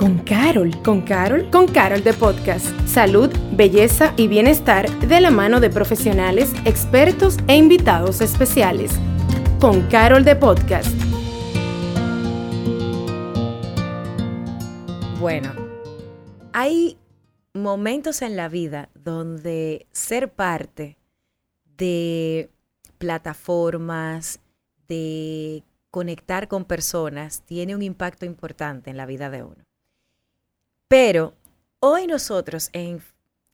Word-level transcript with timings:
con 0.00 0.16
Carol. 0.20 0.70
¿Con 0.82 1.02
Carol? 1.02 1.50
Con 1.50 1.68
Carol 1.68 2.02
de 2.02 2.14
Podcast. 2.14 2.66
Salud, 2.86 3.30
belleza 3.52 4.14
y 4.16 4.28
bienestar 4.28 4.88
de 5.00 5.20
la 5.20 5.30
mano 5.30 5.60
de 5.60 5.68
profesionales, 5.68 6.54
expertos 6.64 7.36
e 7.48 7.56
invitados 7.58 8.22
especiales. 8.22 8.92
Con 9.60 9.82
Carol 9.90 10.24
de 10.24 10.36
Podcast. 10.36 10.88
Bueno, 15.18 15.52
hay 16.54 16.96
momentos 17.52 18.22
en 18.22 18.36
la 18.36 18.48
vida 18.48 18.88
donde 18.94 19.86
ser 19.92 20.32
parte 20.32 20.96
de 21.76 22.48
plataformas, 22.96 24.40
de 24.88 25.62
conectar 25.90 26.48
con 26.48 26.64
personas, 26.64 27.42
tiene 27.42 27.74
un 27.74 27.82
impacto 27.82 28.24
importante 28.24 28.88
en 28.88 28.96
la 28.96 29.04
vida 29.04 29.28
de 29.28 29.42
uno. 29.42 29.69
Pero 30.90 31.34
hoy 31.78 32.08
nosotros 32.08 32.68
en, 32.72 33.00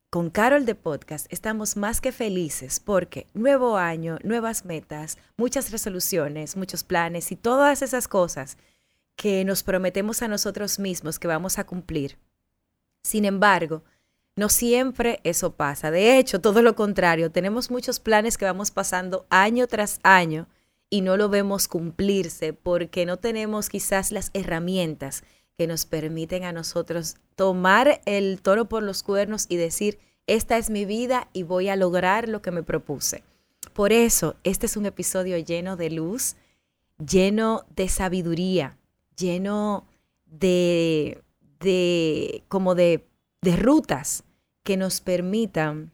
con 0.08 0.30
Carol 0.30 0.64
de 0.64 0.74
Podcast 0.74 1.30
estamos 1.30 1.76
más 1.76 2.00
que 2.00 2.10
felices 2.10 2.80
porque 2.80 3.26
nuevo 3.34 3.76
año, 3.76 4.16
nuevas 4.22 4.64
metas, 4.64 5.18
muchas 5.36 5.70
resoluciones, 5.70 6.56
muchos 6.56 6.82
planes 6.82 7.30
y 7.32 7.36
todas 7.36 7.82
esas 7.82 8.09
cosas 8.09 8.56
que 9.16 9.45
nos 9.45 9.62
prometemos 9.62 10.22
a 10.22 10.28
nosotros 10.28 10.78
mismos 10.78 11.18
que 11.18 11.28
vamos 11.28 11.59
a 11.59 11.66
cumplir. 11.66 12.16
Sin 13.02 13.26
embargo, 13.26 13.84
no 14.34 14.48
siempre 14.48 15.20
eso 15.23 15.56
pasa. 15.56 15.90
De 15.90 16.16
hecho, 16.16 16.40
todo 16.40 16.62
lo 16.62 16.74
contrario, 16.74 17.30
tenemos 17.30 17.70
muchos 17.70 18.00
planes 18.00 18.38
que 18.38 18.46
vamos 18.46 18.70
pasando 18.70 19.26
año 19.28 19.66
tras 19.66 20.00
año 20.02 20.48
y 20.88 21.02
no 21.02 21.18
lo 21.18 21.28
vemos 21.28 21.68
cumplirse 21.68 22.54
porque 22.54 23.04
no 23.04 23.18
tenemos 23.18 23.68
quizás 23.68 24.10
las 24.10 24.30
herramientas 24.32 25.23
que 25.56 25.66
nos 25.66 25.87
permiten 25.87 26.45
a 26.45 26.52
nosotros 26.52 27.16
tomar 27.34 28.01
el 28.05 28.41
toro 28.42 28.66
por 28.66 28.83
los 28.83 29.02
cuernos 29.02 29.46
y 29.49 29.57
decir, 29.57 29.98
esta 30.26 30.59
es 30.59 30.71
mi 30.71 30.85
vida 30.85 31.29
y 31.32 31.45
voy 31.45 31.68
a 31.68 31.76
lograr 31.76 32.29
lo 32.29 32.43
que 32.43 32.51
me 32.51 32.63
propuse. 32.63 33.23
Por 33.73 33.93
eso, 33.93 34.37
este 34.45 34.66
es 34.66 34.76
un 34.76 34.87
episodio 34.87 35.38
lleno 35.38 35.76
de 35.76 35.90
luz, 35.90 36.37
lleno 36.98 37.65
de 37.74 37.88
sabiduría, 37.88 38.76
lleno 39.16 39.87
de, 40.26 41.23
de 41.60 42.43
como 42.48 42.74
de, 42.74 43.07
de 43.43 43.57
rutas 43.57 44.24
que 44.63 44.76
nos 44.76 45.01
permitan 45.01 45.93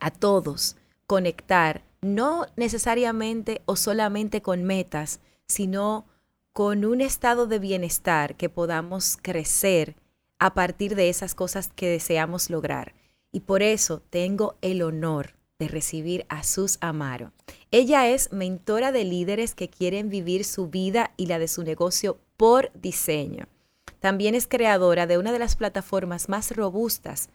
a 0.00 0.10
todos 0.10 0.76
conectar, 1.06 1.82
no 2.00 2.46
necesariamente 2.56 3.62
o 3.66 3.76
solamente 3.76 4.42
con 4.42 4.64
metas, 4.64 5.20
sino 5.46 6.06
con 6.54 6.84
un 6.84 7.00
estado 7.00 7.48
de 7.48 7.58
bienestar 7.58 8.36
que 8.36 8.48
podamos 8.48 9.18
crecer 9.20 9.96
a 10.38 10.54
partir 10.54 10.94
de 10.94 11.08
esas 11.08 11.34
cosas 11.34 11.68
que 11.74 11.88
deseamos 11.88 12.48
lograr. 12.48 12.94
Y 13.32 13.40
por 13.40 13.60
eso 13.60 14.00
tengo 14.08 14.54
el 14.62 14.82
honor 14.82 15.34
de 15.58 15.66
recibir 15.66 16.24
a 16.28 16.44
Sus 16.44 16.78
Amaro. 16.80 17.32
Ella 17.72 18.08
es 18.08 18.32
mentora 18.32 18.92
de 18.92 19.04
líderes 19.04 19.56
que 19.56 19.68
quieren 19.68 20.08
vivir 20.08 20.44
su 20.44 20.68
vida 20.68 21.10
y 21.16 21.26
la 21.26 21.40
de 21.40 21.48
su 21.48 21.64
negocio 21.64 22.20
por 22.36 22.70
diseño. 22.72 23.48
También 23.98 24.36
es 24.36 24.46
creadora 24.46 25.08
de 25.08 25.18
una 25.18 25.32
de 25.32 25.40
las 25.40 25.56
plataformas 25.56 26.28
más 26.28 26.52
robustas 26.56 27.30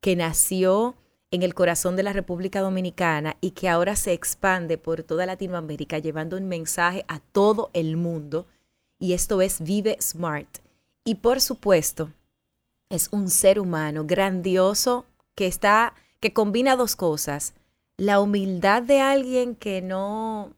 que 0.00 0.16
nació 0.16 0.96
en 1.30 1.44
el 1.44 1.54
corazón 1.54 1.94
de 1.94 2.02
la 2.02 2.12
República 2.12 2.60
Dominicana 2.60 3.36
y 3.40 3.52
que 3.52 3.68
ahora 3.68 3.94
se 3.94 4.12
expande 4.12 4.78
por 4.78 5.04
toda 5.04 5.26
Latinoamérica 5.26 6.00
llevando 6.00 6.36
un 6.36 6.48
mensaje 6.48 7.04
a 7.06 7.20
todo 7.20 7.70
el 7.72 7.96
mundo 7.96 8.48
y 9.04 9.12
esto 9.12 9.42
es 9.42 9.60
Vive 9.60 9.98
Smart. 10.00 10.48
Y 11.04 11.16
por 11.16 11.42
supuesto, 11.42 12.10
es 12.88 13.10
un 13.12 13.28
ser 13.28 13.60
humano 13.60 14.06
grandioso 14.06 15.04
que 15.34 15.46
está 15.46 15.92
que 16.20 16.32
combina 16.32 16.74
dos 16.74 16.96
cosas, 16.96 17.52
la 17.98 18.18
humildad 18.18 18.82
de 18.82 19.00
alguien 19.02 19.56
que 19.56 19.82
no 19.82 20.54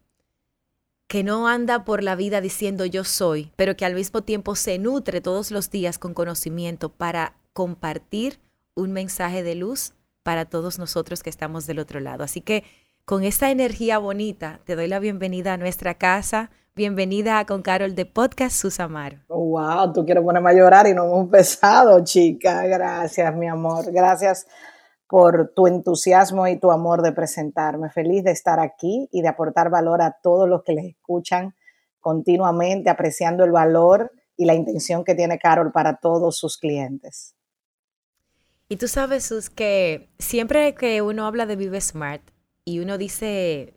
que 1.09 1.25
no 1.25 1.49
anda 1.49 1.85
por 1.85 2.05
la 2.05 2.15
vida 2.15 2.41
diciendo 2.41 2.87
yo 2.87 3.03
soy, 3.03 3.51
pero 3.57 3.77
que 3.77 3.85
al 3.85 3.97
mismo 3.97 4.23
tiempo 4.23 4.55
se 4.55 4.79
nutre 4.79 5.21
todos 5.21 5.51
los 5.51 5.69
días 5.71 5.99
con 5.99 6.15
conocimiento 6.15 6.89
para 6.89 7.35
compartir 7.53 8.39
un 8.77 8.93
mensaje 8.93 9.43
de 9.43 9.57
luz 9.57 9.93
para 10.23 10.45
todos 10.45 10.79
nosotros 10.79 11.25
que 11.25 11.31
estamos 11.31 11.67
del 11.67 11.81
otro 11.81 11.99
lado. 11.99 12.23
Así 12.23 12.43
que 12.43 12.63
con 13.07 13.23
esta 13.23 13.53
energía 13.53 13.99
bonita 13.99 14.59
te 14.65 14.75
doy 14.75 14.89
la 14.89 14.99
bienvenida 14.99 15.53
a 15.53 15.57
nuestra 15.57 15.95
casa, 15.95 16.51
Bienvenida 16.75 17.39
a 17.39 17.47
Con 17.47 17.63
Carol 17.63 17.95
de 17.95 18.05
Podcast 18.05 18.57
Susamar. 18.57 19.23
Oh, 19.29 19.45
wow, 19.51 19.93
tú 19.93 20.05
quieres 20.05 20.25
ponerme 20.25 20.51
a 20.51 20.55
llorar 20.55 20.89
y 20.89 20.93
no 20.93 21.05
hemos 21.05 21.21
empezado, 21.21 22.03
chica. 22.05 22.67
Gracias, 22.67 23.35
mi 23.37 23.47
amor. 23.47 23.93
Gracias 23.93 24.47
por 25.07 25.53
tu 25.55 25.69
entusiasmo 25.69 26.49
y 26.49 26.59
tu 26.59 26.73
amor 26.73 27.01
de 27.01 27.13
presentarme. 27.13 27.91
Feliz 27.91 28.25
de 28.25 28.33
estar 28.33 28.59
aquí 28.59 29.09
y 29.13 29.23
de 29.23 29.29
aportar 29.29 29.71
valor 29.71 30.03
a 30.03 30.19
todos 30.21 30.49
los 30.49 30.65
que 30.65 30.75
les 30.75 30.87
escuchan 30.87 31.55
continuamente, 32.01 32.91
apreciando 32.91 33.45
el 33.45 33.53
valor 33.53 34.11
y 34.37 34.47
la 34.47 34.55
intención 34.55 35.05
que 35.05 35.15
tiene 35.15 35.39
Carol 35.39 35.71
para 35.71 35.97
todos 35.97 36.37
sus 36.37 36.59
clientes. 36.59 37.37
Y 38.69 38.77
tú 38.77 38.89
sabes, 38.89 39.25
Sus, 39.25 39.49
que 39.49 40.11
siempre 40.19 40.75
que 40.75 41.01
uno 41.03 41.25
habla 41.25 41.47
de 41.47 41.55
Vive 41.55 41.81
Smart 41.81 42.36
y 42.67 42.81
uno 42.81 42.99
dice 42.99 43.75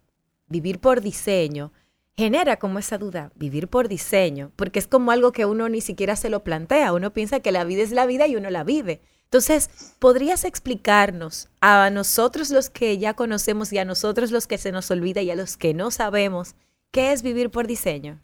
vivir 0.47 0.79
por 0.79 0.99
diseño, 0.99 1.71
genera 2.17 2.57
como 2.57 2.79
esa 2.79 2.97
duda, 2.97 3.31
vivir 3.35 3.69
por 3.69 3.87
diseño, 3.87 4.51
porque 4.57 4.79
es 4.79 4.87
como 4.87 5.11
algo 5.11 5.31
que 5.31 5.45
uno 5.45 5.69
ni 5.69 5.79
siquiera 5.79 6.17
se 6.17 6.29
lo 6.29 6.43
plantea, 6.43 6.91
uno 6.91 7.13
piensa 7.13 7.39
que 7.39 7.53
la 7.53 7.63
vida 7.63 7.83
es 7.83 7.91
la 7.91 8.07
vida 8.07 8.27
y 8.27 8.35
uno 8.35 8.49
la 8.49 8.65
vive. 8.65 8.99
Entonces, 9.25 9.69
¿podrías 9.99 10.43
explicarnos 10.43 11.49
a 11.61 11.89
nosotros 11.91 12.49
los 12.49 12.71
que 12.71 12.97
ya 12.97 13.13
conocemos 13.13 13.71
y 13.71 13.77
a 13.77 13.85
nosotros 13.85 14.31
los 14.31 14.47
que 14.47 14.57
se 14.57 14.71
nos 14.71 14.89
olvida 14.89 15.21
y 15.21 15.29
a 15.29 15.35
los 15.35 15.55
que 15.55 15.75
no 15.75 15.91
sabemos 15.91 16.55
qué 16.89 17.11
es 17.11 17.21
vivir 17.21 17.51
por 17.51 17.67
diseño? 17.67 18.19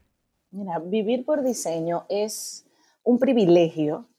Mira, 0.49 0.79
vivir 0.79 1.23
por 1.23 1.43
diseño 1.43 2.05
es 2.09 2.65
un 3.03 3.19
privilegio 3.19 4.09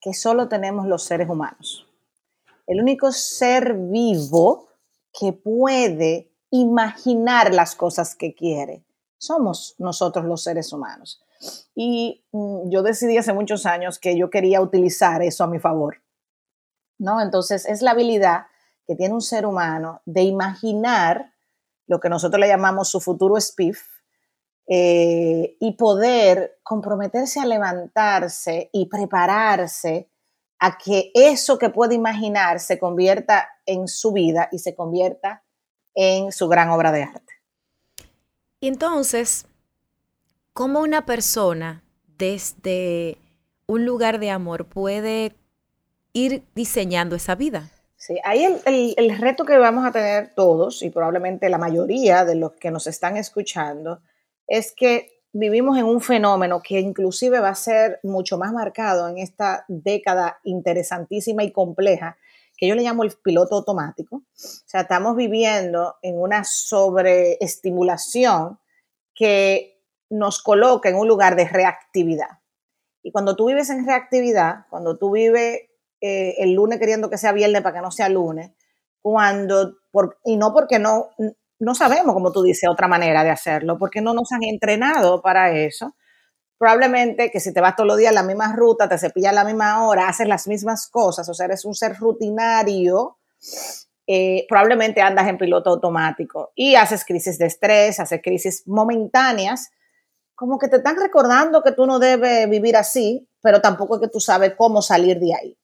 que 0.00 0.14
solo 0.14 0.46
tenemos 0.46 0.86
los 0.86 1.02
seres 1.02 1.28
humanos. 1.28 1.88
El 2.68 2.80
único 2.80 3.10
ser 3.10 3.74
vivo 3.74 4.65
que 5.18 5.32
puede 5.32 6.32
imaginar 6.50 7.54
las 7.54 7.74
cosas 7.74 8.14
que 8.14 8.34
quiere 8.34 8.84
somos 9.18 9.74
nosotros 9.78 10.24
los 10.24 10.42
seres 10.42 10.72
humanos. 10.72 11.22
Y 11.74 12.24
mm, 12.32 12.70
yo 12.70 12.82
decidí 12.82 13.16
hace 13.18 13.32
muchos 13.32 13.66
años 13.66 13.98
que 13.98 14.16
yo 14.16 14.30
quería 14.30 14.60
utilizar 14.60 15.22
eso 15.22 15.44
a 15.44 15.48
mi 15.48 15.58
favor. 15.58 16.02
¿No? 16.98 17.20
Entonces 17.20 17.66
es 17.66 17.82
la 17.82 17.90
habilidad 17.90 18.46
que 18.86 18.94
tiene 18.94 19.14
un 19.14 19.20
ser 19.20 19.46
humano 19.46 20.00
de 20.06 20.22
imaginar 20.22 21.34
lo 21.86 22.00
que 22.00 22.08
nosotros 22.08 22.40
le 22.40 22.48
llamamos 22.48 22.88
su 22.88 23.00
futuro 23.00 23.38
spiff 23.40 23.82
eh, 24.68 25.56
y 25.60 25.72
poder 25.72 26.58
comprometerse 26.62 27.40
a 27.40 27.46
levantarse 27.46 28.70
y 28.72 28.86
prepararse 28.86 30.10
a 30.58 30.78
que 30.78 31.10
eso 31.14 31.58
que 31.58 31.70
puede 31.70 31.94
imaginar 31.94 32.60
se 32.60 32.78
convierta 32.78 33.48
en 33.66 33.88
su 33.88 34.12
vida 34.12 34.48
y 34.52 34.58
se 34.58 34.74
convierta 34.74 35.42
en 35.94 36.32
su 36.32 36.48
gran 36.48 36.70
obra 36.70 36.92
de 36.92 37.02
arte. 37.02 37.34
Y 38.60 38.68
entonces, 38.68 39.46
¿cómo 40.52 40.80
una 40.80 41.04
persona 41.04 41.82
desde 42.18 43.18
un 43.66 43.84
lugar 43.84 44.18
de 44.18 44.30
amor 44.30 44.66
puede 44.66 45.34
ir 46.12 46.44
diseñando 46.54 47.16
esa 47.16 47.34
vida? 47.34 47.70
Sí, 47.96 48.18
ahí 48.24 48.44
el, 48.44 48.94
el, 48.96 49.18
reto 49.18 49.44
que 49.44 49.58
vamos 49.58 49.84
a 49.84 49.90
tener 49.90 50.32
todos 50.34 50.82
y 50.82 50.90
probablemente 50.90 51.48
la 51.48 51.58
mayoría 51.58 52.24
de 52.24 52.36
los 52.36 52.52
que 52.52 52.70
nos 52.70 52.86
están 52.86 53.16
escuchando 53.16 54.00
es 54.46 54.72
que 54.72 55.15
vivimos 55.38 55.76
en 55.76 55.84
un 55.84 56.00
fenómeno 56.00 56.62
que 56.62 56.80
inclusive 56.80 57.40
va 57.40 57.50
a 57.50 57.54
ser 57.54 58.00
mucho 58.02 58.38
más 58.38 58.52
marcado 58.52 59.06
en 59.08 59.18
esta 59.18 59.66
década 59.68 60.40
interesantísima 60.44 61.44
y 61.44 61.52
compleja, 61.52 62.16
que 62.56 62.66
yo 62.66 62.74
le 62.74 62.82
llamo 62.82 63.04
el 63.04 63.12
piloto 63.22 63.56
automático. 63.56 64.16
O 64.16 64.22
sea, 64.34 64.80
estamos 64.82 65.14
viviendo 65.14 65.96
en 66.00 66.18
una 66.18 66.42
sobreestimulación 66.44 68.58
que 69.14 69.82
nos 70.08 70.42
coloca 70.42 70.88
en 70.88 70.96
un 70.96 71.06
lugar 71.06 71.36
de 71.36 71.46
reactividad. 71.46 72.38
Y 73.02 73.12
cuando 73.12 73.36
tú 73.36 73.48
vives 73.48 73.68
en 73.68 73.84
reactividad, 73.86 74.64
cuando 74.70 74.96
tú 74.96 75.10
vives 75.10 75.60
eh, 76.00 76.36
el 76.38 76.54
lunes 76.54 76.78
queriendo 76.78 77.10
que 77.10 77.18
sea 77.18 77.32
viernes 77.32 77.60
para 77.62 77.76
que 77.76 77.82
no 77.82 77.90
sea 77.90 78.08
lunes, 78.08 78.52
cuando, 79.02 79.74
por, 79.90 80.18
y 80.24 80.36
no 80.36 80.54
porque 80.54 80.78
no, 80.78 81.10
no 81.58 81.74
sabemos, 81.74 82.14
como 82.14 82.32
tú 82.32 82.42
dices, 82.42 82.68
otra 82.68 82.88
manera 82.88 83.24
de 83.24 83.30
hacerlo, 83.30 83.78
porque 83.78 84.00
no 84.00 84.14
nos 84.14 84.32
han 84.32 84.44
entrenado 84.44 85.22
para 85.22 85.52
eso, 85.52 85.94
probablemente 86.58 87.30
que 87.30 87.40
si 87.40 87.52
te 87.52 87.60
vas 87.60 87.76
todos 87.76 87.86
los 87.86 87.96
días 87.96 88.14
la 88.14 88.22
misma 88.22 88.54
ruta, 88.54 88.88
te 88.88 88.98
cepillas 88.98 89.32
a 89.32 89.34
la 89.34 89.44
misma 89.44 89.86
hora, 89.86 90.08
haces 90.08 90.28
las 90.28 90.46
mismas 90.46 90.88
cosas, 90.88 91.28
o 91.28 91.34
sea, 91.34 91.46
eres 91.46 91.64
un 91.64 91.74
ser 91.74 91.96
rutinario, 91.96 93.18
eh, 94.06 94.46
probablemente 94.48 95.00
andas 95.00 95.26
en 95.28 95.36
piloto 95.36 95.70
automático 95.70 96.52
y 96.54 96.76
haces 96.76 97.04
crisis 97.04 97.38
de 97.38 97.46
estrés, 97.46 97.98
haces 98.00 98.20
crisis 98.22 98.62
momentáneas, 98.66 99.70
como 100.34 100.58
que 100.58 100.68
te 100.68 100.76
están 100.76 100.96
recordando 100.96 101.62
que 101.62 101.72
tú 101.72 101.86
no 101.86 101.98
debes 101.98 102.48
vivir 102.48 102.76
así, 102.76 103.26
pero 103.40 103.60
tampoco 103.60 103.96
es 103.96 104.02
que 104.02 104.08
tú 104.08 104.20
sabes 104.20 104.52
cómo 104.56 104.82
salir 104.82 105.18
de 105.18 105.34
ahí. 105.34 105.58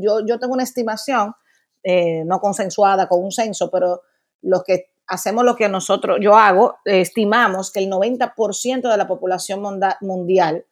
yo, 0.00 0.24
yo 0.24 0.38
tengo 0.38 0.52
una 0.54 0.62
estimación, 0.62 1.34
eh, 1.82 2.24
no 2.24 2.40
consensuada 2.40 3.08
con 3.08 3.24
un 3.24 3.32
censo, 3.32 3.70
pero 3.70 4.02
los 4.42 4.62
que 4.64 4.90
hacemos 5.08 5.44
lo 5.44 5.56
que 5.56 5.68
nosotros, 5.68 6.18
yo 6.20 6.36
hago, 6.36 6.76
estimamos 6.84 7.72
que 7.72 7.80
el 7.80 7.90
90% 7.90 8.90
de 8.90 8.96
la 8.96 9.08
población 9.08 9.62
mundial 10.00 10.66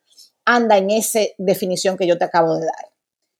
anda 0.44 0.76
en 0.76 0.90
esa 0.90 1.20
definición 1.38 1.96
que 1.96 2.06
yo 2.06 2.18
te 2.18 2.24
acabo 2.24 2.54
de 2.56 2.66
dar. 2.66 2.92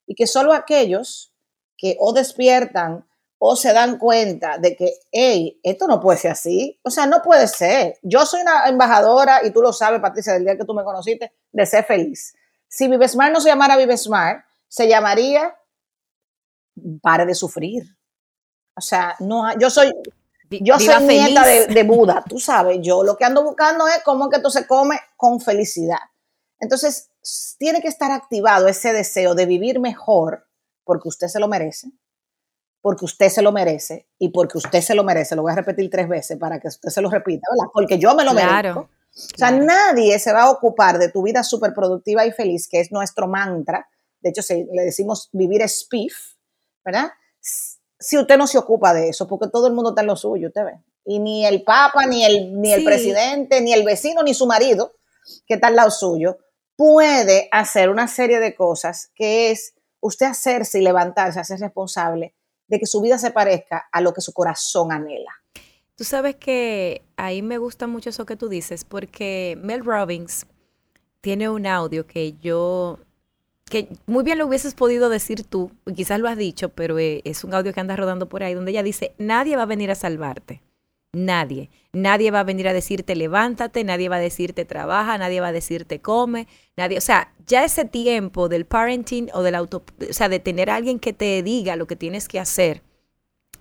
Y 0.07 0.15
que 0.15 0.27
solo 0.27 0.53
aquellos 0.53 1.33
que 1.77 1.97
o 2.01 2.13
despiertan 2.13 3.07
o 3.39 3.55
se 3.55 3.73
dan 3.73 3.99
cuenta 3.99 4.59
de 4.59 4.75
que, 4.75 4.95
hey, 5.13 5.61
esto 5.63 5.87
no 5.87 6.01
puede 6.01 6.19
ser 6.19 6.33
así. 6.33 6.81
O 6.83 6.91
sea, 6.91 7.07
no 7.07 7.21
puede 7.23 7.47
ser. 7.49 7.99
Yo 8.03 8.25
soy 8.25 8.41
una 8.41 8.67
embajadora, 8.67 9.41
y 9.45 9.51
tú 9.51 9.61
lo 9.61 9.73
sabes, 9.73 10.01
Patricia, 10.01 10.33
del 10.33 10.45
día 10.45 10.57
que 10.57 10.65
tú 10.65 10.73
me 10.73 10.85
conociste, 10.85 11.33
de 11.53 11.67
ser 11.67 11.85
feliz. 11.85 12.35
Si 12.67 12.89
Vivesmart 12.89 13.33
no 13.33 13.41
se 13.41 13.49
llamara 13.49 13.77
Vivesmart, 13.77 14.45
se 14.69 14.89
llamaría 14.89 15.55
Pare 17.03 17.27
de 17.27 17.35
sufrir. 17.35 17.85
O 18.75 18.81
sea, 18.81 19.17
no, 19.21 19.59
yo 19.59 19.71
soy, 19.71 19.93
yo 20.51 20.79
soy 20.79 21.07
nieta 21.07 21.45
de, 21.45 21.83
Buda, 21.83 22.25
tú 22.29 22.39
sabes, 22.39 22.79
yo 22.81 23.03
lo 23.03 23.17
que 23.17 23.25
ando 23.25 23.43
buscando 23.43 23.87
es 23.89 24.03
cómo 24.05 24.29
que 24.29 24.37
esto 24.37 24.51
se 24.51 24.67
come 24.67 24.99
con 25.17 25.41
felicidad. 25.41 25.99
Entonces, 26.59 27.11
tiene 27.59 27.81
que 27.81 27.89
estar 27.89 28.11
activado 28.11 28.69
ese 28.69 28.93
deseo 28.93 29.35
de 29.35 29.47
vivir 29.47 29.81
mejor 29.81 30.47
porque 30.85 31.09
usted 31.09 31.27
se 31.29 31.41
lo 31.41 31.49
merece, 31.49 31.91
porque 32.81 33.05
usted 33.05 33.29
se 33.29 33.43
lo 33.43 33.53
merece 33.53 34.09
y 34.19 34.31
porque 34.31 34.59
usted 34.59 34.81
se 34.81 34.95
lo 34.95 35.05
merece. 35.05 35.37
Lo 35.37 35.43
voy 35.43 35.53
a 35.53 35.57
repetir 35.57 35.91
tres 35.91 36.09
veces 36.09 36.39
para 36.39 36.61
que 36.61 36.69
usted 36.69 36.89
se 36.89 37.01
lo 37.01 37.11
repita, 37.11 37.47
¿verdad? 37.51 37.71
Porque 37.73 37.99
yo 37.99 38.15
me 38.15 38.25
lo 38.25 38.33
merezco. 38.33 38.81
O 38.81 39.39
sea, 39.39 39.51
nadie 39.51 40.19
se 40.19 40.33
va 40.33 40.43
a 40.43 40.51
ocupar 40.51 40.99
de 40.99 41.11
tu 41.11 41.23
vida 41.23 41.43
súper 41.43 41.73
productiva 41.73 42.27
y 42.27 42.33
feliz, 42.33 42.69
que 42.69 42.81
es 42.81 42.93
nuestro 42.93 43.27
mantra. 43.27 43.89
De 44.21 44.31
hecho, 44.31 44.43
le 44.51 44.83
decimos 44.83 45.31
vivir 45.33 45.63
es 45.63 45.87
PIF, 45.91 46.15
¿verdad? 46.85 47.11
Si 47.99 48.19
usted 48.19 48.37
no 48.37 48.47
se 48.47 48.59
ocupa 48.59 48.93
de 48.93 49.09
eso, 49.09 49.27
porque 49.27 49.49
todo 49.49 49.67
el 49.67 49.73
mundo 49.73 49.91
está 49.91 50.03
en 50.03 50.09
lo 50.09 50.17
suyo, 50.17 50.49
usted 50.49 50.65
ve. 50.65 50.81
Y 51.05 51.19
ni 51.19 51.47
el 51.47 51.63
Papa, 51.63 52.07
ni 52.07 52.25
el, 52.25 52.61
ni 52.61 52.73
el 52.73 52.85
presidente, 52.85 53.61
ni 53.61 53.73
el 53.73 53.85
vecino, 53.85 54.23
ni 54.23 54.35
su 54.35 54.47
marido, 54.47 54.95
que 55.47 55.55
está 55.55 55.69
al 55.69 55.77
lado 55.77 55.91
suyo, 55.91 56.39
puede 56.77 57.49
hacer 57.53 57.91
una 57.91 58.09
serie 58.09 58.39
de 58.41 58.55
cosas 58.55 59.11
que 59.15 59.51
es 59.51 59.75
usted 60.01 60.27
hacerse 60.27 60.79
y 60.79 60.83
levantarse, 60.83 61.41
hacer 61.41 61.61
responsable 61.61 62.35
de 62.69 62.79
que 62.79 62.87
su 62.87 63.01
vida 63.01 63.19
se 63.19 63.31
parezca 63.31 63.89
a 63.91 64.01
lo 64.01 64.13
que 64.13 64.21
su 64.21 64.33
corazón 64.33 64.93
anhela. 64.93 65.31
Tú 65.95 66.05
sabes 66.05 66.37
que 66.37 67.03
ahí 67.17 67.41
me 67.41 67.59
gusta 67.59 67.87
mucho 67.87 68.11
eso 68.11 68.27
que 68.27 68.37
tú 68.37 68.49
dices, 68.49 68.85
porque 68.85 69.57
Mel 69.63 69.85
Robbins 69.85 70.47
tiene 71.23 71.49
un 71.49 71.67
audio 71.67 72.07
que 72.07 72.35
yo 72.35 72.99
que 73.71 73.89
muy 74.07 74.23
bien 74.25 74.39
lo 74.39 74.47
hubieses 74.47 74.75
podido 74.75 75.09
decir 75.09 75.45
tú, 75.45 75.73
quizás 75.95 76.21
lo 76.21 76.29
has 76.29 76.39
dicho, 76.39 76.69
pero 76.69 76.99
eh, 76.99 77.21
es 77.25 77.45
un 77.45 77.53
audio 77.55 77.73
que 77.73 77.81
anda 77.81 77.97
rodando 77.97 78.29
por 78.29 78.43
ahí, 78.43 78.55
donde 78.55 78.71
ella 78.71 78.83
dice, 78.83 79.13
nadie 79.19 79.57
va 79.57 79.63
a 79.63 79.67
venir 79.67 79.91
a 79.91 79.95
salvarte. 79.95 80.63
Nadie. 81.13 81.71
Nadie 81.93 82.31
va 82.31 82.41
a 82.41 82.45
venir 82.45 82.69
a 82.69 82.75
decirte 82.75 83.17
levántate, 83.17 83.83
nadie 83.85 84.11
va 84.11 84.17
a 84.17 84.21
decirte 84.21 84.67
trabaja, 84.67 85.17
nadie 85.17 85.41
va 85.41 85.49
a 85.49 85.53
decirte 85.53 86.01
come, 86.01 86.47
nadie. 86.77 86.99
O 86.99 87.01
sea, 87.01 87.33
ya 87.47 87.65
ese 87.65 87.87
tiempo 87.87 88.49
del 88.49 88.67
parenting 88.67 89.31
o 89.33 89.43
del 89.43 89.55
auto, 89.55 89.83
o 90.09 90.13
sea, 90.13 90.29
de 90.29 90.41
tener 90.41 90.69
a 90.69 90.77
alguien 90.77 90.99
que 90.99 91.15
te 91.15 91.43
diga 91.43 91.75
lo 91.77 91.87
que 91.87 91.97
tienes 91.97 92.29
que 92.29 92.39
hacer, 92.39 92.83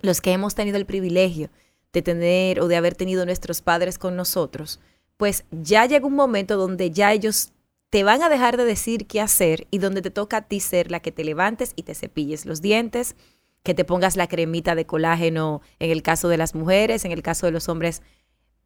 los 0.02 0.20
que 0.20 0.32
hemos 0.32 0.54
tenido 0.54 0.76
el 0.76 0.84
privilegio 0.84 1.48
de 1.94 2.02
tener 2.02 2.60
o 2.60 2.68
de 2.68 2.76
haber 2.76 2.94
tenido 2.94 3.24
nuestros 3.24 3.62
padres 3.62 3.96
con 3.96 4.16
nosotros, 4.16 4.80
pues 5.16 5.44
ya 5.50 5.86
llega 5.86 6.06
un 6.06 6.14
momento 6.14 6.58
donde 6.58 6.90
ya 6.90 7.12
ellos 7.14 7.52
te 7.96 8.04
van 8.04 8.22
a 8.22 8.28
dejar 8.28 8.58
de 8.58 8.66
decir 8.66 9.06
qué 9.06 9.22
hacer 9.22 9.66
y 9.70 9.78
donde 9.78 10.02
te 10.02 10.10
toca 10.10 10.36
a 10.36 10.42
ti 10.42 10.60
ser 10.60 10.90
la 10.90 11.00
que 11.00 11.12
te 11.12 11.24
levantes 11.24 11.72
y 11.76 11.84
te 11.84 11.94
cepilles 11.94 12.44
los 12.44 12.60
dientes, 12.60 13.16
que 13.62 13.72
te 13.72 13.86
pongas 13.86 14.16
la 14.16 14.26
cremita 14.26 14.74
de 14.74 14.84
colágeno 14.84 15.62
en 15.78 15.90
el 15.90 16.02
caso 16.02 16.28
de 16.28 16.36
las 16.36 16.54
mujeres, 16.54 17.06
en 17.06 17.12
el 17.12 17.22
caso 17.22 17.46
de 17.46 17.52
los 17.52 17.70
hombres 17.70 18.02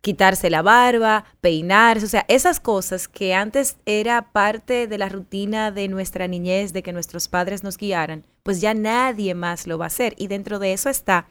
quitarse 0.01 0.51
la 0.51 0.63
barba, 0.63 1.27
peinarse, 1.41 2.07
o 2.07 2.09
sea, 2.09 2.25
esas 2.27 2.59
cosas 2.59 3.07
que 3.07 3.33
antes 3.33 3.77
era 3.87 4.33
parte 4.33 4.89
de 4.89 4.99
la 4.99 5.09
rutina 5.09 5.71
de 5.71 5.87
nuestra 5.87 6.27
niñez, 6.27 6.73
de 6.73 6.83
que 6.83 6.93
nuestros 6.93 7.29
padres 7.29 7.63
nos 7.63 7.79
guiaran, 7.79 8.27
pues 8.43 8.61
ya 8.61 8.75
nadie 8.75 9.37
más 9.37 9.69
lo 9.69 9.79
va 9.79 9.85
a 9.85 9.95
hacer. 9.95 10.17
Y 10.19 10.27
dentro 10.27 10.59
de 10.59 10.73
eso 10.73 10.91
está 10.91 11.29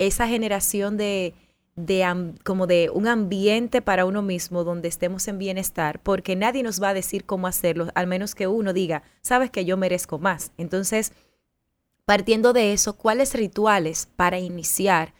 esa 0.00 0.26
generación 0.26 0.96
de, 0.96 1.32
de 1.76 2.32
como 2.42 2.66
de 2.66 2.90
un 2.90 3.06
ambiente 3.06 3.82
para 3.82 4.06
uno 4.06 4.22
mismo 4.22 4.64
donde 4.64 4.88
estemos 4.88 5.28
en 5.28 5.38
bienestar, 5.38 6.00
porque 6.02 6.34
nadie 6.34 6.62
nos 6.62 6.82
va 6.82 6.88
a 6.88 6.94
decir 6.94 7.24
cómo 7.24 7.46
hacerlo, 7.46 7.88
al 7.94 8.06
menos 8.06 8.34
que 8.34 8.46
uno 8.46 8.72
diga, 8.72 9.02
sabes 9.20 9.50
que 9.50 9.66
yo 9.66 9.76
merezco 9.76 10.18
más. 10.18 10.52
Entonces, 10.56 11.12
partiendo 12.06 12.54
de 12.54 12.72
eso, 12.72 12.96
¿cuáles 12.96 13.34
rituales 13.34 14.08
para 14.16 14.38
iniciar 14.38 15.14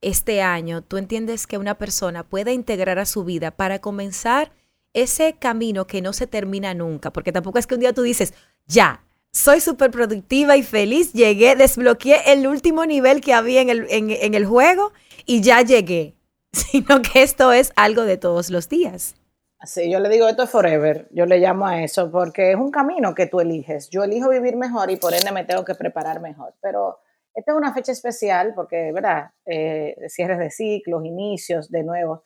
este 0.00 0.42
año 0.42 0.82
tú 0.82 0.96
entiendes 0.96 1.46
que 1.46 1.58
una 1.58 1.78
persona 1.78 2.24
puede 2.24 2.52
integrar 2.52 2.98
a 2.98 3.06
su 3.06 3.22
vida 3.24 3.52
para 3.52 3.78
comenzar 3.78 4.52
ese 4.92 5.36
camino 5.38 5.86
que 5.86 6.02
no 6.02 6.12
se 6.12 6.26
termina 6.26 6.74
nunca? 6.74 7.12
Porque 7.12 7.30
tampoco 7.30 7.58
es 7.58 7.68
que 7.68 7.74
un 7.74 7.80
día 7.80 7.92
tú 7.92 8.02
dices, 8.02 8.34
ya, 8.66 9.04
soy 9.32 9.60
súper 9.60 9.90
productiva 9.90 10.56
y 10.56 10.62
feliz, 10.62 11.12
llegué, 11.12 11.56
desbloqueé 11.56 12.32
el 12.32 12.46
último 12.46 12.86
nivel 12.86 13.20
que 13.20 13.34
había 13.34 13.60
en 13.60 13.70
el, 13.70 13.86
en 13.90 14.34
el 14.34 14.46
juego 14.46 14.92
y 15.26 15.42
ya 15.42 15.62
llegué, 15.62 16.14
sino 16.52 17.02
que 17.02 17.22
esto 17.22 17.52
es 17.52 17.72
algo 17.76 18.02
de 18.02 18.16
todos 18.16 18.50
los 18.50 18.68
días. 18.68 19.14
Sí, 19.62 19.90
yo 19.90 20.00
le 20.00 20.08
digo 20.08 20.26
esto 20.26 20.44
es 20.44 20.50
forever, 20.50 21.06
yo 21.10 21.26
le 21.26 21.38
llamo 21.38 21.66
a 21.66 21.82
eso 21.82 22.10
porque 22.10 22.52
es 22.52 22.56
un 22.56 22.70
camino 22.70 23.14
que 23.14 23.26
tú 23.26 23.40
eliges. 23.40 23.90
Yo 23.90 24.02
elijo 24.04 24.30
vivir 24.30 24.56
mejor 24.56 24.90
y 24.90 24.96
por 24.96 25.12
ende 25.12 25.32
me 25.32 25.44
tengo 25.44 25.66
que 25.66 25.74
preparar 25.74 26.20
mejor. 26.20 26.54
Pero 26.62 26.98
esta 27.34 27.52
es 27.52 27.58
una 27.58 27.74
fecha 27.74 27.92
especial 27.92 28.54
porque, 28.54 28.90
¿verdad? 28.90 29.32
Eh, 29.44 29.96
cierres 30.08 30.38
de 30.38 30.50
ciclos, 30.50 31.04
inicios 31.04 31.70
de 31.70 31.82
nuevo. 31.82 32.24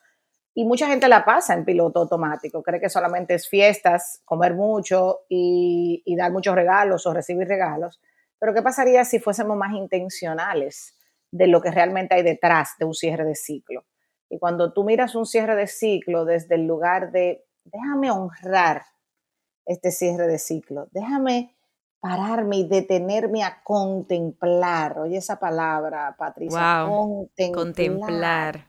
Y 0.55 0.65
mucha 0.65 0.87
gente 0.87 1.09
la 1.09 1.25
pasa 1.25 1.55
en 1.55 1.65
piloto 1.65 2.01
automático. 2.01 2.63
Cree 2.63 2.81
que 2.81 2.89
solamente 2.89 3.35
es 3.35 3.49
fiestas, 3.49 4.23
comer 4.25 4.55
mucho 4.55 5.23
y, 5.29 6.03
y 6.05 6.17
dar 6.17 6.31
muchos 6.31 6.55
regalos 6.55 7.07
o 7.07 7.13
recibir 7.13 7.49
regalos. 7.49 8.01
Pero 8.39 8.55
¿qué 8.55 8.63
pasaría 8.63 9.05
si 9.05 9.19
fuésemos 9.19 9.57
más 9.57 9.73
intencionales? 9.73 10.95
de 11.35 11.49
lo 11.49 11.61
que 11.61 11.73
realmente 11.73 12.15
hay 12.15 12.23
detrás 12.23 12.75
de 12.79 12.85
un 12.85 12.95
cierre 12.95 13.25
de 13.25 13.35
ciclo. 13.35 13.85
Y 14.31 14.39
cuando 14.39 14.73
tú 14.73 14.85
miras 14.85 15.17
un 15.17 15.27
cierre 15.27 15.57
de 15.57 15.67
ciclo 15.67 16.25
desde 16.25 16.55
el 16.55 16.65
lugar 16.65 17.11
de, 17.11 17.45
déjame 17.65 18.13
honrar 18.13 18.83
este 19.67 19.91
cierre 19.91 20.29
de 20.29 20.39
ciclo, 20.39 20.87
déjame 20.93 21.57
pararme 21.99 22.59
y 22.59 22.69
detenerme 22.69 23.43
a 23.43 23.63
contemplar, 23.65 25.01
oye 25.01 25.17
esa 25.17 25.41
palabra, 25.41 26.15
Patricia, 26.17 26.87
contemplar. 26.87 28.69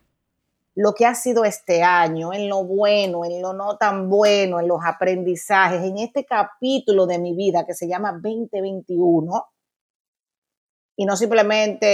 Lo 0.75 0.93
que 0.93 1.05
ha 1.05 1.15
sido 1.15 1.45
este 1.45 1.83
año, 1.83 2.33
en 2.33 2.49
lo 2.49 2.65
bueno, 2.65 3.23
en 3.23 3.41
lo 3.41 3.53
no 3.53 3.77
tan 3.77 4.09
bueno, 4.09 4.59
en 4.59 4.67
los 4.67 4.79
aprendizajes, 4.85 5.81
en 5.83 5.97
este 5.97 6.25
capítulo 6.25 7.07
de 7.07 7.17
mi 7.17 7.33
vida 7.33 7.65
que 7.65 7.73
se 7.73 7.87
llama 7.87 8.11
2021, 8.11 9.45
y 10.97 11.05
no 11.05 11.15
simplemente 11.17 11.87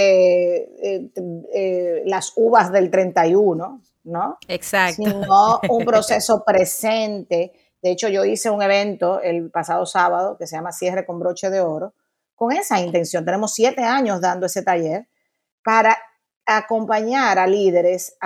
eh, 0.96 1.12
eh, 1.54 2.02
las 2.06 2.32
uvas 2.36 2.72
del 2.72 2.90
31, 2.90 3.82
¿no? 4.04 4.38
Exacto. 4.48 5.02
Sino 5.02 5.60
un 5.68 5.84
proceso 5.84 6.44
presente. 6.44 7.52
De 7.80 7.90
hecho, 7.90 8.08
yo 8.08 8.24
hice 8.24 8.50
un 8.50 8.62
evento 8.62 9.20
el 9.20 9.50
pasado 9.50 9.86
sábado 9.86 10.36
que 10.36 10.46
se 10.46 10.56
llama 10.56 10.72
Cierre 10.72 11.04
con 11.04 11.18
broche 11.18 11.50
de 11.50 11.60
oro, 11.60 11.94
con 12.34 12.52
esa 12.52 12.80
intención. 12.80 13.24
Tenemos 13.24 13.54
siete 13.54 13.82
años 13.82 14.20
dando 14.20 14.46
ese 14.46 14.62
taller 14.62 15.08
para 15.64 15.96
acompañar 16.46 17.38
a 17.38 17.46
líderes, 17.46 18.16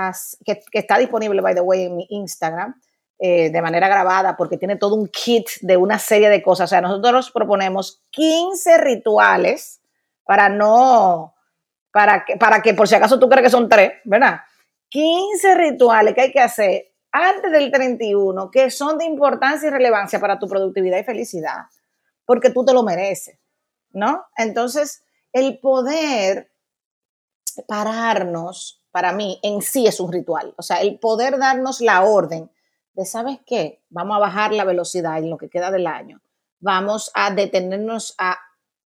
que, 0.44 0.62
está 0.72 0.98
disponible, 0.98 1.40
by 1.40 1.54
the 1.54 1.60
way, 1.60 1.84
en 1.84 1.96
mi 1.96 2.06
Instagram, 2.10 2.80
eh, 3.18 3.50
de 3.50 3.62
manera 3.62 3.88
grabada, 3.88 4.36
porque 4.36 4.58
tiene 4.58 4.76
todo 4.76 4.94
un 4.94 5.08
kit 5.08 5.46
de 5.60 5.76
una 5.76 5.98
serie 5.98 6.28
de 6.28 6.42
cosas. 6.42 6.64
O 6.64 6.70
sea, 6.70 6.80
nosotros 6.80 7.30
proponemos 7.30 8.02
15 8.10 8.78
rituales 8.78 9.80
para 10.24 10.48
no, 10.48 11.34
para 11.92 12.24
que, 12.24 12.36
para 12.36 12.60
que 12.60 12.74
por 12.74 12.88
si 12.88 12.94
acaso 12.94 13.18
tú 13.18 13.28
crees 13.28 13.44
que 13.44 13.50
son 13.50 13.68
tres, 13.68 13.92
¿verdad? 14.04 14.40
15 14.90 15.54
rituales 15.54 16.14
que 16.14 16.20
hay 16.20 16.32
que 16.32 16.40
hacer 16.40 16.92
antes 17.10 17.50
del 17.50 17.70
31 17.70 18.50
que 18.50 18.70
son 18.70 18.98
de 18.98 19.06
importancia 19.06 19.68
y 19.68 19.70
relevancia 19.70 20.20
para 20.20 20.38
tu 20.38 20.46
productividad 20.48 20.98
y 20.98 21.04
felicidad, 21.04 21.64
porque 22.26 22.50
tú 22.50 22.64
te 22.64 22.74
lo 22.74 22.82
mereces, 22.82 23.38
¿no? 23.92 24.26
Entonces, 24.36 25.02
el 25.32 25.58
poder 25.58 26.50
pararnos, 27.66 28.82
para 28.90 29.12
mí, 29.12 29.38
en 29.42 29.62
sí 29.62 29.86
es 29.86 30.00
un 30.00 30.12
ritual, 30.12 30.54
o 30.56 30.62
sea, 30.62 30.80
el 30.80 30.98
poder 30.98 31.38
darnos 31.38 31.80
la 31.80 32.04
orden 32.04 32.50
de, 32.94 33.04
¿sabes 33.04 33.38
qué? 33.44 33.82
Vamos 33.90 34.16
a 34.16 34.20
bajar 34.20 34.52
la 34.52 34.64
velocidad 34.64 35.18
en 35.18 35.28
lo 35.30 35.36
que 35.36 35.50
queda 35.50 35.70
del 35.70 35.86
año, 35.86 36.20
vamos 36.60 37.10
a 37.14 37.30
detenernos 37.30 38.14
a 38.18 38.38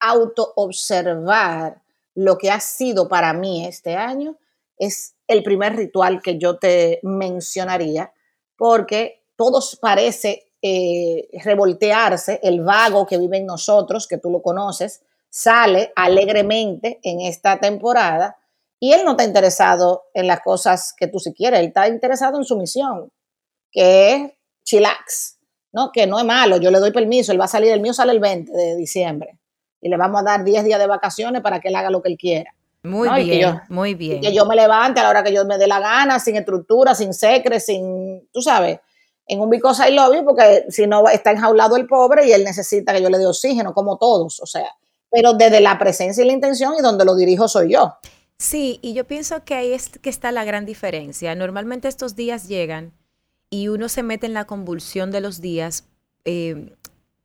auto-observar 0.01 1.83
lo 2.15 2.39
que 2.39 2.51
ha 2.51 2.61
sido 2.61 3.09
para 3.09 3.33
mí 3.33 3.67
este 3.67 3.97
año. 3.97 4.37
Es 4.77 5.15
el 5.27 5.43
primer 5.43 5.77
ritual 5.77 6.23
que 6.23 6.39
yo 6.39 6.59
te 6.59 7.01
mencionaría, 7.03 8.13
porque 8.57 9.23
todos 9.37 9.77
parece 9.81 10.51
eh, 10.63 11.29
revoltearse, 11.45 12.41
el 12.43 12.63
vago 12.63 13.07
que 13.07 13.19
vive 13.19 13.39
en 13.39 13.47
nosotros, 13.47 14.09
que 14.09 14.19
tú 14.19 14.31
lo 14.31 14.43
conoces, 14.43 15.03
sale 15.31 15.93
alegremente 15.95 16.99
en 17.03 17.21
esta 17.21 17.61
temporada 17.61 18.38
y 18.81 18.93
él 18.93 19.05
no 19.05 19.13
está 19.13 19.25
interesado 19.25 20.05
en 20.15 20.27
las 20.27 20.41
cosas 20.41 20.95
que 20.97 21.09
tú 21.09 21.19
si 21.19 21.33
quieres, 21.33 21.61
él 21.61 21.67
está 21.67 21.89
interesado 21.89 22.39
en 22.39 22.45
su 22.45 22.57
misión, 22.57 23.11
que 23.71 24.15
es 24.15 24.33
chillax, 24.65 25.39
¿no? 25.73 25.91
Que 25.93 26.07
no 26.07 26.19
es 26.19 26.25
malo, 26.25 26.59
yo 26.59 26.71
le 26.71 26.79
doy 26.79 26.93
permiso, 26.93 27.33
él 27.33 27.41
va 27.41 27.47
a 27.47 27.49
salir, 27.49 27.73
el 27.73 27.81
mío 27.81 27.93
sale 27.93 28.13
el 28.13 28.21
20 28.21 28.53
de 28.53 28.77
diciembre 28.77 29.39
y 29.81 29.89
le 29.89 29.97
vamos 29.97 30.21
a 30.21 30.25
dar 30.25 30.45
10 30.45 30.65
días 30.65 30.79
de 30.79 30.87
vacaciones 30.87 31.43
para 31.43 31.61
que 31.61 31.69
él 31.69 31.77
haga 31.77 31.91
lo 31.91 32.03
que 32.03 32.11
él 32.11 32.19
quiera. 32.19 32.55
Muy 32.83 33.25
bien, 33.25 33.61
muy 33.69 33.95
bien. 33.95 34.21
Que 34.21 34.33
yo 34.33 34.47
me 34.47 34.55
levante 34.55 35.01
a 35.01 35.03
la 35.03 35.11
hora 35.11 35.23
que 35.25 35.33
yo 35.33 35.45
me 35.45 35.59
dé 35.59 35.67
la 35.67 35.81
gana, 35.81 36.21
sin 36.21 36.37
estructura, 36.37 36.95
sin 36.95 37.13
secre, 37.13 37.61
sin, 37.61 38.29
tú 38.33 38.41
sabes, 38.41 38.79
en 39.27 39.41
un 39.41 39.51
because 39.51 39.87
I 39.87 39.93
love 39.93 40.25
porque 40.25 40.65
si 40.69 40.87
no 40.87 41.09
está 41.09 41.33
enjaulado 41.33 41.77
el 41.77 41.87
pobre 41.87 42.27
y 42.27 42.33
él 42.33 42.45
necesita 42.45 42.93
que 42.93 43.03
yo 43.03 43.11
le 43.11 43.19
dé 43.19 43.27
oxígeno, 43.27 43.75
como 43.75 43.99
todos, 43.99 44.41
o 44.41 44.47
sea, 44.47 44.75
pero 45.11 45.35
desde 45.35 45.61
la 45.61 45.79
presencia 45.79 46.23
y 46.23 46.27
la 46.27 46.33
intención 46.33 46.75
y 46.79 46.83
donde 46.83 47.05
lo 47.05 47.15
dirijo 47.15 47.49
soy 47.49 47.73
yo. 47.73 47.97
Sí, 48.39 48.79
y 48.83 48.95
yo 48.95 49.05
pienso 49.05 49.45
que 49.45 49.55
ahí 49.55 49.73
es 49.73 49.89
que 49.89 50.11
está 50.11 50.31
la 50.31 50.45
gran 50.45 50.65
diferencia. 50.65 51.35
Normalmente 51.35 51.89
estos 51.89 52.15
días 52.15 52.47
llegan 52.47 52.93
y 53.51 53.69
uno 53.69 53.89
se 53.89 54.05
mete 54.05 54.27
en 54.27 54.35
la 54.35 54.47
convulsión 54.47 55.11
de 55.11 55.21
los 55.21 55.41
días 55.41 55.89
eh, 56.25 56.77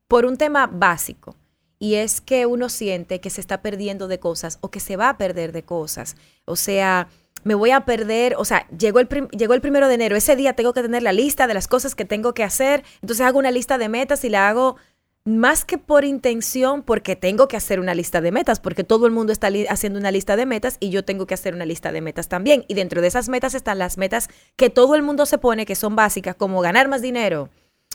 por 0.08 0.26
un 0.26 0.36
tema 0.36 0.66
básico. 0.66 1.36
Y 1.78 1.94
es 1.94 2.20
que 2.20 2.46
uno 2.46 2.68
siente 2.68 3.20
que 3.20 3.30
se 3.30 3.40
está 3.40 3.62
perdiendo 3.62 4.08
de 4.08 4.18
cosas 4.18 4.58
o 4.60 4.70
que 4.70 4.80
se 4.80 4.96
va 4.96 5.08
a 5.08 5.18
perder 5.18 5.52
de 5.52 5.62
cosas. 5.62 6.16
O 6.46 6.56
sea, 6.56 7.08
me 7.44 7.54
voy 7.54 7.70
a 7.70 7.84
perder, 7.84 8.34
o 8.36 8.44
sea, 8.44 8.66
llegó 8.68 8.98
el, 8.98 9.08
llegó 9.28 9.54
el 9.54 9.60
primero 9.60 9.86
de 9.86 9.94
enero, 9.94 10.16
ese 10.16 10.34
día 10.34 10.54
tengo 10.54 10.72
que 10.72 10.82
tener 10.82 11.02
la 11.02 11.12
lista 11.12 11.46
de 11.46 11.54
las 11.54 11.68
cosas 11.68 11.94
que 11.94 12.04
tengo 12.04 12.32
que 12.32 12.42
hacer, 12.42 12.82
entonces 13.02 13.26
hago 13.26 13.38
una 13.38 13.50
lista 13.50 13.76
de 13.76 13.88
metas 13.88 14.24
y 14.24 14.30
la 14.30 14.48
hago 14.48 14.76
más 15.24 15.64
que 15.64 15.78
por 15.78 16.04
intención, 16.04 16.82
porque 16.82 17.16
tengo 17.16 17.48
que 17.48 17.56
hacer 17.56 17.80
una 17.80 17.94
lista 17.94 18.20
de 18.20 18.30
metas, 18.30 18.60
porque 18.60 18.84
todo 18.84 19.06
el 19.06 19.12
mundo 19.12 19.32
está 19.32 19.48
haciendo 19.70 19.98
una 19.98 20.10
lista 20.10 20.36
de 20.36 20.44
metas 20.44 20.76
y 20.80 20.90
yo 20.90 21.02
tengo 21.04 21.26
que 21.26 21.32
hacer 21.32 21.54
una 21.54 21.64
lista 21.64 21.92
de 21.92 22.02
metas 22.02 22.28
también. 22.28 22.64
Y 22.68 22.74
dentro 22.74 23.00
de 23.00 23.08
esas 23.08 23.30
metas 23.30 23.54
están 23.54 23.78
las 23.78 23.96
metas 23.96 24.28
que 24.56 24.68
todo 24.68 24.94
el 24.94 25.02
mundo 25.02 25.24
se 25.24 25.38
pone, 25.38 25.64
que 25.64 25.76
son 25.76 25.96
básicas, 25.96 26.36
como 26.36 26.60
ganar 26.60 26.88
más 26.88 27.00
dinero, 27.00 27.48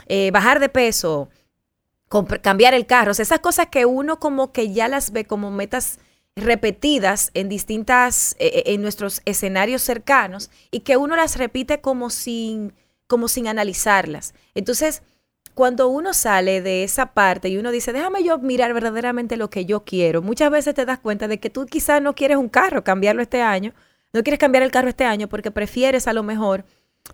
eh, 0.07 0.31
bajar 0.31 0.59
de 0.59 0.69
peso, 0.69 1.29
cambiar 2.41 2.74
el 2.74 2.88
carro, 2.88 3.12
esas 3.12 3.39
cosas 3.39 3.67
que 3.67 3.86
uno 3.86 4.19
como 4.19 4.51
que 4.51 4.74
ya 4.74 4.88
las 4.88 5.12
ve 5.12 5.25
como 5.25 5.51
metas 5.51 6.00
repetidas 6.36 7.29
en 7.36 7.48
distintas, 7.48 8.36
eh, 8.39 8.48
eh, 8.48 8.63
en 8.74 8.81
nuestros 8.81 9.21
escenarios 9.25 9.83
cercanos 9.83 10.50
y 10.71 10.79
que 10.79 10.98
uno 10.98 11.15
las 11.15 11.38
repite 11.38 11.79
como 11.81 12.09
sin, 12.09 12.74
como 13.05 13.27
sin 13.27 13.48
analizarlas. 13.48 14.33
Entonces, 14.55 15.03
cuando 15.53 15.89
uno 15.89 16.13
sale 16.13 16.62
de 16.62 16.84
esa 16.84 17.13
parte 17.13 17.50
y 17.50 17.58
uno 17.58 17.72
dice, 17.72 17.94
déjame 17.94 18.24
yo 18.24 18.38
mirar 18.39 18.74
verdaderamente 18.74 19.38
lo 19.38 19.50
que 19.50 19.65
yo 19.65 19.84
quiero, 19.84 20.22
muchas 20.22 20.50
veces 20.51 20.75
te 20.75 20.86
das 20.86 21.00
cuenta 21.00 21.27
de 21.27 21.39
que 21.39 21.50
tú 21.50 21.65
quizás 21.65 22.01
no 22.01 22.15
quieres 22.15 22.38
un 22.38 22.50
carro, 22.50 22.84
cambiarlo 22.84 23.22
este 23.22 23.41
año, 23.41 23.74
no 24.13 24.24
quieres 24.24 24.39
cambiar 24.39 24.63
el 24.63 24.72
carro 24.72 24.89
este 24.89 25.06
año 25.06 25.27
porque 25.27 25.51
prefieres 25.51 26.08
a 26.08 26.13
lo 26.13 26.24
mejor 26.24 26.65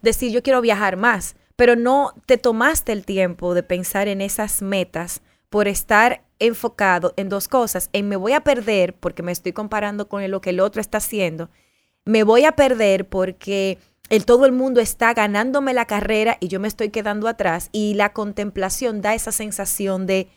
decir 0.01 0.31
yo 0.31 0.43
quiero 0.43 0.61
viajar 0.61 0.97
más, 0.97 1.35
pero 1.55 1.75
no 1.75 2.13
te 2.25 2.37
tomaste 2.37 2.91
el 2.91 3.05
tiempo 3.05 3.53
de 3.53 3.63
pensar 3.63 4.07
en 4.07 4.21
esas 4.21 4.61
metas 4.61 5.21
por 5.49 5.67
estar 5.67 6.23
enfocado 6.39 7.13
en 7.17 7.29
dos 7.29 7.47
cosas, 7.47 7.89
en 7.93 8.09
me 8.09 8.15
voy 8.17 8.33
a 8.33 8.41
perder 8.41 8.93
porque 8.93 9.23
me 9.23 9.31
estoy 9.31 9.53
comparando 9.53 10.09
con 10.09 10.29
lo 10.29 10.41
que 10.41 10.49
el 10.49 10.59
otro 10.59 10.81
está 10.81 10.97
haciendo, 10.97 11.49
me 12.03 12.23
voy 12.23 12.45
a 12.45 12.53
perder 12.53 13.07
porque 13.07 13.79
el 14.09 14.25
todo 14.25 14.45
el 14.45 14.51
mundo 14.51 14.81
está 14.81 15.13
ganándome 15.13 15.73
la 15.73 15.85
carrera 15.85 16.37
y 16.39 16.47
yo 16.47 16.59
me 16.59 16.67
estoy 16.67 16.89
quedando 16.89 17.27
atrás 17.27 17.69
y 17.71 17.95
la 17.95 18.13
contemplación 18.13 19.01
da 19.01 19.13
esa 19.15 19.31
sensación 19.31 20.05
de 20.05 20.29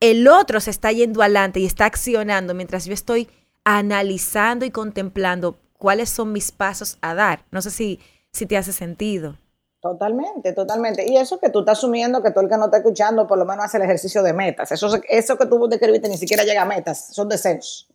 el 0.00 0.28
otro 0.28 0.60
se 0.60 0.70
está 0.70 0.90
yendo 0.92 1.22
adelante 1.22 1.60
y 1.60 1.66
está 1.66 1.86
accionando 1.86 2.54
mientras 2.54 2.84
yo 2.84 2.94
estoy 2.94 3.28
analizando 3.64 4.64
y 4.64 4.70
contemplando 4.70 5.56
cuáles 5.78 6.10
son 6.10 6.32
mis 6.32 6.50
pasos 6.52 6.98
a 7.00 7.14
dar. 7.14 7.44
No 7.50 7.62
sé 7.62 7.70
si, 7.70 8.00
si 8.32 8.46
te 8.46 8.56
hace 8.56 8.72
sentido. 8.72 9.36
Totalmente, 9.80 10.52
totalmente. 10.52 11.08
Y 11.08 11.16
eso 11.16 11.40
que 11.40 11.50
tú 11.50 11.60
estás 11.60 11.78
asumiendo 11.78 12.22
que 12.22 12.30
todo 12.30 12.44
el 12.44 12.50
que 12.50 12.56
no 12.56 12.66
está 12.66 12.78
escuchando 12.78 13.26
por 13.26 13.36
lo 13.36 13.44
menos 13.44 13.64
hace 13.64 13.78
el 13.78 13.82
ejercicio 13.84 14.22
de 14.22 14.32
metas. 14.32 14.70
Eso, 14.70 14.88
eso 15.08 15.36
que 15.36 15.46
tú 15.46 15.68
describiste 15.68 16.08
ni 16.08 16.16
siquiera 16.16 16.44
llega 16.44 16.62
a 16.62 16.66
metas, 16.66 17.08
son 17.12 17.28
deseos. 17.28 17.88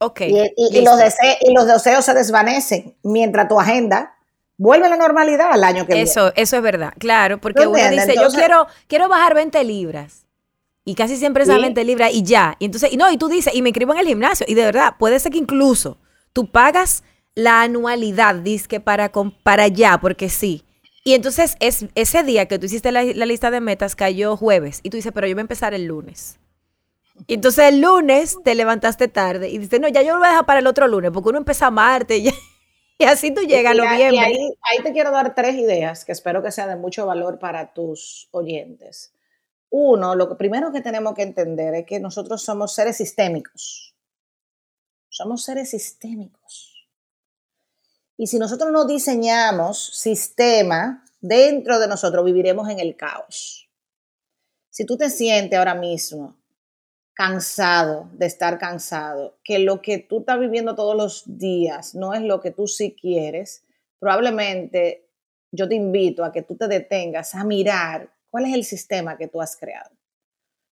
Ok. 0.00 0.20
Y, 0.20 0.80
los 0.82 0.98
deseos, 0.98 1.36
y 1.40 1.54
los 1.54 1.66
deseos 1.66 2.04
se 2.04 2.12
desvanecen 2.12 2.94
mientras 3.02 3.48
tu 3.48 3.58
agenda 3.58 4.13
vuelve 4.56 4.86
a 4.86 4.88
la 4.88 4.96
normalidad 4.96 5.52
al 5.52 5.64
año 5.64 5.86
que 5.86 6.00
eso, 6.02 6.24
viene. 6.24 6.42
Eso 6.42 6.56
es 6.56 6.62
verdad, 6.62 6.92
claro, 6.98 7.40
porque 7.40 7.66
uno 7.66 7.90
dice, 7.90 8.14
yo 8.16 8.28
quiero, 8.30 8.66
quiero 8.86 9.08
bajar 9.08 9.34
20 9.34 9.62
libras. 9.64 10.26
Y 10.86 10.94
casi 10.94 11.16
siempre 11.16 11.44
es 11.44 11.48
20 11.48 11.82
libras 11.84 12.12
y 12.12 12.22
ya. 12.22 12.56
Y 12.58 12.66
entonces, 12.66 12.92
y 12.92 12.98
no, 12.98 13.10
y 13.10 13.16
tú 13.16 13.28
dices, 13.28 13.54
y 13.54 13.62
me 13.62 13.70
inscribo 13.70 13.94
en 13.94 14.00
el 14.00 14.06
gimnasio. 14.06 14.44
Y 14.46 14.52
de 14.52 14.64
verdad, 14.66 14.96
puede 14.98 15.18
ser 15.18 15.32
que 15.32 15.38
incluso 15.38 15.96
tú 16.34 16.50
pagas 16.50 17.04
la 17.34 17.62
anualidad, 17.62 18.34
dice 18.34 18.80
para, 18.80 19.10
para 19.42 19.64
allá, 19.64 19.98
porque 19.98 20.28
sí. 20.28 20.62
Y 21.04 21.14
entonces 21.14 21.56
es, 21.60 21.86
ese 21.94 22.22
día 22.22 22.46
que 22.46 22.58
tú 22.58 22.66
hiciste 22.66 22.92
la, 22.92 23.02
lista 23.02 23.50
de 23.50 23.60
metas 23.60 23.94
cayó 23.96 24.36
jueves 24.36 24.80
y 24.82 24.90
tú 24.90 24.96
dices, 24.96 25.12
pero 25.14 25.26
yo 25.26 25.34
voy 25.34 25.40
a 25.40 25.42
empezar 25.42 25.74
el 25.74 25.86
lunes. 25.86 26.38
Y 27.26 27.34
entonces 27.34 27.66
el 27.66 27.80
lunes 27.80 28.38
te 28.42 28.54
levantaste 28.54 29.08
tarde 29.08 29.48
y 29.48 29.58
dices, 29.58 29.80
no, 29.80 29.88
ya 29.88 30.02
yo 30.02 30.14
lo 30.14 30.18
voy 30.18 30.26
a 30.26 30.30
dejar 30.30 30.46
para 30.46 30.60
el 30.60 30.66
otro 30.66 30.88
lunes 30.88 31.10
porque 31.12 31.28
uno 31.28 31.38
empieza 31.38 31.66
a 31.66 31.70
Marte 31.70 32.16
y, 32.16 32.30
y 32.98 33.04
así 33.04 33.32
tú 33.32 33.42
llegas 33.42 33.72
a 33.72 33.76
noviembre. 33.76 34.14
Y 34.14 34.18
ahí, 34.18 34.54
ahí 34.62 34.82
te 34.82 34.92
quiero 34.92 35.10
dar 35.10 35.34
tres 35.34 35.56
ideas 35.56 36.04
que 36.04 36.12
espero 36.12 36.42
que 36.42 36.52
sean 36.52 36.68
de 36.68 36.76
mucho 36.76 37.06
valor 37.06 37.38
para 37.38 37.72
tus 37.72 38.28
oyentes. 38.30 39.12
Uno, 39.70 40.14
lo 40.14 40.28
que 40.28 40.36
primero 40.36 40.72
que 40.72 40.80
tenemos 40.80 41.14
que 41.14 41.22
entender 41.22 41.74
es 41.74 41.86
que 41.86 41.98
nosotros 41.98 42.42
somos 42.42 42.74
seres 42.74 42.96
sistémicos. 42.96 43.94
Somos 45.08 45.42
seres 45.44 45.70
sistémicos. 45.70 46.88
Y 48.16 48.28
si 48.28 48.38
nosotros 48.38 48.70
no 48.70 48.84
diseñamos 48.84 49.84
sistema 49.96 51.04
dentro 51.20 51.80
de 51.80 51.88
nosotros, 51.88 52.24
viviremos 52.24 52.68
en 52.68 52.78
el 52.78 52.96
caos. 52.96 53.68
Si 54.70 54.84
tú 54.84 54.96
te 54.96 55.10
sientes 55.10 55.58
ahora 55.58 55.74
mismo 55.74 56.36
cansado 57.14 58.08
de 58.12 58.26
estar 58.26 58.58
cansado, 58.58 59.38
que 59.44 59.60
lo 59.60 59.80
que 59.80 59.98
tú 59.98 60.20
estás 60.20 60.38
viviendo 60.38 60.74
todos 60.74 60.96
los 60.96 61.22
días 61.38 61.94
no 61.94 62.12
es 62.12 62.22
lo 62.22 62.40
que 62.40 62.50
tú 62.50 62.66
sí 62.66 62.96
quieres, 63.00 63.64
probablemente 64.00 65.08
yo 65.52 65.68
te 65.68 65.76
invito 65.76 66.24
a 66.24 66.32
que 66.32 66.42
tú 66.42 66.56
te 66.56 66.66
detengas 66.66 67.34
a 67.34 67.44
mirar 67.44 68.10
cuál 68.30 68.46
es 68.46 68.54
el 68.54 68.64
sistema 68.64 69.16
que 69.16 69.28
tú 69.28 69.40
has 69.40 69.56
creado. 69.56 69.90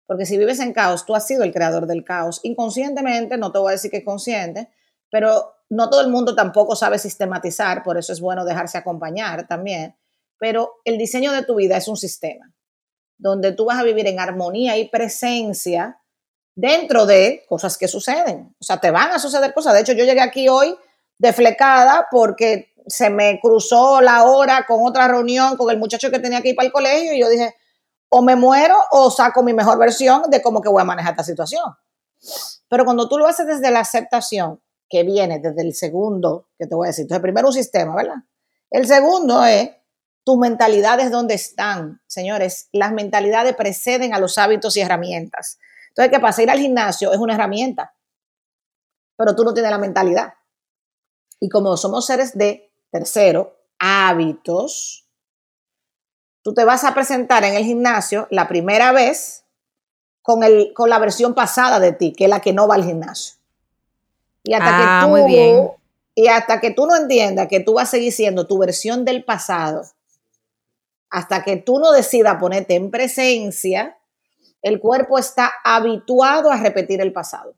Porque 0.07 0.25
si 0.25 0.37
vives 0.37 0.59
en 0.59 0.73
caos, 0.73 1.05
tú 1.05 1.15
has 1.15 1.27
sido 1.27 1.43
el 1.43 1.53
creador 1.53 1.85
del 1.85 2.03
caos. 2.03 2.41
Inconscientemente, 2.43 3.37
no 3.37 3.51
te 3.51 3.59
voy 3.59 3.69
a 3.69 3.71
decir 3.73 3.91
que 3.91 3.97
es 3.97 4.03
consciente, 4.03 4.69
pero 5.11 5.53
no 5.69 5.89
todo 5.89 6.01
el 6.01 6.09
mundo 6.09 6.35
tampoco 6.35 6.75
sabe 6.75 6.97
sistematizar, 6.97 7.83
por 7.83 7.97
eso 7.97 8.11
es 8.11 8.19
bueno 8.19 8.43
dejarse 8.43 8.77
acompañar 8.77 9.47
también, 9.47 9.95
pero 10.39 10.81
el 10.85 10.97
diseño 10.97 11.31
de 11.31 11.45
tu 11.45 11.55
vida 11.55 11.77
es 11.77 11.87
un 11.87 11.97
sistema 11.97 12.51
donde 13.19 13.51
tú 13.51 13.65
vas 13.65 13.79
a 13.79 13.83
vivir 13.83 14.07
en 14.07 14.19
armonía 14.19 14.77
y 14.77 14.89
presencia 14.89 16.00
dentro 16.55 17.05
de 17.05 17.45
cosas 17.47 17.77
que 17.77 17.87
suceden. 17.87 18.55
O 18.59 18.63
sea, 18.63 18.79
te 18.79 18.91
van 18.91 19.11
a 19.11 19.19
suceder 19.19 19.53
cosas. 19.53 19.73
De 19.73 19.81
hecho, 19.81 19.93
yo 19.93 20.05
llegué 20.05 20.21
aquí 20.21 20.49
hoy 20.49 20.75
deflecada 21.17 22.07
porque 22.11 22.73
se 22.87 23.09
me 23.09 23.39
cruzó 23.39 24.01
la 24.01 24.23
hora 24.23 24.65
con 24.67 24.85
otra 24.85 25.07
reunión 25.07 25.55
con 25.55 25.69
el 25.69 25.77
muchacho 25.77 26.09
que 26.09 26.19
tenía 26.19 26.41
que 26.41 26.49
ir 26.49 26.55
para 26.55 26.65
el 26.65 26.71
colegio 26.71 27.13
y 27.13 27.19
yo 27.19 27.29
dije, 27.29 27.55
o 28.09 28.21
me 28.21 28.35
muero 28.35 28.75
o 28.91 29.09
saco 29.11 29.43
mi 29.43 29.53
mejor 29.53 29.77
versión 29.77 30.23
de 30.29 30.41
cómo 30.41 30.61
que 30.61 30.69
voy 30.69 30.81
a 30.81 30.85
manejar 30.85 31.13
esta 31.13 31.23
situación. 31.23 31.63
Pero 32.67 32.85
cuando 32.85 33.07
tú 33.07 33.17
lo 33.17 33.27
haces 33.27 33.47
desde 33.47 33.71
la 33.71 33.79
aceptación, 33.79 34.61
que 34.91 35.03
viene 35.03 35.39
desde 35.39 35.61
el 35.61 35.73
segundo, 35.73 36.49
que 36.59 36.67
te 36.67 36.75
voy 36.75 36.87
a 36.87 36.89
decir. 36.89 37.03
Entonces, 37.03 37.21
primero 37.21 37.47
un 37.47 37.53
sistema, 37.53 37.95
¿verdad? 37.95 38.17
El 38.69 38.85
segundo 38.85 39.43
es 39.45 39.69
tus 40.25 40.37
mentalidades 40.37 41.11
dónde 41.11 41.33
están. 41.33 42.01
Señores, 42.07 42.67
las 42.73 42.91
mentalidades 42.91 43.55
preceden 43.55 44.13
a 44.13 44.19
los 44.19 44.37
hábitos 44.37 44.75
y 44.75 44.81
herramientas. 44.81 45.59
Entonces, 45.91 46.11
¿qué 46.11 46.19
pasa? 46.19 46.41
Ir 46.41 46.49
al 46.49 46.59
gimnasio 46.59 47.11
es 47.11 47.19
una 47.19 47.35
herramienta, 47.35 47.93
pero 49.17 49.35
tú 49.35 49.43
no 49.43 49.53
tienes 49.53 49.71
la 49.71 49.77
mentalidad. 49.77 50.33
Y 51.39 51.49
como 51.49 51.75
somos 51.75 52.05
seres 52.05 52.37
de 52.37 52.71
tercero, 52.91 53.57
hábitos, 53.77 55.07
tú 56.43 56.53
te 56.53 56.63
vas 56.63 56.83
a 56.83 56.93
presentar 56.93 57.43
en 57.43 57.55
el 57.55 57.63
gimnasio 57.63 58.27
la 58.29 58.47
primera 58.47 58.91
vez 58.91 59.43
con, 60.21 60.43
el, 60.43 60.73
con 60.73 60.89
la 60.89 60.99
versión 60.99 61.33
pasada 61.33 61.79
de 61.79 61.93
ti, 61.93 62.13
que 62.13 62.25
es 62.25 62.29
la 62.29 62.39
que 62.41 62.53
no 62.53 62.67
va 62.67 62.75
al 62.75 62.85
gimnasio. 62.85 63.35
Y 64.43 64.53
hasta, 64.53 64.65
que 64.65 64.83
ah, 64.87 65.01
tú, 65.05 65.77
y 66.15 66.27
hasta 66.27 66.59
que 66.59 66.71
tú 66.71 66.85
no 66.85 66.95
entiendas 66.95 67.47
que 67.47 67.59
tú 67.59 67.73
vas 67.73 67.89
a 67.89 67.91
seguir 67.91 68.11
siendo 68.11 68.47
tu 68.47 68.57
versión 68.57 69.05
del 69.05 69.23
pasado, 69.23 69.83
hasta 71.09 71.43
que 71.43 71.57
tú 71.57 71.79
no 71.79 71.91
decidas 71.91 72.37
ponerte 72.39 72.75
en 72.75 72.89
presencia, 72.89 73.97
el 74.61 74.79
cuerpo 74.79 75.17
está 75.17 75.51
habituado 75.63 76.51
a 76.51 76.57
repetir 76.57 77.01
el 77.01 77.13
pasado. 77.13 77.55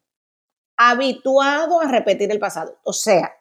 Habituado 0.78 1.82
a 1.82 1.88
repetir 1.88 2.32
el 2.32 2.40
pasado. 2.40 2.80
O 2.84 2.94
sea, 2.94 3.34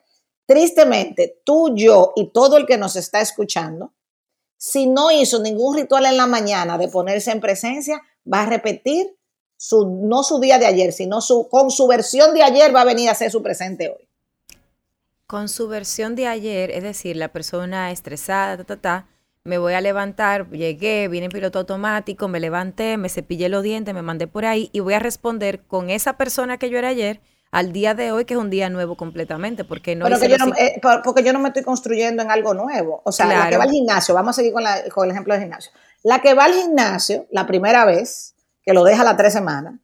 tristemente, 0.47 1.41
tú, 1.45 1.75
yo 1.75 2.13
y 2.17 2.31
todo 2.31 2.57
el 2.57 2.67
que 2.67 2.77
nos 2.77 2.97
está 2.97 3.21
escuchando, 3.21 3.93
si 4.57 4.87
no 4.87 5.11
hizo 5.11 5.41
ningún 5.41 5.77
ritual 5.77 6.07
en 6.07 6.17
la 6.17 6.27
mañana 6.27 6.79
de 6.79 6.89
ponerse 6.89 7.31
en 7.31 7.41
presencia, 7.41 8.01
va 8.31 8.43
a 8.43 8.47
repetir 8.47 9.17
su, 9.57 9.87
no 9.87 10.23
su 10.23 10.41
día 10.41 10.59
de 10.59 10.67
ayer, 10.67 10.93
sino 10.93 11.21
su, 11.21 11.49
con 11.49 11.71
su 11.71 11.87
versión 11.87 12.35
de 12.35 12.43
ayer 12.43 12.75
va 12.75 12.83
a 12.83 12.85
venir 12.85 13.09
a 13.09 13.15
ser 13.15 13.31
su 13.31 13.43
presente 13.43 13.89
hoy. 13.89 14.09
Con 15.27 15.49
su 15.49 15.69
versión 15.69 16.15
de 16.15 16.27
ayer, 16.27 16.71
es 16.71 16.83
decir, 16.83 17.17
la 17.17 17.33
persona 17.33 17.91
estresada, 17.91 18.57
ta, 18.59 18.65
ta, 18.65 18.77
ta, 18.77 19.09
me 19.45 19.59
voy 19.59 19.75
a 19.75 19.81
levantar, 19.81 20.49
llegué, 20.51 21.09
vine 21.09 21.27
en 21.27 21.33
piloto 21.33 21.59
automático, 21.59 22.29
me 22.29 22.39
levanté, 22.39 22.97
me 22.97 23.09
cepillé 23.09 23.49
los 23.49 23.63
dientes, 23.63 23.93
me 23.93 24.03
mandé 24.03 24.27
por 24.27 24.45
ahí 24.45 24.71
y 24.73 24.81
voy 24.81 24.95
a 24.95 25.01
responder 25.01 25.63
con 25.67 25.91
esa 25.91 26.17
persona 26.17 26.59
que 26.59 26.71
yo 26.71 26.79
era 26.79 26.89
ayer 26.89 27.21
al 27.51 27.73
día 27.73 27.95
de 27.95 28.13
hoy, 28.13 28.25
que 28.25 28.35
es 28.35 28.41
un 28.41 28.51
día 28.51 28.71
nuevo 28.71 28.97
completamente, 28.97 29.65
porque 29.65 29.97
no... 29.97 30.09
yo 30.09 30.39
no 30.39 30.55
eh, 30.57 30.81
porque 31.05 31.23
yo 31.23 31.33
no 31.33 31.39
me 31.39 31.49
estoy 31.49 31.65
construyendo 31.65 32.23
en 32.23 32.31
algo 32.31 32.55
nuevo. 32.55 33.03
O 33.05 33.13
sea, 33.13 33.27
la 33.27 33.51
que 33.51 33.59
va 33.59 33.65
al 33.65 33.71
gimnasio, 33.71 34.15
vamos 34.15 34.31
a 34.31 34.37
seguir 34.37 34.53
con, 34.53 34.65
con 34.95 35.05
el 35.05 35.11
ejemplo 35.11 35.35
del 35.35 35.43
gimnasio. 35.43 35.73
La 36.03 36.21
que 36.21 36.35
va 36.35 36.45
al 36.45 36.55
gimnasio 36.55 37.27
la 37.31 37.47
primera 37.47 37.85
vez, 37.85 38.35
que 38.63 38.73
lo 38.73 38.85
deja 38.85 39.05
las 39.05 39.17
tres 39.17 39.33
semanas, 39.33 39.75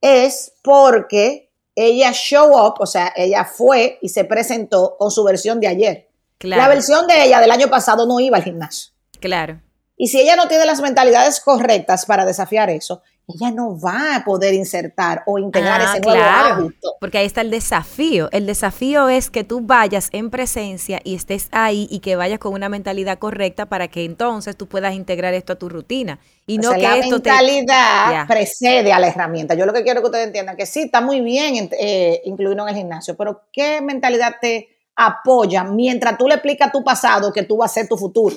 es 0.00 0.54
porque 0.62 1.52
ella 1.74 2.12
show 2.12 2.56
up, 2.56 2.76
o 2.78 2.86
sea, 2.86 3.12
ella 3.16 3.44
fue 3.44 3.98
y 4.00 4.08
se 4.08 4.24
presentó 4.24 4.96
con 4.98 5.10
su 5.10 5.22
versión 5.24 5.60
de 5.60 5.66
ayer. 5.66 6.08
La 6.40 6.68
versión 6.68 7.06
de 7.06 7.24
ella 7.24 7.40
del 7.40 7.50
año 7.50 7.68
pasado 7.68 8.06
no 8.06 8.18
iba 8.18 8.38
al 8.38 8.44
gimnasio. 8.44 8.92
Claro. 9.20 9.60
Y 9.96 10.08
si 10.08 10.18
ella 10.18 10.34
no 10.34 10.48
tiene 10.48 10.64
las 10.64 10.80
mentalidades 10.80 11.40
correctas 11.40 12.06
para 12.06 12.24
desafiar 12.24 12.70
eso, 12.70 13.02
ella 13.28 13.50
no 13.50 13.78
va 13.78 14.16
a 14.16 14.24
poder 14.24 14.54
insertar 14.54 15.22
o 15.26 15.38
integrar 15.38 15.80
ah, 15.80 15.92
ese 15.92 16.00
nuevo 16.00 16.22
hábito. 16.22 16.96
Porque 17.00 17.18
ahí 17.18 17.26
está 17.26 17.42
el 17.42 17.50
desafío. 17.50 18.28
El 18.32 18.46
desafío 18.46 19.08
es 19.08 19.30
que 19.30 19.44
tú 19.44 19.60
vayas 19.60 20.08
en 20.12 20.30
presencia 20.30 21.00
y 21.04 21.14
estés 21.14 21.48
ahí 21.52 21.86
y 21.90 22.00
que 22.00 22.16
vayas 22.16 22.38
con 22.38 22.54
una 22.54 22.68
mentalidad 22.68 23.18
correcta 23.18 23.66
para 23.66 23.88
que 23.88 24.04
entonces 24.04 24.56
tú 24.56 24.68
puedas 24.68 24.94
integrar 24.94 25.34
esto 25.34 25.52
a 25.52 25.56
tu 25.56 25.68
rutina. 25.68 26.18
Y 26.46 26.58
no 26.58 26.72
que 26.72 26.82
la 26.82 26.96
esto 26.96 27.16
mentalidad 27.16 28.26
precede 28.26 28.92
a 28.92 28.98
la 28.98 29.08
herramienta. 29.08 29.54
Yo 29.54 29.66
lo 29.66 29.72
que 29.72 29.82
quiero 29.82 30.00
que 30.00 30.06
ustedes 30.06 30.26
entiendan 30.26 30.56
que 30.56 30.66
sí, 30.66 30.80
está 30.82 31.00
muy 31.00 31.20
bien 31.20 31.68
eh, 31.78 32.22
incluirlo 32.24 32.62
en 32.64 32.70
el 32.70 32.74
gimnasio, 32.74 33.16
pero 33.16 33.42
¿qué 33.52 33.80
mentalidad 33.80 34.36
te 34.40 34.68
apoya 34.96 35.62
mientras 35.64 36.18
tú 36.18 36.26
le 36.26 36.34
explicas 36.34 36.72
tu 36.72 36.82
pasado 36.82 37.32
que 37.32 37.42
tú 37.42 37.58
vas 37.58 37.70
a 37.70 37.74
ser 37.74 37.88
tu 37.88 37.96
futuro? 37.96 38.34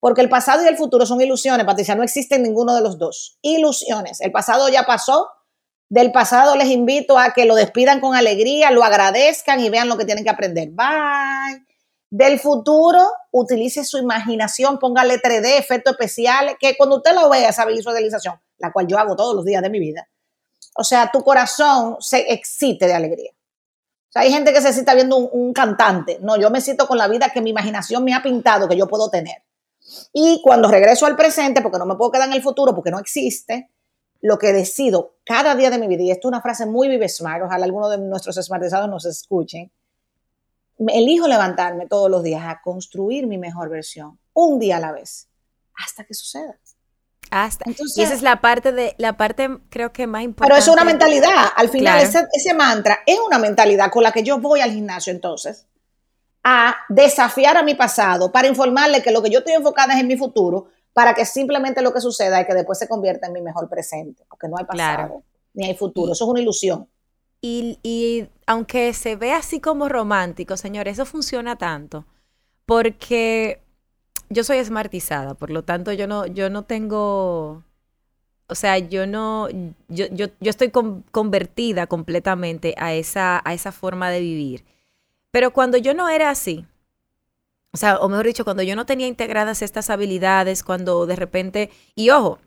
Porque 0.00 0.22
el 0.22 0.30
pasado 0.30 0.64
y 0.64 0.66
el 0.66 0.78
futuro 0.78 1.04
son 1.04 1.20
ilusiones, 1.20 1.66
Patricia, 1.66 1.94
no 1.94 2.02
existen 2.02 2.42
ninguno 2.42 2.74
de 2.74 2.80
los 2.80 2.98
dos. 2.98 3.38
Ilusiones. 3.42 4.20
El 4.22 4.32
pasado 4.32 4.68
ya 4.68 4.84
pasó. 4.84 5.28
Del 5.90 6.10
pasado 6.10 6.56
les 6.56 6.68
invito 6.68 7.18
a 7.18 7.32
que 7.32 7.44
lo 7.44 7.54
despidan 7.54 8.00
con 8.00 8.14
alegría, 8.14 8.70
lo 8.70 8.82
agradezcan 8.84 9.60
y 9.60 9.68
vean 9.70 9.88
lo 9.88 9.98
que 9.98 10.04
tienen 10.04 10.24
que 10.24 10.30
aprender. 10.30 10.70
Bye. 10.70 11.66
Del 12.08 12.40
futuro, 12.40 13.06
utilice 13.30 13.84
su 13.84 13.98
imaginación, 13.98 14.78
póngale 14.78 15.20
3D, 15.20 15.58
efectos 15.58 15.92
especiales, 15.92 16.56
que 16.58 16.76
cuando 16.76 16.96
usted 16.96 17.14
lo 17.14 17.28
vea, 17.28 17.50
esa 17.50 17.64
visualización, 17.66 18.40
la 18.58 18.72
cual 18.72 18.86
yo 18.88 18.98
hago 18.98 19.14
todos 19.14 19.34
los 19.34 19.44
días 19.44 19.62
de 19.62 19.70
mi 19.70 19.78
vida, 19.78 20.08
o 20.76 20.82
sea, 20.82 21.10
tu 21.12 21.22
corazón 21.22 21.96
se 22.00 22.32
excite 22.32 22.86
de 22.86 22.94
alegría. 22.94 23.30
O 23.32 24.12
sea, 24.12 24.22
hay 24.22 24.32
gente 24.32 24.52
que 24.52 24.60
se 24.60 24.72
cita 24.72 24.94
viendo 24.94 25.16
un, 25.16 25.28
un 25.30 25.52
cantante. 25.52 26.18
No, 26.20 26.36
yo 26.36 26.50
me 26.50 26.60
cito 26.60 26.88
con 26.88 26.98
la 26.98 27.06
vida 27.06 27.30
que 27.30 27.40
mi 27.40 27.50
imaginación 27.50 28.02
me 28.02 28.14
ha 28.14 28.22
pintado 28.22 28.68
que 28.68 28.76
yo 28.76 28.88
puedo 28.88 29.08
tener. 29.08 29.44
Y 30.12 30.40
cuando 30.42 30.68
regreso 30.68 31.06
al 31.06 31.16
presente, 31.16 31.62
porque 31.62 31.78
no 31.78 31.86
me 31.86 31.96
puedo 31.96 32.10
quedar 32.10 32.28
en 32.28 32.34
el 32.34 32.42
futuro, 32.42 32.74
porque 32.74 32.90
no 32.90 32.98
existe, 32.98 33.70
lo 34.20 34.38
que 34.38 34.52
decido 34.52 35.16
cada 35.24 35.54
día 35.54 35.70
de 35.70 35.78
mi 35.78 35.86
vida, 35.86 36.02
y 36.02 36.10
esto 36.10 36.28
es 36.28 36.30
una 36.30 36.42
frase 36.42 36.66
muy 36.66 36.88
vive 36.88 37.08
smart, 37.08 37.42
ojalá 37.44 37.64
alguno 37.64 37.88
de 37.88 37.98
nuestros 37.98 38.36
smartizados 38.36 38.88
nos 38.88 39.06
escuchen, 39.06 39.72
elijo 40.88 41.26
levantarme 41.26 41.86
todos 41.86 42.10
los 42.10 42.22
días 42.22 42.42
a 42.44 42.60
construir 42.62 43.26
mi 43.26 43.38
mejor 43.38 43.68
versión, 43.68 44.18
un 44.32 44.58
día 44.58 44.76
a 44.76 44.80
la 44.80 44.92
vez, 44.92 45.28
hasta 45.74 46.04
que 46.04 46.14
suceda. 46.14 46.58
Hasta. 47.30 47.64
y 47.70 48.02
esa 48.02 48.12
es 48.12 48.22
la 48.22 48.40
parte 48.40 48.72
de 48.72 48.96
la 48.98 49.16
parte 49.16 49.48
creo 49.68 49.92
que 49.92 50.08
más 50.08 50.24
importante. 50.24 50.52
Pero 50.52 50.60
es 50.60 50.68
una 50.68 50.82
mentalidad. 50.82 51.46
Al 51.54 51.68
final 51.68 52.02
ese, 52.02 52.26
ese 52.32 52.54
mantra 52.54 53.00
es 53.06 53.20
una 53.24 53.38
mentalidad 53.38 53.88
con 53.92 54.02
la 54.02 54.10
que 54.10 54.24
yo 54.24 54.40
voy 54.40 54.60
al 54.60 54.72
gimnasio 54.72 55.12
entonces 55.12 55.68
a 56.42 56.76
desafiar 56.88 57.56
a 57.56 57.62
mi 57.62 57.74
pasado 57.74 58.32
para 58.32 58.48
informarle 58.48 59.02
que 59.02 59.10
lo 59.10 59.22
que 59.22 59.30
yo 59.30 59.40
estoy 59.40 59.54
enfocada 59.54 59.94
es 59.94 60.00
en 60.00 60.06
mi 60.06 60.16
futuro, 60.16 60.68
para 60.92 61.14
que 61.14 61.24
simplemente 61.24 61.82
lo 61.82 61.92
que 61.92 62.00
suceda 62.00 62.40
es 62.40 62.46
que 62.46 62.54
después 62.54 62.78
se 62.78 62.88
convierta 62.88 63.26
en 63.26 63.32
mi 63.32 63.42
mejor 63.42 63.68
presente, 63.68 64.24
porque 64.28 64.48
no 64.48 64.56
hay 64.58 64.64
pasado 64.64 65.22
ni 65.52 65.66
hay 65.66 65.74
futuro, 65.76 66.12
eso 66.12 66.24
es 66.24 66.30
una 66.30 66.40
ilusión. 66.40 66.88
Y, 67.42 68.28
aunque 68.46 68.92
se 68.92 69.16
ve 69.16 69.32
así 69.32 69.60
como 69.60 69.88
romántico, 69.88 70.56
señores, 70.56 70.94
eso 70.94 71.06
funciona 71.06 71.56
tanto, 71.56 72.04
porque 72.66 73.60
yo 74.28 74.44
soy 74.44 74.58
esmartizada, 74.58 75.34
por 75.34 75.50
lo 75.50 75.64
tanto 75.64 75.92
yo 75.92 76.06
no, 76.06 76.26
yo 76.26 76.50
no 76.50 76.64
tengo, 76.64 77.64
o 78.46 78.54
sea, 78.54 78.78
yo 78.78 79.06
no, 79.06 79.48
yo, 79.88 80.06
yo, 80.10 80.26
yo 80.38 80.50
estoy 80.50 80.70
convertida 80.70 81.86
completamente 81.86 82.74
a 82.76 82.92
esa, 82.94 83.40
a 83.44 83.54
esa 83.54 83.72
forma 83.72 84.10
de 84.10 84.20
vivir. 84.20 84.64
Pero 85.30 85.52
cuando 85.52 85.76
yo 85.78 85.94
no 85.94 86.08
era 86.08 86.30
así, 86.30 86.66
o 87.72 87.76
sea, 87.76 87.98
o 87.98 88.08
mejor 88.08 88.26
dicho, 88.26 88.44
cuando 88.44 88.62
yo 88.62 88.74
no 88.74 88.86
tenía 88.86 89.06
integradas 89.06 89.62
estas 89.62 89.90
habilidades, 89.90 90.64
cuando 90.64 91.06
de 91.06 91.16
repente, 91.16 91.70
y 91.94 92.10
ojo, 92.10 92.38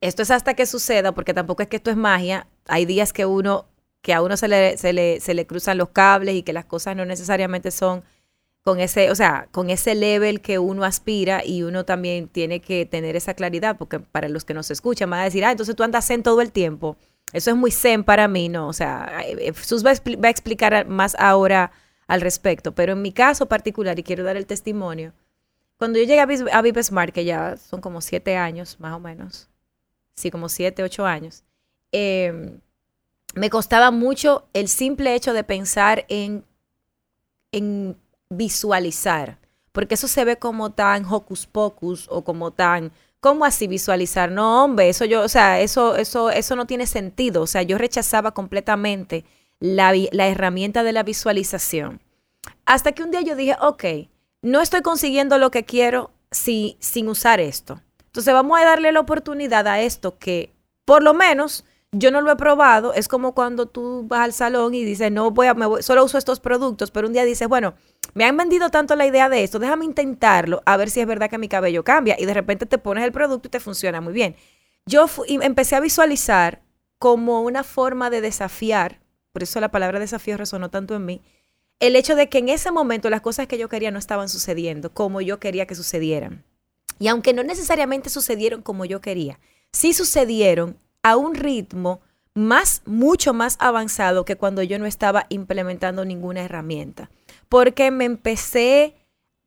esto 0.00 0.22
es 0.22 0.30
hasta 0.30 0.54
que 0.54 0.64
suceda, 0.64 1.12
porque 1.12 1.34
tampoco 1.34 1.62
es 1.62 1.68
que 1.68 1.76
esto 1.76 1.90
es 1.90 1.96
magia, 1.96 2.46
hay 2.66 2.86
días 2.86 3.12
que 3.12 3.26
uno, 3.26 3.66
que 4.00 4.14
a 4.14 4.22
uno 4.22 4.36
se 4.36 4.48
le, 4.48 4.78
se 4.78 4.92
le, 4.92 5.20
se 5.20 5.34
le 5.34 5.46
cruzan 5.46 5.76
los 5.76 5.90
cables 5.90 6.34
y 6.34 6.42
que 6.42 6.52
las 6.52 6.64
cosas 6.64 6.96
no 6.96 7.04
necesariamente 7.04 7.70
son 7.70 8.04
con 8.62 8.80
ese, 8.80 9.10
o 9.10 9.14
sea, 9.14 9.48
con 9.50 9.70
ese 9.70 9.94
level 9.94 10.40
que 10.40 10.58
uno 10.58 10.84
aspira 10.84 11.44
y 11.44 11.62
uno 11.62 11.84
también 11.84 12.28
tiene 12.28 12.60
que 12.60 12.86
tener 12.86 13.16
esa 13.16 13.34
claridad, 13.34 13.76
porque 13.76 14.00
para 14.00 14.28
los 14.28 14.44
que 14.44 14.54
nos 14.54 14.70
escuchan 14.70 15.10
van 15.10 15.20
a 15.20 15.24
decir, 15.24 15.44
ah, 15.44 15.50
entonces 15.50 15.74
tú 15.76 15.82
andas 15.82 16.06
zen 16.06 16.22
todo 16.22 16.40
el 16.40 16.52
tiempo. 16.52 16.96
Eso 17.32 17.50
es 17.50 17.56
muy 17.56 17.70
zen 17.70 18.04
para 18.04 18.28
mí, 18.28 18.48
¿no? 18.48 18.68
O 18.68 18.72
sea, 18.72 19.22
Jesús 19.54 19.84
va 19.84 19.90
a 19.90 20.30
explicar 20.30 20.86
más 20.86 21.14
ahora 21.18 21.70
al 22.08 22.20
respecto. 22.20 22.74
Pero 22.74 22.94
en 22.94 23.02
mi 23.02 23.12
caso 23.12 23.46
particular, 23.46 23.96
y 23.98 24.02
quiero 24.02 24.24
dar 24.24 24.36
el 24.36 24.46
testimonio, 24.46 25.12
cuando 25.76 26.00
yo 26.00 26.04
llegué 26.04 26.20
a, 26.20 26.62
Vive 26.62 26.82
Smart, 26.82 27.14
que 27.14 27.24
ya 27.24 27.56
son 27.56 27.80
como 27.80 28.00
siete 28.00 28.36
años, 28.36 28.80
más 28.80 28.94
o 28.94 28.98
menos, 28.98 29.48
sí, 30.16 30.32
como 30.32 30.48
siete, 30.48 30.82
ocho 30.82 31.06
años, 31.06 31.44
em, 31.92 32.58
me 33.34 33.48
costaba 33.48 33.92
mucho 33.92 34.48
el 34.54 34.66
simple 34.68 35.14
hecho 35.14 35.32
de 35.32 35.44
pensar 35.44 36.04
en, 36.08 36.44
en 37.52 37.96
visualizar, 38.28 39.38
porque 39.70 39.94
eso 39.94 40.08
se 40.08 40.24
ve 40.24 40.36
como 40.36 40.70
tan 40.70 41.04
hocus 41.04 41.46
pocus 41.46 42.08
o 42.10 42.24
como 42.24 42.50
tan 42.50 42.90
¿Cómo 43.20 43.44
así 43.44 43.66
visualizar? 43.66 44.30
No, 44.30 44.64
hombre, 44.64 44.88
eso 44.88 45.04
yo, 45.04 45.22
o 45.22 45.28
sea, 45.28 45.60
eso, 45.60 45.96
eso, 45.96 46.30
eso 46.30 46.54
no 46.54 46.66
tiene 46.66 46.86
sentido. 46.86 47.42
O 47.42 47.46
sea, 47.48 47.62
yo 47.62 47.76
rechazaba 47.76 48.30
completamente 48.32 49.24
la, 49.60 49.92
herramienta 50.26 50.82
de 50.82 50.92
la 50.92 51.02
visualización. 51.02 52.00
Hasta 52.66 52.92
que 52.92 53.02
un 53.02 53.10
día 53.10 53.22
yo 53.22 53.36
dije, 53.36 53.56
ok, 53.60 53.84
no 54.42 54.60
estoy 54.60 54.82
consiguiendo 54.82 55.38
lo 55.38 55.50
que 55.50 55.64
quiero 55.64 56.10
si, 56.30 56.76
sin 56.80 57.08
usar 57.08 57.40
esto. 57.40 57.80
Entonces 58.06 58.32
vamos 58.32 58.58
a 58.58 58.64
darle 58.64 58.92
la 58.92 59.00
oportunidad 59.00 59.66
a 59.66 59.80
esto 59.80 60.18
que 60.18 60.52
por 60.84 61.02
lo 61.02 61.14
menos 61.14 61.64
yo 61.92 62.10
no 62.10 62.20
lo 62.20 62.30
he 62.30 62.36
probado. 62.36 62.92
Es 62.94 63.08
como 63.08 63.34
cuando 63.34 63.66
tú 63.66 64.04
vas 64.06 64.20
al 64.20 64.32
salón 64.32 64.74
y 64.74 64.84
dices, 64.84 65.10
no 65.10 65.30
voy 65.30 65.46
a, 65.46 65.56
solo 65.80 66.04
uso 66.04 66.18
estos 66.18 66.40
productos, 66.40 66.90
pero 66.90 67.06
un 67.06 67.12
día 67.12 67.24
dices, 67.24 67.48
bueno, 67.48 67.74
me 68.14 68.24
han 68.24 68.36
vendido 68.36 68.70
tanto 68.70 68.96
la 68.96 69.06
idea 69.06 69.28
de 69.28 69.44
esto, 69.44 69.58
déjame 69.58 69.84
intentarlo 69.84 70.62
a 70.64 70.76
ver 70.76 70.90
si 70.90 71.00
es 71.00 71.06
verdad 71.06 71.30
que 71.30 71.38
mi 71.38 71.48
cabello 71.48 71.84
cambia. 71.84 72.16
Y 72.18 72.26
de 72.26 72.34
repente 72.34 72.66
te 72.66 72.78
pones 72.78 73.04
el 73.04 73.12
producto 73.12 73.48
y 73.48 73.50
te 73.50 73.60
funciona 73.60 74.00
muy 74.00 74.12
bien. 74.12 74.36
Yo 74.86 75.06
empecé 75.28 75.76
a 75.76 75.80
visualizar 75.80 76.62
como 76.98 77.42
una 77.42 77.62
forma 77.62 78.10
de 78.10 78.20
desafiar 78.20 79.00
por 79.38 79.44
eso 79.44 79.60
la 79.60 79.70
palabra 79.70 80.00
desafío 80.00 80.36
resonó 80.36 80.68
tanto 80.68 80.96
en 80.96 81.04
mí, 81.04 81.22
el 81.78 81.94
hecho 81.94 82.16
de 82.16 82.28
que 82.28 82.38
en 82.38 82.48
ese 82.48 82.72
momento 82.72 83.08
las 83.08 83.20
cosas 83.20 83.46
que 83.46 83.56
yo 83.56 83.68
quería 83.68 83.92
no 83.92 84.00
estaban 84.00 84.28
sucediendo 84.28 84.92
como 84.92 85.20
yo 85.20 85.38
quería 85.38 85.64
que 85.64 85.76
sucedieran. 85.76 86.42
Y 86.98 87.06
aunque 87.06 87.32
no 87.32 87.44
necesariamente 87.44 88.10
sucedieron 88.10 88.62
como 88.62 88.84
yo 88.84 89.00
quería, 89.00 89.38
sí 89.70 89.92
sucedieron 89.92 90.76
a 91.04 91.16
un 91.16 91.36
ritmo 91.36 92.00
más, 92.34 92.82
mucho 92.84 93.32
más 93.32 93.58
avanzado 93.60 94.24
que 94.24 94.34
cuando 94.34 94.60
yo 94.64 94.76
no 94.80 94.86
estaba 94.86 95.26
implementando 95.28 96.04
ninguna 96.04 96.42
herramienta. 96.42 97.08
Porque 97.48 97.92
me 97.92 98.06
empecé 98.06 98.96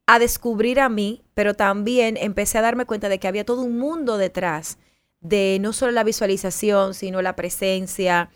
a 0.05 0.19
descubrir 0.19 0.79
a 0.79 0.87
mí, 0.87 1.21
pero 1.33 1.53
también 1.53 2.15
empecé 2.15 2.59
a 2.59 2.61
darme 2.61 2.85
cuenta 2.85 3.09
de 3.09 3.19
que 3.19 3.27
había 3.27 3.43
todo 3.43 3.59
un 3.59 3.77
mundo 3.77 4.17
detrás 4.17 4.77
de 5.19 5.57
no 5.59 5.73
solo 5.73 5.91
la 5.91 6.05
visualización, 6.05 6.93
sino 6.93 7.21
la 7.21 7.35
presencia, 7.35 8.29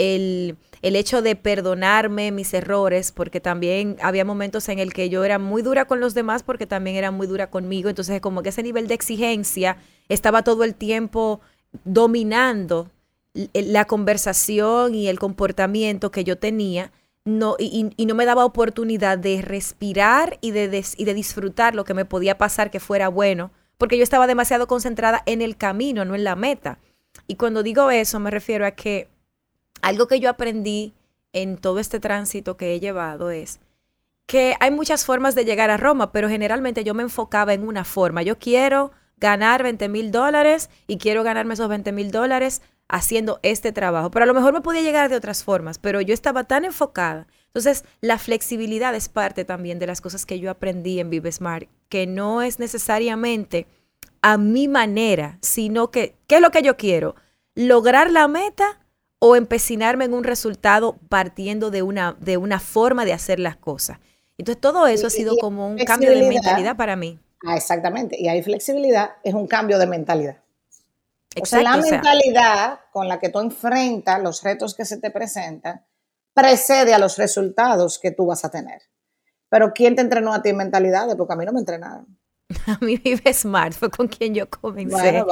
el, 0.00 0.56
hecho 0.82 1.22
de 1.22 1.36
perdonarme 1.36 2.32
mis 2.32 2.54
errores, 2.54 3.12
porque 3.12 3.40
también 3.40 3.96
había 4.02 4.24
momentos 4.24 4.68
en 4.68 4.78
el 4.78 4.92
que 4.92 5.10
yo 5.10 5.24
era 5.24 5.38
muy 5.38 5.62
dura 5.62 5.84
con 5.84 6.00
los 6.00 6.14
demás, 6.14 6.42
porque 6.42 6.66
también 6.66 6.96
era 6.96 7.10
muy 7.10 7.26
dura 7.26 7.50
conmigo. 7.50 7.88
Entonces, 7.88 8.20
como 8.20 8.42
que 8.42 8.48
ese 8.48 8.62
nivel 8.62 8.88
de 8.88 8.94
exigencia 8.94 9.76
estaba 10.08 10.42
todo 10.42 10.64
el 10.64 10.74
tiempo 10.74 11.40
dominando 11.84 12.90
la 13.54 13.84
conversación 13.84 14.94
y 14.94 15.08
el 15.08 15.18
comportamiento 15.18 16.10
que 16.10 16.24
yo 16.24 16.38
tenía. 16.38 16.92
No, 17.26 17.56
y, 17.58 17.90
no 18.06 18.14
me 18.14 18.24
daba 18.24 18.46
oportunidad 18.46 19.18
de 19.18 19.42
respirar 19.42 20.38
y 20.40 20.52
de, 20.52 20.84
y 20.96 21.04
de 21.04 21.14
disfrutar 21.14 21.74
lo 21.74 21.84
que 21.84 21.92
me 21.92 22.06
podía 22.06 22.38
pasar 22.38 22.70
que 22.70 22.80
fuera 22.80 23.08
bueno, 23.08 23.50
porque 23.76 23.98
yo 23.98 24.02
estaba 24.02 24.26
demasiado 24.26 24.66
concentrada 24.66 25.22
en 25.26 25.42
el 25.42 25.58
camino, 25.58 26.04
no 26.06 26.14
en 26.14 26.24
la 26.24 26.34
meta. 26.34 26.78
Y 27.26 27.36
cuando 27.36 27.62
digo 27.62 27.90
eso, 27.90 28.18
me 28.18 28.30
refiero 28.30 28.64
a 28.64 28.70
que 28.70 29.08
algo 29.82 30.06
que 30.06 30.20
yo 30.20 30.30
aprendí 30.30 30.94
en 31.32 31.56
todo 31.56 31.78
este 31.78 32.00
tránsito 32.00 32.56
que 32.56 32.74
he 32.74 32.80
llevado 32.80 33.30
es 33.30 33.60
que 34.26 34.54
hay 34.60 34.70
muchas 34.70 35.04
formas 35.04 35.34
de 35.34 35.44
llegar 35.44 35.70
a 35.70 35.76
Roma, 35.76 36.12
pero 36.12 36.28
generalmente 36.28 36.84
yo 36.84 36.94
me 36.94 37.02
enfocaba 37.02 37.52
en 37.52 37.66
una 37.66 37.84
forma. 37.84 38.22
Yo 38.22 38.38
quiero 38.38 38.92
ganar 39.18 39.62
20 39.62 39.88
mil 39.88 40.12
dólares 40.12 40.70
y 40.86 40.98
quiero 40.98 41.24
ganarme 41.24 41.54
esos 41.54 41.68
20 41.68 41.90
mil 41.92 42.10
dólares 42.10 42.62
haciendo 42.88 43.40
este 43.42 43.72
trabajo. 43.72 44.10
Pero 44.10 44.24
a 44.24 44.26
lo 44.26 44.34
mejor 44.34 44.52
me 44.52 44.60
podía 44.60 44.82
llegar 44.82 45.10
de 45.10 45.16
otras 45.16 45.42
formas, 45.44 45.78
pero 45.78 46.00
yo 46.00 46.14
estaba 46.14 46.44
tan 46.44 46.64
enfocada. 46.64 47.26
Entonces, 47.46 47.84
la 48.00 48.18
flexibilidad 48.18 48.94
es 48.94 49.08
parte 49.08 49.44
también 49.44 49.80
de 49.80 49.86
las 49.86 50.00
cosas 50.00 50.24
que 50.24 50.38
yo 50.38 50.50
aprendí 50.50 51.00
en 51.00 51.10
Vive 51.10 51.32
Smart 51.32 51.68
que 51.90 52.06
no 52.06 52.40
es 52.40 52.58
necesariamente 52.58 53.66
a 54.22 54.38
mi 54.38 54.68
manera, 54.68 55.38
sino 55.42 55.90
que, 55.90 56.14
¿qué 56.26 56.36
es 56.36 56.40
lo 56.40 56.50
que 56.50 56.62
yo 56.62 56.76
quiero? 56.76 57.16
¿Lograr 57.54 58.10
la 58.10 58.28
meta 58.28 58.79
o 59.20 59.36
empecinarme 59.36 60.06
en 60.06 60.14
un 60.14 60.24
resultado 60.24 60.98
partiendo 61.08 61.70
de 61.70 61.82
una, 61.82 62.16
de 62.18 62.36
una 62.36 62.58
forma 62.58 63.04
de 63.04 63.12
hacer 63.12 63.38
las 63.38 63.56
cosas? 63.56 63.98
Entonces, 64.36 64.60
todo 64.60 64.86
eso 64.86 65.06
ha 65.06 65.10
sido 65.10 65.36
como 65.36 65.68
un 65.68 65.78
cambio 65.78 66.10
de 66.10 66.28
mentalidad 66.28 66.76
para 66.76 66.96
mí. 66.96 67.20
Ah, 67.46 67.56
exactamente. 67.56 68.16
Y 68.18 68.28
hay 68.28 68.42
flexibilidad, 68.42 69.10
es 69.22 69.34
un 69.34 69.46
cambio 69.46 69.78
de 69.78 69.86
mentalidad. 69.86 70.38
o 71.40 71.46
sea, 71.46 71.62
la 71.62 71.76
mentalidad 71.76 72.80
con 72.92 73.06
la 73.06 73.18
que 73.18 73.28
tú 73.28 73.38
enfrentas 73.38 74.20
los 74.20 74.42
retos 74.42 74.74
que 74.74 74.84
se 74.84 74.98
te 74.98 75.10
presentan 75.10 75.84
precede 76.34 76.94
a 76.94 76.98
los 76.98 77.18
resultados 77.18 77.98
que 77.98 78.10
tú 78.10 78.26
vas 78.26 78.44
a 78.44 78.50
tener. 78.50 78.82
Pero 79.48 79.72
¿quién 79.74 79.94
te 79.94 80.02
entrenó 80.02 80.32
a 80.32 80.42
ti 80.42 80.50
en 80.50 80.56
mentalidades? 80.56 81.16
Porque 81.16 81.32
a 81.32 81.36
mí 81.36 81.44
no 81.44 81.52
me 81.52 81.60
entrenaron. 81.60 82.19
A 82.66 82.84
mí 82.84 82.96
Vive 82.96 83.32
Smart 83.32 83.72
fue 83.72 83.90
con 83.90 84.08
quien 84.08 84.34
yo 84.34 84.48
comencé. 84.48 85.24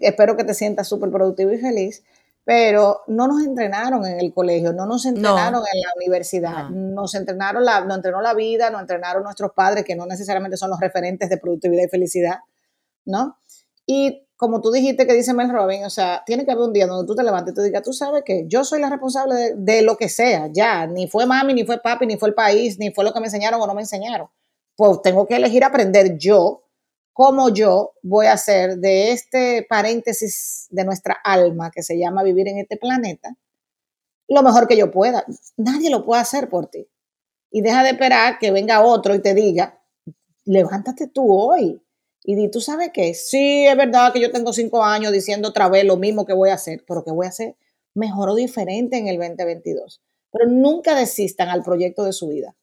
espero 0.00 0.36
que 0.36 0.44
te 0.44 0.54
sientas 0.54 0.88
súper 0.88 1.10
productivo 1.10 1.52
y 1.52 1.58
feliz, 1.58 2.02
pero 2.44 3.02
no 3.06 3.26
nos 3.26 3.44
entrenaron 3.44 4.04
en 4.06 4.20
el 4.20 4.32
colegio, 4.32 4.72
no 4.72 4.86
nos 4.86 5.06
entrenaron 5.06 5.62
en 5.72 5.80
la 5.80 5.88
universidad, 5.96 6.70
nos 6.70 7.14
entrenaron 7.14 7.64
la, 7.64 7.84
nos 7.84 7.96
entrenó 7.96 8.20
la 8.20 8.34
vida, 8.34 8.70
nos 8.70 8.80
entrenaron 8.80 9.22
nuestros 9.22 9.52
padres, 9.52 9.84
que 9.84 9.94
no 9.94 10.06
necesariamente 10.06 10.56
son 10.56 10.70
los 10.70 10.80
referentes 10.80 11.28
de 11.28 11.38
productividad 11.38 11.84
y 11.84 11.88
felicidad, 11.88 12.38
¿no? 13.04 13.38
Y 13.86 14.26
como 14.36 14.60
tú 14.60 14.72
dijiste 14.72 15.06
que 15.06 15.12
dice 15.12 15.34
Mel 15.34 15.50
Robin, 15.50 15.84
o 15.84 15.90
sea, 15.90 16.22
tiene 16.26 16.44
que 16.44 16.50
haber 16.50 16.64
un 16.64 16.72
día 16.72 16.88
donde 16.88 17.06
tú 17.06 17.14
te 17.14 17.22
levantes 17.22 17.52
y 17.52 17.54
tú 17.54 17.62
digas, 17.62 17.82
tú 17.82 17.92
sabes 17.92 18.22
que 18.24 18.44
yo 18.48 18.64
soy 18.64 18.80
la 18.80 18.90
responsable 18.90 19.54
de, 19.56 19.82
lo 19.82 19.96
que 19.96 20.08
sea, 20.08 20.48
ya, 20.52 20.86
ni 20.88 21.06
fue 21.06 21.26
mami, 21.26 21.54
ni 21.54 21.64
fue 21.64 21.80
papi, 21.80 22.06
ni 22.06 22.16
fue 22.16 22.30
el 22.30 22.34
país, 22.34 22.76
ni 22.78 22.92
fue 22.92 23.04
lo 23.04 23.12
que 23.12 23.20
me 23.20 23.26
enseñaron 23.26 23.60
o 23.60 23.66
no 23.68 23.74
me 23.74 23.82
enseñaron. 23.82 24.28
Pues 24.76 25.02
tengo 25.02 25.26
que 25.26 25.36
elegir 25.36 25.64
aprender 25.64 26.18
yo 26.18 26.64
cómo 27.12 27.50
yo 27.50 27.92
voy 28.02 28.26
a 28.26 28.32
hacer 28.32 28.78
de 28.78 29.12
este 29.12 29.66
paréntesis 29.68 30.66
de 30.70 30.84
nuestra 30.84 31.14
alma 31.24 31.70
que 31.70 31.82
se 31.82 31.98
llama 31.98 32.22
vivir 32.22 32.48
en 32.48 32.58
este 32.58 32.76
planeta 32.76 33.36
lo 34.32 34.42
mejor 34.42 34.66
que 34.66 34.76
yo 34.76 34.90
pueda. 34.90 35.24
Nadie 35.56 35.90
lo 35.90 36.04
puede 36.04 36.22
hacer 36.22 36.48
por 36.48 36.66
ti. 36.66 36.88
Y 37.50 37.60
deja 37.60 37.82
de 37.82 37.90
esperar 37.90 38.38
que 38.38 38.50
venga 38.50 38.82
otro 38.82 39.14
y 39.14 39.20
te 39.20 39.34
diga, 39.34 39.80
levántate 40.44 41.06
tú 41.06 41.32
hoy 41.32 41.82
y 42.24 42.34
di, 42.34 42.50
¿tú 42.50 42.60
sabes 42.60 42.90
qué? 42.94 43.14
Sí, 43.14 43.66
es 43.66 43.76
verdad 43.76 44.12
que 44.12 44.20
yo 44.20 44.30
tengo 44.30 44.52
cinco 44.52 44.82
años 44.82 45.12
diciendo 45.12 45.48
otra 45.48 45.68
vez 45.68 45.84
lo 45.84 45.96
mismo 45.96 46.24
que 46.24 46.32
voy 46.32 46.50
a 46.50 46.54
hacer, 46.54 46.84
pero 46.86 47.04
que 47.04 47.10
voy 47.10 47.26
a 47.26 47.30
hacer 47.30 47.56
mejor 47.94 48.30
o 48.30 48.34
diferente 48.34 48.96
en 48.96 49.08
el 49.08 49.18
2022. 49.18 50.00
Pero 50.30 50.46
nunca 50.46 50.94
desistan 50.94 51.50
al 51.50 51.62
proyecto 51.62 52.04
de 52.04 52.12
su 52.12 52.28
vida. 52.28 52.56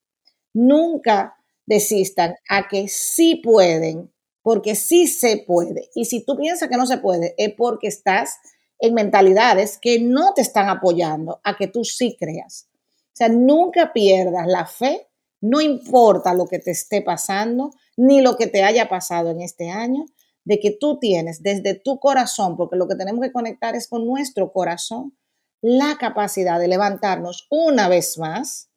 Nunca 0.53 1.37
desistan 1.69 2.35
a 2.49 2.67
que 2.67 2.87
sí 2.87 3.35
pueden, 3.35 4.11
porque 4.41 4.75
sí 4.75 5.07
se 5.07 5.37
puede. 5.37 5.91
Y 5.93 6.05
si 6.05 6.25
tú 6.25 6.35
piensas 6.35 6.67
que 6.67 6.77
no 6.77 6.87
se 6.87 6.97
puede, 6.97 7.35
es 7.37 7.53
porque 7.55 7.87
estás 7.87 8.37
en 8.79 8.95
mentalidades 8.95 9.77
que 9.79 9.99
no 9.99 10.33
te 10.33 10.41
están 10.41 10.67
apoyando 10.67 11.39
a 11.43 11.55
que 11.55 11.67
tú 11.67 11.85
sí 11.85 12.17
creas. 12.19 12.67
O 12.73 13.13
sea, 13.19 13.29
nunca 13.29 13.93
pierdas 13.93 14.47
la 14.47 14.65
fe, 14.65 15.07
no 15.41 15.61
importa 15.61 16.33
lo 16.33 16.47
que 16.47 16.57
te 16.57 16.71
esté 16.71 17.03
pasando, 17.03 17.71
ni 17.95 18.21
lo 18.21 18.35
que 18.35 18.47
te 18.47 18.63
haya 18.63 18.89
pasado 18.89 19.29
en 19.29 19.41
este 19.41 19.69
año, 19.69 20.05
de 20.45 20.59
que 20.59 20.71
tú 20.71 20.97
tienes 20.97 21.43
desde 21.43 21.75
tu 21.75 21.99
corazón, 21.99 22.57
porque 22.57 22.77
lo 22.77 22.87
que 22.87 22.95
tenemos 22.95 23.23
que 23.23 23.31
conectar 23.31 23.75
es 23.75 23.87
con 23.87 24.07
nuestro 24.07 24.51
corazón, 24.51 25.15
la 25.61 25.97
capacidad 25.99 26.59
de 26.59 26.69
levantarnos 26.69 27.45
una 27.51 27.89
vez 27.89 28.17
más 28.17 28.69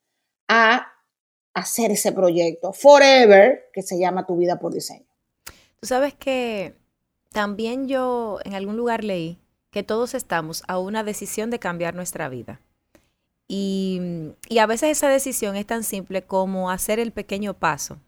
a 0.49 0.89
hacer 1.55 1.91
ese 1.91 2.13
proyecto 2.13 2.73
forever 2.73 3.71
que 3.73 3.83
se 3.83 3.99
llama 3.99 4.27
Tu 4.27 4.37
vida 4.37 4.59
por 4.59 4.73
diseño. 4.73 5.07
Tú 5.81 5.87
sabes 5.87 6.15
que 6.15 6.77
también 7.33 7.89
yo 7.89 8.39
en 8.45 8.55
algún 8.55 8.77
lugar 8.77 9.05
leí 9.05 9.39
que 9.71 9.83
todos 9.83 10.15
estamos 10.15 10.63
a 10.69 10.79
una 10.79 11.03
decisión 11.03 11.51
de 11.51 11.59
cambiar 11.59 11.95
nuestra 11.95 12.29
vida. 12.29 12.61
Y, 13.49 14.01
y, 14.49 14.59
a 14.59 14.67
veces 14.67 14.91
esa 14.91 15.09
decisión 15.09 15.57
es 15.57 15.67
tan 15.67 15.83
simple 15.83 16.23
como 16.23 16.71
hacer 16.71 16.99
el 16.99 17.13
pequeño 17.13 17.55
paso 17.55 17.99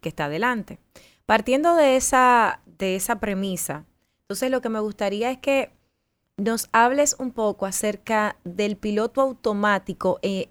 que 0.00 0.08
está 0.08 0.24
adelante. 0.24 0.78
Partiendo 1.26 1.76
de 1.76 1.96
esa, 1.96 2.60
de 2.78 2.96
esa 2.96 3.20
premisa, 3.20 3.84
entonces 4.22 4.50
lo 4.50 4.60
que 4.60 4.68
me 4.68 4.80
gustaría 4.80 5.30
es 5.30 5.38
que 5.38 5.70
nos 6.36 6.68
hables 6.72 7.16
un 7.18 7.32
poco 7.32 7.66
acerca 7.66 8.36
del 8.44 8.76
piloto 8.76 9.20
automático 9.20 10.18
eh, 10.22 10.48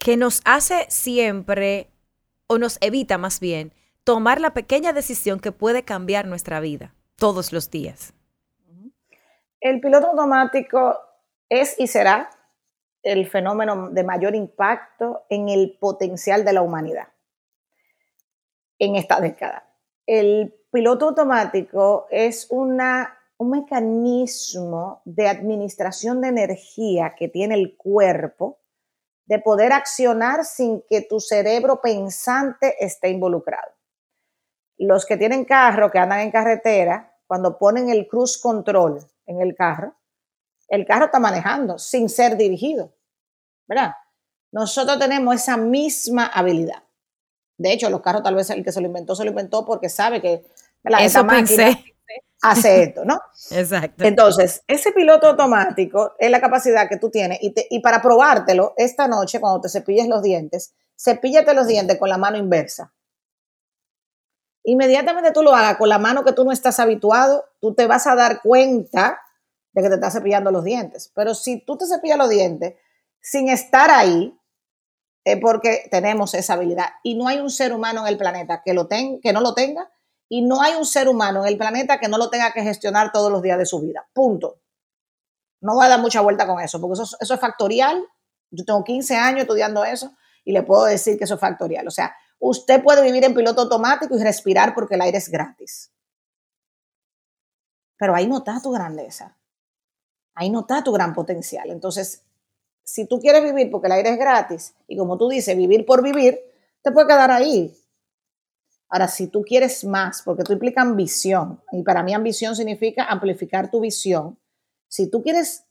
que, 0.00 0.16
nos 0.16 0.40
hace 0.44 0.86
siempre, 0.88 1.90
o 2.46 2.58
nos 2.58 2.78
evita 2.80 3.18
más 3.18 3.38
bien, 3.38 3.72
tomar 4.02 4.40
la 4.40 4.54
pequeña 4.54 4.92
decisión 4.92 5.38
que 5.38 5.52
puede 5.52 5.84
cambiar 5.84 6.26
nuestra 6.26 6.58
vida 6.58 6.94
todos 7.16 7.52
los 7.52 7.70
días. 7.70 8.14
El 9.60 9.80
piloto 9.80 10.08
automático 10.08 10.98
es 11.48 11.78
y 11.78 11.86
será 11.86 12.30
el 13.02 13.28
fenómeno 13.28 13.90
de 13.90 14.02
mayor 14.02 14.34
impacto 14.34 15.24
en 15.28 15.48
el 15.48 15.76
potencial 15.78 16.44
de 16.44 16.52
la 16.54 16.62
humanidad 16.62 17.08
en 18.78 18.96
esta 18.96 19.20
década. 19.20 19.64
El 20.06 20.54
piloto 20.72 21.08
automático 21.08 22.06
es 22.10 22.46
una, 22.50 23.18
un 23.36 23.50
mecanismo 23.50 25.02
de 25.04 25.28
administración 25.28 26.20
de 26.22 26.28
energía 26.28 27.14
que 27.16 27.28
tiene 27.28 27.54
el 27.54 27.76
cuerpo 27.76 28.59
de 29.30 29.38
poder 29.38 29.72
accionar 29.72 30.44
sin 30.44 30.82
que 30.90 31.02
tu 31.02 31.20
cerebro 31.20 31.80
pensante 31.80 32.74
esté 32.84 33.10
involucrado. 33.10 33.72
Los 34.76 35.06
que 35.06 35.16
tienen 35.16 35.44
carro, 35.44 35.88
que 35.88 36.00
andan 36.00 36.18
en 36.18 36.32
carretera, 36.32 37.16
cuando 37.28 37.56
ponen 37.56 37.90
el 37.90 38.08
cruise 38.08 38.38
control 38.38 39.06
en 39.26 39.40
el 39.40 39.54
carro, 39.54 39.94
el 40.66 40.84
carro 40.84 41.04
está 41.04 41.20
manejando 41.20 41.78
sin 41.78 42.08
ser 42.08 42.36
dirigido, 42.36 42.92
¿verdad? 43.68 43.92
Nosotros 44.50 44.98
tenemos 44.98 45.36
esa 45.36 45.56
misma 45.56 46.26
habilidad. 46.26 46.82
De 47.56 47.72
hecho, 47.72 47.88
los 47.88 48.00
carros 48.00 48.24
tal 48.24 48.34
vez 48.34 48.50
el 48.50 48.64
que 48.64 48.72
se 48.72 48.80
lo 48.80 48.88
inventó, 48.88 49.14
se 49.14 49.22
lo 49.22 49.30
inventó 49.30 49.64
porque 49.64 49.88
sabe 49.88 50.20
que 50.20 50.44
la 50.82 51.04
Eso 51.04 51.24
pensé. 51.24 51.84
Hace 52.42 52.82
esto, 52.84 53.04
¿no? 53.04 53.20
Exacto. 53.50 54.04
Entonces, 54.04 54.62
ese 54.66 54.92
piloto 54.92 55.28
automático 55.28 56.14
es 56.18 56.30
la 56.30 56.40
capacidad 56.40 56.88
que 56.88 56.96
tú 56.96 57.10
tienes 57.10 57.38
y, 57.42 57.54
y 57.70 57.80
para 57.80 58.00
probártelo, 58.00 58.74
esta 58.76 59.08
noche 59.08 59.40
cuando 59.40 59.60
te 59.60 59.68
cepilles 59.68 60.08
los 60.08 60.22
dientes, 60.22 60.74
cepíllate 60.98 61.54
los 61.54 61.66
dientes 61.66 61.98
con 61.98 62.08
la 62.08 62.18
mano 62.18 62.36
inversa. 62.36 62.92
Inmediatamente 64.62 65.32
tú 65.32 65.42
lo 65.42 65.54
hagas 65.54 65.76
con 65.76 65.88
la 65.88 65.98
mano 65.98 66.24
que 66.24 66.32
tú 66.32 66.44
no 66.44 66.52
estás 66.52 66.80
habituado, 66.80 67.44
tú 67.60 67.74
te 67.74 67.86
vas 67.86 68.06
a 68.06 68.14
dar 68.14 68.42
cuenta 68.42 69.20
de 69.72 69.82
que 69.82 69.88
te 69.88 69.94
estás 69.94 70.12
cepillando 70.12 70.50
los 70.50 70.64
dientes. 70.64 71.10
Pero 71.14 71.34
si 71.34 71.60
tú 71.60 71.76
te 71.78 71.86
cepillas 71.86 72.18
los 72.18 72.28
dientes 72.28 72.74
sin 73.20 73.48
estar 73.48 73.90
ahí, 73.90 74.36
es 75.24 75.38
porque 75.40 75.88
tenemos 75.90 76.34
esa 76.34 76.54
habilidad. 76.54 76.88
Y 77.02 77.14
no 77.14 77.28
hay 77.28 77.38
un 77.38 77.50
ser 77.50 77.72
humano 77.72 78.02
en 78.02 78.08
el 78.08 78.18
planeta 78.18 78.62
que, 78.64 78.74
lo 78.74 78.88
que 78.88 79.32
no 79.32 79.40
lo 79.40 79.54
tenga, 79.54 79.90
y 80.32 80.42
no 80.42 80.62
hay 80.62 80.76
un 80.76 80.86
ser 80.86 81.08
humano 81.08 81.42
en 81.42 81.48
el 81.48 81.58
planeta 81.58 81.98
que 81.98 82.06
no 82.06 82.16
lo 82.16 82.30
tenga 82.30 82.52
que 82.52 82.62
gestionar 82.62 83.10
todos 83.10 83.32
los 83.32 83.42
días 83.42 83.58
de 83.58 83.66
su 83.66 83.80
vida. 83.80 84.08
Punto. 84.14 84.60
No 85.60 85.74
voy 85.74 85.86
a 85.86 85.88
dar 85.88 86.00
mucha 86.00 86.20
vuelta 86.20 86.46
con 86.46 86.60
eso, 86.60 86.80
porque 86.80 87.02
eso, 87.02 87.16
eso 87.18 87.34
es 87.34 87.40
factorial. 87.40 88.00
Yo 88.52 88.64
tengo 88.64 88.84
15 88.84 89.16
años 89.16 89.40
estudiando 89.40 89.84
eso 89.84 90.14
y 90.44 90.52
le 90.52 90.62
puedo 90.62 90.84
decir 90.84 91.18
que 91.18 91.24
eso 91.24 91.34
es 91.34 91.40
factorial. 91.40 91.86
O 91.88 91.90
sea, 91.90 92.14
usted 92.38 92.80
puede 92.80 93.02
vivir 93.02 93.24
en 93.24 93.34
piloto 93.34 93.62
automático 93.62 94.16
y 94.16 94.22
respirar 94.22 94.72
porque 94.72 94.94
el 94.94 95.00
aire 95.00 95.18
es 95.18 95.28
gratis. 95.28 95.90
Pero 97.98 98.14
ahí 98.14 98.28
no 98.28 98.38
está 98.38 98.62
tu 98.62 98.70
grandeza. 98.70 99.36
Ahí 100.36 100.48
no 100.48 100.60
está 100.60 100.84
tu 100.84 100.92
gran 100.92 101.12
potencial. 101.12 101.70
Entonces, 101.70 102.22
si 102.84 103.04
tú 103.04 103.18
quieres 103.18 103.42
vivir 103.42 103.68
porque 103.68 103.88
el 103.88 103.94
aire 103.94 104.10
es 104.10 104.18
gratis 104.18 104.74
y 104.86 104.96
como 104.96 105.18
tú 105.18 105.28
dices, 105.28 105.56
vivir 105.56 105.84
por 105.84 106.04
vivir, 106.04 106.38
te 106.82 106.92
puede 106.92 107.08
quedar 107.08 107.32
ahí. 107.32 107.76
Ahora, 108.90 109.06
si 109.06 109.28
tú 109.28 109.42
quieres 109.42 109.84
más, 109.84 110.22
porque 110.22 110.42
tú 110.42 110.52
implica 110.52 110.82
ambición, 110.82 111.60
y 111.70 111.84
para 111.84 112.02
mí 112.02 112.12
ambición 112.12 112.56
significa 112.56 113.04
amplificar 113.04 113.70
tu 113.70 113.80
visión, 113.80 114.36
si 114.88 115.08
tú 115.08 115.22
quieres 115.22 115.64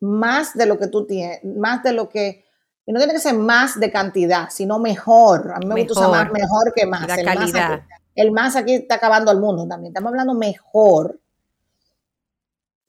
más 0.00 0.54
de 0.54 0.66
lo 0.66 0.78
que 0.78 0.86
tú 0.86 1.06
tienes, 1.06 1.44
más 1.44 1.82
de 1.82 1.92
lo 1.92 2.08
que, 2.08 2.44
y 2.86 2.92
no 2.92 3.00
tiene 3.00 3.14
que 3.14 3.18
ser 3.18 3.34
más 3.34 3.80
de 3.80 3.90
cantidad, 3.90 4.48
sino 4.50 4.78
mejor. 4.78 5.52
A 5.56 5.58
mí 5.58 5.66
me 5.66 5.84
gusta 5.84 6.06
más 6.06 6.30
mejor 6.30 6.72
que 6.72 6.86
más. 6.86 7.08
La 7.08 7.22
calidad. 7.24 7.82
el 8.14 8.30
más 8.30 8.54
aquí 8.54 8.74
está 8.74 8.94
acabando 8.94 9.32
al 9.32 9.40
mundo 9.40 9.66
también, 9.66 9.90
estamos 9.90 10.10
hablando 10.10 10.34
mejor, 10.34 11.18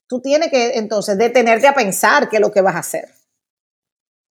tú 0.06 0.22
tienes 0.22 0.50
que 0.50 0.78
entonces 0.78 1.18
detenerte 1.18 1.68
a 1.68 1.74
pensar 1.74 2.30
qué 2.30 2.36
es 2.36 2.42
lo 2.42 2.52
que 2.52 2.62
vas 2.62 2.76
a 2.76 2.80
hacer. 2.80 3.10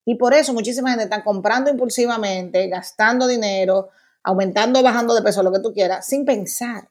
Y 0.07 0.15
por 0.15 0.33
eso 0.33 0.55
muchísima 0.55 0.91
gente 0.91 1.05
está 1.05 1.23
comprando 1.23 1.71
impulsivamente, 1.71 2.67
gastando 2.69 3.27
dinero, 3.27 3.91
aumentando 4.23 4.81
o 4.81 4.83
bajando 4.83 5.15
de 5.15 5.23
peso, 5.23 5.43
lo 5.43 5.53
que 5.53 5.61
tú 5.61 5.73
quieras, 5.73 6.07
sin 6.07 6.25
pensar. 6.25 6.89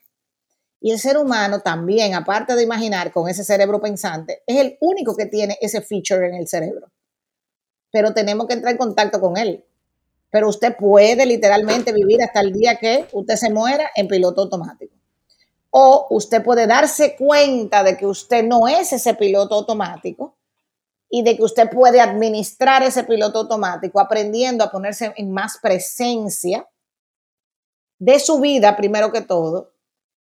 Y 0.82 0.92
el 0.92 1.00
ser 1.00 1.18
humano 1.18 1.60
también, 1.60 2.16
aparte 2.16 2.56
de 2.56 2.64
imaginar 2.64 3.12
con 3.12 3.28
ese 3.28 3.44
cerebro 3.44 3.82
pensante, 3.82 4.44
es 4.48 4.58
el 4.58 4.78
único 4.80 5.16
que 5.16 5.26
tiene 5.26 5.58
ese 5.62 5.82
feature 5.82 6.28
en 6.28 6.36
el 6.36 6.48
cerebro. 6.48 6.90
Pero 7.92 8.14
tenemos 8.14 8.48
que 8.48 8.54
entrar 8.54 8.72
en 8.72 8.78
contacto 8.78 9.20
con 9.20 9.36
él. 9.38 9.66
Pero 10.32 10.48
usted 10.48 10.76
puede 10.78 11.26
literalmente 11.26 11.92
vivir 11.92 12.22
hasta 12.22 12.40
el 12.40 12.54
día 12.54 12.76
que 12.76 13.08
usted 13.14 13.36
se 13.36 13.50
muera 13.50 13.90
en 13.96 14.08
piloto 14.08 14.44
automático. 14.44 14.96
O 15.72 16.08
usted 16.12 16.44
puede 16.44 16.66
darse 16.66 17.16
cuenta 17.16 17.84
de 17.84 17.98
que 17.98 18.06
usted 18.06 18.44
no 18.44 18.68
es 18.68 18.94
ese 18.94 19.16
piloto 19.16 19.56
automático 19.56 20.36
y 21.10 21.24
de 21.24 21.36
que 21.36 21.44
usted 21.44 21.70
puede 21.70 22.00
administrar 22.00 22.84
ese 22.84 23.04
piloto 23.04 23.40
automático 23.40 24.00
aprendiendo 24.00 24.64
a 24.64 24.72
ponerse 24.72 25.12
en 25.18 25.32
más 25.32 25.58
presencia 25.62 26.68
de 28.00 28.20
su 28.20 28.40
vida 28.40 28.76
primero 28.76 29.12
que 29.12 29.22
todo 29.22 29.74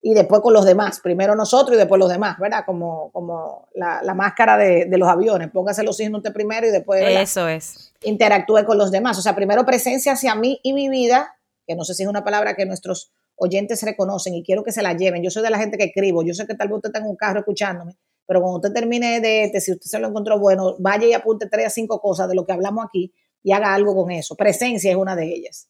y 0.02 0.14
después 0.14 0.42
con 0.42 0.54
los 0.54 0.66
demás, 0.66 1.02
primero 1.02 1.36
nosotros 1.36 1.76
y 1.76 1.78
después 1.78 2.00
los 2.00 2.10
demás, 2.10 2.38
¿verdad? 2.40 2.64
Como, 2.66 3.12
como 3.12 3.68
la, 3.74 4.14
máscara 4.14 4.58
de, 4.58 4.88
los 4.98 5.10
aviones, 5.10 5.50
póngase 5.52 5.84
los 5.84 5.98
signos 5.98 6.20
usted 6.20 6.34
primero 6.34 6.68
y 6.68 6.72
después 6.72 7.04
Eso 7.06 7.48
es. 7.48 7.94
interactúe 8.04 8.66
con 8.66 8.78
los 8.78 8.92
demás. 8.92 9.18
O 9.18 9.22
sea, 9.22 9.36
primero 9.36 9.66
presencia 9.66 10.14
hacia 10.14 10.36
mí 10.36 10.60
y 10.64 10.74
mi 10.74 10.88
vida, 10.90 11.36
que 11.68 11.76
no 11.76 11.84
sé 11.84 11.94
si 11.94 12.04
es 12.04 12.10
una 12.10 12.24
palabra 12.24 12.56
que 12.56 12.66
nuestros 12.66 13.12
oyentes 13.36 13.84
reconocen 13.84 14.34
y 14.36 14.44
quiero 14.44 14.64
que 14.64 14.72
se 14.72 14.82
la 14.82 14.94
lleven. 14.94 15.22
Yo 15.22 15.32
soy 15.32 15.44
de 15.44 15.50
la 15.50 15.58
gente 15.58 15.78
que 15.78 15.86
escribo, 15.86 16.24
yo 16.24 16.34
sé 16.34 16.48
que 16.48 16.56
tal 16.56 16.70
vez 16.70 16.78
usted 16.78 16.92
tenga 16.92 17.10
un 17.10 17.18
carro 17.18 17.40
escuchándome, 17.40 17.98
pero 18.26 18.42
cuando 18.42 18.58
usted 18.58 18.74
termine 18.74 19.20
de 19.20 19.44
este, 19.46 19.60
si 19.60 19.74
usted 19.74 19.86
se 19.86 20.00
lo 20.00 20.08
encontró 20.08 20.40
bueno, 20.40 20.76
vaya 20.80 21.08
y 21.08 21.14
apunte 21.14 21.48
tres 21.50 21.68
a 21.68 21.70
cinco 21.70 22.00
cosas 22.00 22.30
de 22.30 22.36
lo 22.36 22.46
que 22.46 22.54
hablamos 22.54 22.86
aquí 22.86 23.14
y 23.44 23.52
haga 23.52 23.74
algo 23.74 23.96
con 23.96 24.12
eso. 24.12 24.36
Presencia 24.36 24.92
es 24.92 24.98
una 24.98 25.16
de 25.16 25.26
ellas. 25.26 25.68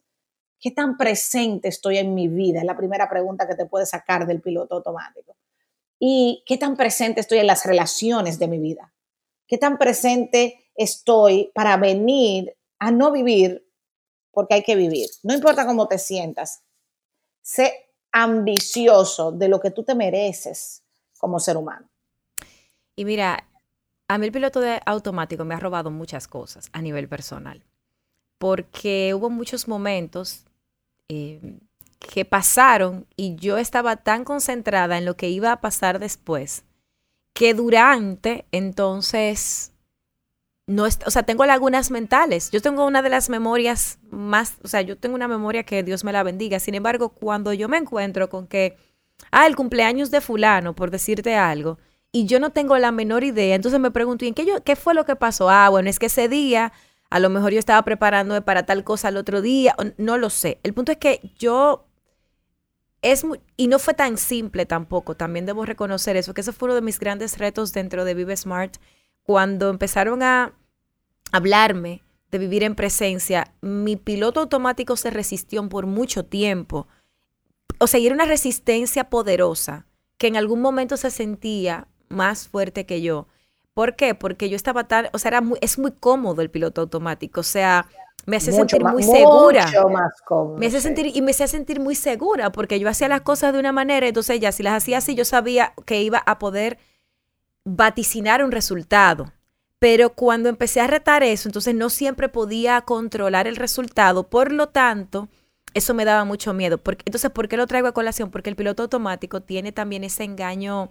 ¿Qué 0.59 0.71
tan 0.71 0.97
presente 0.97 1.69
estoy 1.69 1.97
en 1.97 2.13
mi 2.13 2.27
vida? 2.27 2.59
Es 2.59 2.65
la 2.65 2.75
primera 2.75 3.09
pregunta 3.09 3.47
que 3.47 3.55
te 3.55 3.65
puede 3.65 3.85
sacar 3.85 4.27
del 4.27 4.41
piloto 4.41 4.75
automático. 4.75 5.37
¿Y 5.97 6.43
qué 6.45 6.57
tan 6.57 6.75
presente 6.75 7.21
estoy 7.21 7.39
en 7.39 7.47
las 7.47 7.65
relaciones 7.65 8.39
de 8.39 8.47
mi 8.47 8.59
vida? 8.59 8.93
¿Qué 9.47 9.57
tan 9.57 9.77
presente 9.77 10.71
estoy 10.75 11.51
para 11.53 11.77
venir 11.77 12.55
a 12.77 12.91
no 12.91 13.11
vivir 13.11 13.65
porque 14.31 14.55
hay 14.55 14.63
que 14.63 14.75
vivir? 14.75 15.09
No 15.23 15.33
importa 15.33 15.65
cómo 15.65 15.87
te 15.87 15.97
sientas, 15.97 16.63
sé 17.41 17.89
ambicioso 18.11 19.31
de 19.31 19.47
lo 19.47 19.59
que 19.59 19.71
tú 19.71 19.83
te 19.83 19.95
mereces 19.95 20.83
como 21.17 21.39
ser 21.39 21.57
humano. 21.57 21.89
Y 22.95 23.05
mira, 23.05 23.47
a 24.07 24.17
mí 24.17 24.25
el 24.25 24.31
piloto 24.31 24.61
automático 24.85 25.45
me 25.45 25.55
ha 25.55 25.59
robado 25.59 25.89
muchas 25.89 26.27
cosas 26.27 26.69
a 26.73 26.81
nivel 26.81 27.07
personal, 27.07 27.63
porque 28.37 29.13
hubo 29.13 29.29
muchos 29.29 29.67
momentos 29.67 30.45
Em, 31.09 31.59
que 31.99 32.23
pasaron 32.23 33.07
y 33.15 33.35
yo 33.35 33.57
estaba 33.57 33.97
tan 33.97 34.23
concentrada 34.23 34.97
en 34.97 35.05
lo 35.05 35.17
que 35.17 35.29
iba 35.29 35.51
a 35.51 35.59
pasar 35.59 35.99
después 35.99 36.63
que 37.33 37.53
durante 37.53 38.45
entonces 38.51 39.71
no 40.67 40.83
o 40.83 41.11
sea, 41.11 41.23
tengo 41.23 41.45
lagunas 41.45 41.89
mentales. 41.89 42.51
Yo 42.51 42.61
tengo 42.61 42.85
una 42.85 43.01
de 43.01 43.09
las 43.09 43.29
memorias 43.29 43.97
más, 44.11 44.57
o 44.63 44.67
sea, 44.67 44.81
yo 44.81 44.97
tengo 44.97 45.15
una 45.15 45.27
memoria 45.27 45.63
que 45.63 45.81
Dios 45.83 46.03
me 46.03 46.13
la 46.13 46.21
bendiga. 46.21 46.59
Sin 46.59 46.75
embargo, 46.75 47.09
cuando 47.09 47.53
yo 47.53 47.67
me 47.67 47.77
encuentro 47.77 48.29
con 48.29 48.45
que, 48.45 48.77
ah, 49.31 49.47
el 49.47 49.55
cumpleaños 49.55 50.11
de 50.11 50.21
fulano, 50.21 50.75
por 50.75 50.91
decirte 50.91 51.35
algo, 51.35 51.79
y 52.11 52.25
yo 52.25 52.39
no 52.39 52.51
tengo 52.51 52.77
la 52.77 52.91
menor 52.91 53.23
idea, 53.23 53.55
entonces 53.55 53.79
me 53.79 53.89
pregunto, 53.89 54.25
¿y 54.25 54.27
en 54.27 54.33
qué, 54.35 54.45
yo, 54.45 54.63
qué 54.63 54.75
fue 54.75 54.93
lo 54.93 55.05
que 55.05 55.15
pasó? 55.15 55.49
Ah, 55.49 55.69
bueno, 55.69 55.89
es 55.89 55.97
que 55.97 56.05
ese 56.07 56.29
día 56.29 56.71
a 57.09 57.19
lo 57.19 57.29
mejor 57.29 57.53
yo 57.53 57.59
estaba 57.59 57.81
preparándome 57.83 58.41
para 58.41 58.65
tal 58.65 58.83
cosa 58.83 59.09
el 59.09 59.17
otro 59.17 59.41
día, 59.41 59.75
no 59.97 60.17
lo 60.17 60.29
sé. 60.29 60.59
El 60.63 60.73
punto 60.73 60.91
es 60.91 60.97
que 60.97 61.31
yo 61.37 61.85
es 63.01 63.23
muy, 63.23 63.39
y 63.57 63.67
no 63.67 63.79
fue 63.79 63.93
tan 63.93 64.17
simple 64.17 64.65
tampoco, 64.65 65.15
también 65.15 65.45
debo 65.45 65.65
reconocer 65.65 66.17
eso, 66.17 66.33
que 66.33 66.41
eso 66.41 66.53
fue 66.53 66.67
uno 66.67 66.75
de 66.75 66.81
mis 66.81 66.99
grandes 66.99 67.37
retos 67.37 67.73
dentro 67.73 68.05
de 68.05 68.13
Vive 68.13 68.35
Smart, 68.35 68.77
cuando 69.23 69.69
empezaron 69.69 70.21
a 70.23 70.53
hablarme 71.31 72.03
de 72.31 72.37
vivir 72.37 72.63
en 72.63 72.75
presencia, 72.75 73.53
mi 73.61 73.95
piloto 73.95 74.39
automático 74.41 74.95
se 74.95 75.09
resistió 75.09 75.67
por 75.69 75.85
mucho 75.85 76.25
tiempo. 76.25 76.87
O 77.79 77.87
sea, 77.87 77.99
era 77.99 78.13
una 78.13 78.25
resistencia 78.25 79.09
poderosa 79.09 79.85
que 80.17 80.27
en 80.27 80.35
algún 80.35 80.61
momento 80.61 80.97
se 80.97 81.11
sentía 81.11 81.87
más 82.09 82.47
fuerte 82.47 82.85
que 82.85 83.01
yo. 83.01 83.27
¿Por 83.73 83.95
qué? 83.95 84.15
Porque 84.15 84.49
yo 84.49 84.55
estaba 84.55 84.87
tan, 84.87 85.07
o 85.13 85.19
sea, 85.19 85.29
era 85.29 85.41
muy, 85.41 85.57
es 85.61 85.79
muy 85.79 85.91
cómodo 85.91 86.41
el 86.41 86.49
piloto 86.49 86.81
automático, 86.81 87.41
o 87.41 87.43
sea, 87.43 87.85
me 88.25 88.37
hace 88.37 88.51
sentir 88.51 88.83
muy 88.83 89.03
segura. 89.03 89.65
Mucho 89.65 89.89
más 89.89 90.11
cómodo. 90.25 90.57
Me 90.57 90.67
hace 90.67 90.81
sentir, 90.81 91.15
y 91.15 91.21
me 91.21 91.31
hacía 91.31 91.47
sentir 91.47 91.79
muy 91.79 91.95
segura, 91.95 92.51
porque 92.51 92.79
yo 92.79 92.89
hacía 92.89 93.07
las 93.07 93.21
cosas 93.21 93.53
de 93.53 93.59
una 93.59 93.71
manera, 93.71 94.07
entonces 94.07 94.39
ya 94.39 94.51
si 94.51 94.63
las 94.63 94.73
hacía 94.73 94.97
así, 94.97 95.15
yo 95.15 95.25
sabía 95.25 95.73
que 95.85 96.01
iba 96.01 96.21
a 96.25 96.39
poder 96.39 96.77
vaticinar 97.65 98.43
un 98.43 98.51
resultado. 98.51 99.31
Pero 99.79 100.09
cuando 100.09 100.49
empecé 100.49 100.81
a 100.81 100.87
retar 100.87 101.23
eso, 101.23 101.47
entonces 101.47 101.73
no 101.73 101.89
siempre 101.89 102.27
podía 102.27 102.81
controlar 102.81 103.47
el 103.47 103.55
resultado, 103.55 104.27
por 104.27 104.51
lo 104.51 104.67
tanto, 104.67 105.29
eso 105.73 105.93
me 105.93 106.03
daba 106.03 106.25
mucho 106.25 106.53
miedo. 106.53 106.77
Porque, 106.77 107.03
entonces, 107.05 107.31
¿por 107.31 107.47
qué 107.47 107.55
lo 107.55 107.67
traigo 107.67 107.87
a 107.87 107.93
colación? 107.93 108.29
Porque 108.29 108.49
el 108.49 108.55
piloto 108.55 108.83
automático 108.83 109.41
tiene 109.41 109.71
también 109.71 110.03
ese 110.03 110.23
engaño 110.23 110.89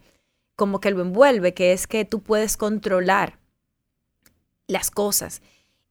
como 0.59 0.81
que 0.81 0.91
lo 0.91 1.03
envuelve, 1.03 1.55
que 1.55 1.73
es 1.73 1.87
que 1.87 2.05
tú 2.05 2.21
puedes 2.21 2.57
controlar 2.57 3.39
las 4.67 4.91
cosas. 4.91 5.41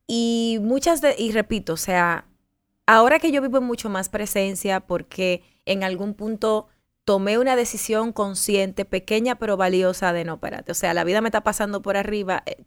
Y 0.07 0.59
muchas 0.61 0.99
de, 0.99 1.15
y 1.17 1.31
repito, 1.31 1.71
o 1.71 1.77
sea, 1.77 2.25
ahora 2.85 3.19
que 3.19 3.31
yo 3.31 3.41
vivo 3.41 3.59
en 3.59 3.63
mucho 3.63 3.89
más 3.89 4.09
presencia 4.09 4.81
porque 4.81 5.41
en 5.65 5.85
algún 5.85 6.13
punto 6.13 6.67
tomé 7.05 7.37
una 7.37 7.55
decisión 7.55 8.11
consciente, 8.11 8.83
pequeña 8.83 9.35
pero 9.35 9.55
valiosa 9.55 10.11
de 10.11 10.25
no, 10.25 10.33
espérate, 10.33 10.73
o 10.73 10.75
sea, 10.75 10.93
la 10.93 11.05
vida 11.05 11.21
me 11.21 11.29
está 11.29 11.45
pasando 11.45 11.81
por 11.81 11.95
arriba, 11.95 12.43
eh, 12.45 12.61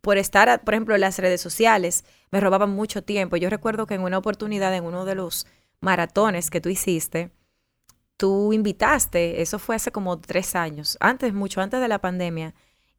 por 0.00 0.16
estar, 0.16 0.64
por 0.64 0.72
ejemplo, 0.72 0.94
en 0.94 1.02
las 1.02 1.18
redes 1.18 1.42
sociales, 1.42 2.06
me 2.30 2.40
robaban 2.40 2.70
mucho 2.70 3.04
tiempo. 3.04 3.36
Yo 3.36 3.50
recuerdo 3.50 3.86
que 3.86 3.92
en 3.92 4.04
una 4.04 4.16
oportunidad, 4.16 4.74
en 4.74 4.84
uno 4.84 5.04
de 5.04 5.16
los 5.16 5.46
maratones 5.80 6.48
que 6.48 6.62
tú 6.62 6.70
hiciste, 6.70 7.30
tú 8.16 8.52
invitaste, 8.52 9.42
eso 9.42 9.58
fue 9.58 9.76
hace 9.76 9.90
como 9.90 10.18
tres 10.20 10.54
años, 10.54 10.96
antes, 11.00 11.32
mucho 11.32 11.60
antes 11.60 11.80
de 11.80 11.88
la 11.88 12.00
pandemia, 12.00 12.54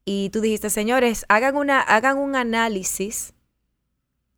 y 0.05 0.29
tú 0.29 0.41
dijiste, 0.41 0.69
señores, 0.69 1.25
hagan, 1.29 1.55
una, 1.55 1.79
hagan 1.79 2.17
un 2.17 2.35
análisis 2.35 3.33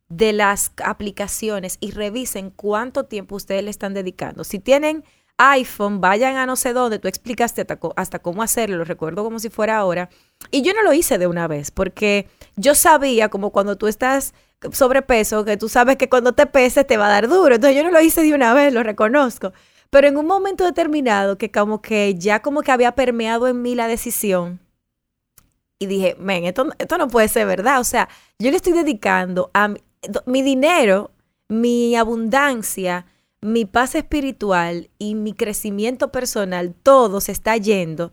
de 0.08 0.32
las 0.32 0.72
aplicaciones 0.84 1.78
y 1.80 1.90
revisen 1.90 2.50
cuánto 2.50 3.04
tiempo 3.04 3.34
ustedes 3.34 3.64
le 3.64 3.70
están 3.70 3.94
dedicando. 3.94 4.44
Si 4.44 4.60
tienen 4.60 5.04
iPhone, 5.38 6.00
vayan 6.00 6.36
a 6.36 6.46
no 6.46 6.56
sé 6.56 6.72
dónde, 6.72 6.98
tú 6.98 7.08
explicaste 7.08 7.66
hasta, 7.96 8.18
cómo 8.20 8.42
hacerlo, 8.42 8.78
lo 8.78 8.84
recuerdo 8.84 9.24
como 9.24 9.38
si 9.38 9.50
fuera 9.50 9.76
ahora. 9.76 10.08
Y 10.50 10.62
yo 10.62 10.72
no 10.72 10.82
lo 10.82 10.92
hice 10.92 11.18
de 11.18 11.26
una 11.26 11.46
vez, 11.48 11.70
porque 11.70 12.28
yo 12.56 12.74
sabía 12.74 13.28
como 13.28 13.50
cuando 13.50 13.76
tú 13.76 13.86
estás 13.86 14.34
sobrepeso, 14.72 15.44
que 15.44 15.56
tú 15.56 15.68
sabes 15.68 15.96
que 15.96 16.08
cuando 16.08 16.32
te 16.32 16.46
peses 16.46 16.86
te 16.86 16.96
va 16.96 17.06
a 17.06 17.10
dar 17.10 17.28
duro. 17.28 17.54
Entonces 17.56 17.76
yo 17.76 17.84
no 17.84 17.90
lo 17.90 18.00
hice 18.00 18.22
de 18.22 18.34
una 18.34 18.54
vez, 18.54 18.72
lo 18.72 18.82
reconozco. 18.82 19.52
Pero 19.90 20.08
en 20.08 20.16
un 20.16 20.26
momento 20.26 20.64
determinado 20.64 21.38
que 21.38 21.50
como 21.50 21.80
que 21.80 22.14
ya 22.16 22.40
como 22.40 22.62
que 22.62 22.72
había 22.72 22.94
permeado 22.94 23.48
en 23.48 23.62
mí 23.62 23.74
la 23.74 23.88
decisión 23.88 24.60
y 25.78 25.86
dije, 25.86 26.16
men, 26.18 26.44
esto, 26.44 26.68
esto 26.78 26.98
no 26.98 27.08
puede 27.08 27.28
ser 27.28 27.46
verdad. 27.46 27.80
O 27.80 27.84
sea, 27.84 28.08
yo 28.38 28.50
le 28.50 28.56
estoy 28.56 28.72
dedicando 28.72 29.50
a 29.52 29.68
mi, 30.26 30.42
dinero, 30.42 31.10
mi 31.48 31.96
abundancia, 31.96 33.06
mi 33.40 33.64
paz 33.64 33.94
espiritual 33.94 34.90
y 34.98 35.14
mi 35.14 35.34
crecimiento 35.34 36.10
personal, 36.10 36.74
todo 36.82 37.20
se 37.20 37.32
está 37.32 37.56
yendo 37.56 38.12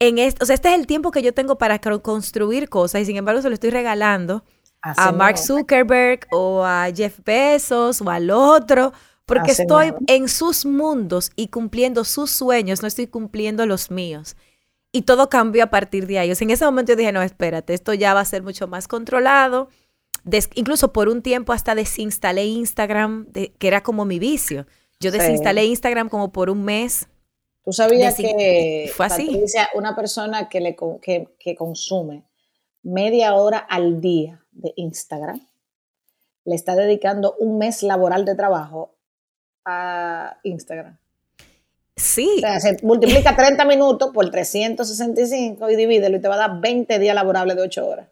en 0.00 0.18
esto. 0.18 0.44
O 0.44 0.46
sea, 0.46 0.54
este 0.54 0.68
es 0.68 0.74
el 0.74 0.86
tiempo 0.86 1.10
que 1.10 1.22
yo 1.22 1.32
tengo 1.32 1.58
para 1.58 1.78
construir 1.78 2.68
cosas 2.68 3.02
y 3.02 3.06
sin 3.06 3.16
embargo 3.16 3.42
se 3.42 3.48
lo 3.48 3.54
estoy 3.54 3.70
regalando 3.70 4.44
a 4.82 5.10
Mark 5.10 5.38
Zuckerberg 5.38 6.26
o 6.30 6.64
a 6.64 6.88
Jeff 6.94 7.18
Bezos 7.24 8.00
o 8.00 8.10
al 8.10 8.30
otro 8.30 8.92
porque 9.26 9.50
estoy 9.50 9.92
en 10.06 10.28
sus 10.28 10.64
mundos 10.64 11.32
y 11.34 11.48
cumpliendo 11.48 12.04
sus 12.04 12.30
sueños, 12.30 12.80
no 12.80 12.88
estoy 12.88 13.08
cumpliendo 13.08 13.66
los 13.66 13.90
míos. 13.90 14.36
Y 14.92 15.02
todo 15.02 15.28
cambió 15.28 15.64
a 15.64 15.66
partir 15.66 16.06
de 16.06 16.20
ahí. 16.20 16.30
O 16.30 16.34
sea, 16.34 16.44
en 16.46 16.52
ese 16.52 16.64
momento 16.64 16.92
yo 16.92 16.96
dije, 16.96 17.12
no, 17.12 17.20
espérate, 17.20 17.74
esto 17.74 17.92
ya 17.92 18.14
va 18.14 18.20
a 18.20 18.24
ser 18.24 18.44
mucho 18.44 18.68
más 18.68 18.86
controlado. 18.86 19.68
incluso 20.54 20.92
por 20.92 21.08
un 21.08 21.22
tiempo 21.22 21.52
hasta 21.52 21.74
desinstalé 21.74 22.46
Instagram, 22.46 23.26
que 23.32 23.68
era 23.68 23.82
como 23.82 24.04
mi 24.04 24.18
vicio. 24.20 24.66
Yo 25.00 25.10
desinstalé 25.10 25.66
Instagram 25.66 26.08
como 26.08 26.32
por 26.32 26.48
un 26.48 26.64
mes. 26.64 27.08
Tú 27.64 27.72
sabías 27.72 28.14
que 28.14 28.90
fue 28.94 29.06
así. 29.06 29.44
una 29.74 29.96
persona 29.96 30.48
que, 30.48 30.60
le, 30.60 30.76
que 31.02 31.54
consume 31.56 32.24
media 32.84 33.34
hora 33.34 33.58
al 33.58 34.00
día 34.00 34.44
de 34.52 34.72
Instagram, 34.76 35.44
le 36.44 36.54
está 36.54 36.76
dedicando 36.76 37.34
un 37.40 37.58
mes 37.58 37.82
laboral 37.82 38.24
de 38.24 38.36
trabajo 38.36 38.95
a 39.66 40.38
Instagram. 40.44 40.96
Sí. 41.96 42.30
O 42.36 42.40
sea, 42.40 42.60
se 42.60 42.76
multiplica 42.82 43.36
30 43.36 43.64
minutos 43.64 44.10
por 44.14 44.30
365 44.30 45.68
y 45.70 45.76
divídelo 45.76 46.16
y 46.16 46.20
te 46.20 46.28
va 46.28 46.34
a 46.36 46.48
dar 46.48 46.60
20 46.60 46.98
días 46.98 47.14
laborables 47.14 47.56
de 47.56 47.62
8 47.62 47.86
horas. 47.86 48.08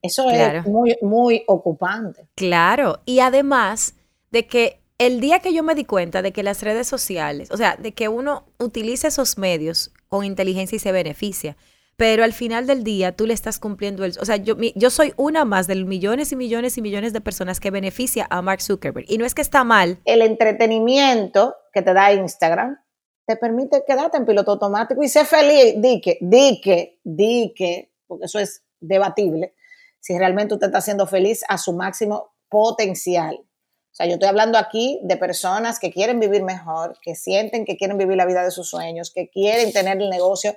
Eso 0.00 0.30
es 0.30 0.64
muy, 0.64 0.96
muy 1.02 1.42
ocupante. 1.48 2.28
Claro, 2.36 3.00
y 3.04 3.18
además 3.18 3.94
de 4.30 4.46
que 4.46 4.78
el 4.98 5.20
día 5.20 5.40
que 5.40 5.52
yo 5.52 5.62
me 5.62 5.74
di 5.74 5.84
cuenta 5.84 6.22
de 6.22 6.32
que 6.32 6.42
las 6.42 6.62
redes 6.62 6.86
sociales, 6.86 7.50
o 7.50 7.56
sea, 7.56 7.76
de 7.76 7.92
que 7.92 8.08
uno 8.08 8.44
utiliza 8.58 9.08
esos 9.08 9.38
medios 9.38 9.92
con 10.08 10.24
inteligencia 10.24 10.76
y 10.76 10.80
se 10.80 10.92
beneficia, 10.92 11.56
pero 11.98 12.22
al 12.22 12.32
final 12.32 12.68
del 12.68 12.84
día 12.84 13.10
tú 13.10 13.26
le 13.26 13.34
estás 13.34 13.58
cumpliendo 13.58 14.04
el... 14.04 14.14
O 14.20 14.24
sea, 14.24 14.36
yo, 14.36 14.54
yo 14.76 14.88
soy 14.88 15.12
una 15.16 15.44
más 15.44 15.66
de 15.66 15.74
millones 15.84 16.30
y 16.30 16.36
millones 16.36 16.78
y 16.78 16.80
millones 16.80 17.12
de 17.12 17.20
personas 17.20 17.58
que 17.58 17.72
beneficia 17.72 18.28
a 18.30 18.40
Mark 18.40 18.62
Zuckerberg. 18.62 19.04
Y 19.08 19.18
no 19.18 19.26
es 19.26 19.34
que 19.34 19.42
está 19.42 19.64
mal. 19.64 19.98
El 20.04 20.22
entretenimiento 20.22 21.56
que 21.72 21.82
te 21.82 21.92
da 21.92 22.12
Instagram 22.12 22.78
te 23.26 23.34
permite 23.34 23.82
quedarte 23.84 24.16
en 24.16 24.26
piloto 24.26 24.52
automático 24.52 25.02
y 25.02 25.08
ser 25.08 25.26
feliz. 25.26 25.74
Di 25.78 26.00
que, 26.00 26.18
di 26.20 26.60
que, 26.60 27.00
di 27.02 27.52
que, 27.56 27.90
porque 28.06 28.26
eso 28.26 28.38
es 28.38 28.62
debatible, 28.78 29.56
si 29.98 30.16
realmente 30.16 30.54
usted 30.54 30.68
está 30.68 30.80
siendo 30.80 31.08
feliz 31.08 31.42
a 31.48 31.58
su 31.58 31.72
máximo 31.72 32.32
potencial. 32.48 33.34
O 33.40 33.94
sea, 33.98 34.06
yo 34.06 34.12
estoy 34.12 34.28
hablando 34.28 34.56
aquí 34.56 35.00
de 35.02 35.16
personas 35.16 35.80
que 35.80 35.90
quieren 35.92 36.20
vivir 36.20 36.44
mejor, 36.44 36.96
que 37.02 37.16
sienten 37.16 37.64
que 37.64 37.76
quieren 37.76 37.98
vivir 37.98 38.16
la 38.16 38.24
vida 38.24 38.44
de 38.44 38.52
sus 38.52 38.70
sueños, 38.70 39.10
que 39.12 39.28
quieren 39.28 39.72
tener 39.72 40.00
el 40.00 40.10
negocio 40.10 40.56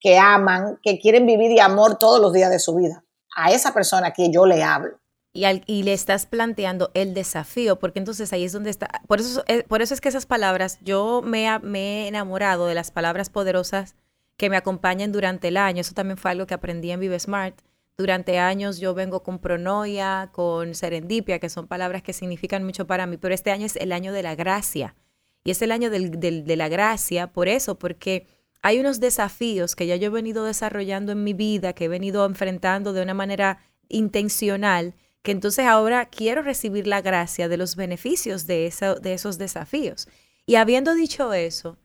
que 0.00 0.18
aman, 0.18 0.78
que 0.82 0.98
quieren 0.98 1.26
vivir 1.26 1.50
de 1.50 1.60
amor 1.60 1.98
todos 1.98 2.20
los 2.20 2.32
días 2.32 2.50
de 2.50 2.58
su 2.58 2.74
vida. 2.74 3.04
A 3.34 3.50
esa 3.52 3.74
persona 3.74 4.12
que 4.12 4.30
yo 4.30 4.46
le 4.46 4.62
hablo. 4.62 4.98
Y, 5.32 5.44
y, 5.66 5.82
le 5.82 5.92
estás 5.92 6.24
planteando 6.24 6.90
el 6.94 7.12
desafío, 7.12 7.78
porque 7.78 7.98
entonces 7.98 8.32
ahí 8.32 8.44
es 8.44 8.52
donde 8.52 8.70
está. 8.70 8.88
Por 9.06 9.20
eso, 9.20 9.44
eh, 9.48 9.64
por 9.68 9.82
eso 9.82 9.92
es 9.92 10.00
que 10.00 10.08
esas 10.08 10.24
palabras, 10.24 10.78
yo 10.80 11.20
me, 11.22 11.58
me 11.58 12.04
he 12.04 12.08
enamorado 12.08 12.66
de 12.66 12.74
las 12.74 12.90
palabras 12.90 13.28
poderosas 13.28 13.94
que 14.38 14.48
me 14.48 14.56
acompañan 14.56 15.12
durante 15.12 15.48
el 15.48 15.58
año. 15.58 15.82
Eso 15.82 15.94
también 15.94 16.16
fue 16.16 16.30
algo 16.30 16.46
que 16.46 16.54
aprendí 16.54 16.90
en 16.90 17.00
Vive 17.00 17.18
Smart. 17.18 17.58
Durante 17.98 18.38
años 18.38 18.78
yo 18.78 18.94
vengo 18.94 19.22
con 19.22 19.38
pronoia, 19.38 20.30
con 20.32 20.74
serendipia, 20.74 21.38
que 21.38 21.48
son 21.48 21.66
palabras 21.66 22.02
que 22.02 22.12
significan 22.12 22.64
mucho 22.64 22.86
para 22.86 23.06
mí, 23.06 23.16
pero 23.16 23.34
este 23.34 23.50
año 23.50 23.66
es 23.66 23.76
el 23.76 23.92
año 23.92 24.12
de 24.12 24.22
la 24.22 24.34
gracia. 24.34 24.94
Y 25.44 25.50
es 25.50 25.62
el 25.62 25.72
año 25.72 25.90
de 25.90 26.56
la 26.56 26.68
gracia 26.68 27.28
por 27.28 27.48
eso, 27.48 27.78
porque 27.78 28.26
hay 28.62 28.80
unos 28.80 29.00
desafíos 29.00 29.76
que 29.76 29.86
ya 29.86 29.96
yo 29.96 30.06
he 30.06 30.10
venido 30.10 30.44
desarrollando 30.44 31.12
en 31.12 31.24
mi 31.24 31.32
vida, 31.32 31.72
que 31.72 31.84
he 31.84 31.88
venido 31.88 32.24
enfrentando 32.24 32.92
de 32.92 33.02
una 33.02 33.14
manera 33.14 33.58
intencional, 33.88 34.94
que 35.22 35.32
entonces 35.32 35.66
ahora 35.66 36.06
quiero 36.06 36.42
recibir 36.42 36.86
la 36.86 37.00
gracia 37.00 37.48
de 37.48 37.56
los 37.56 37.76
beneficios 37.76 38.46
de, 38.46 38.72
de 39.00 39.12
esos 39.14 39.38
desafíos. 39.38 40.08
Y 40.46 40.54
habiendo 40.56 40.94
dicho 40.94 41.32
eso, 41.32 41.76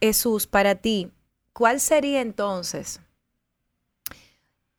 Jesús, 0.00 0.46
para 0.46 0.74
ti, 0.76 1.10
¿cuál 1.52 1.80
sería 1.80 2.20
entonces, 2.20 3.00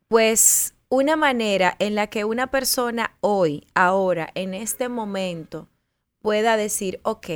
pues, 0.07 0.75
una 0.89 1.15
manera 1.15 1.75
en 1.79 1.95
la 1.95 2.07
que 2.07 2.25
una 2.25 2.47
persona 2.51 3.15
hoy, 3.21 3.65
ahora, 3.73 4.29
en 4.35 4.53
este 4.53 4.89
momento, 4.89 5.69
pueda 6.19 6.57
decir, 6.57 6.99
ok, 7.03 7.27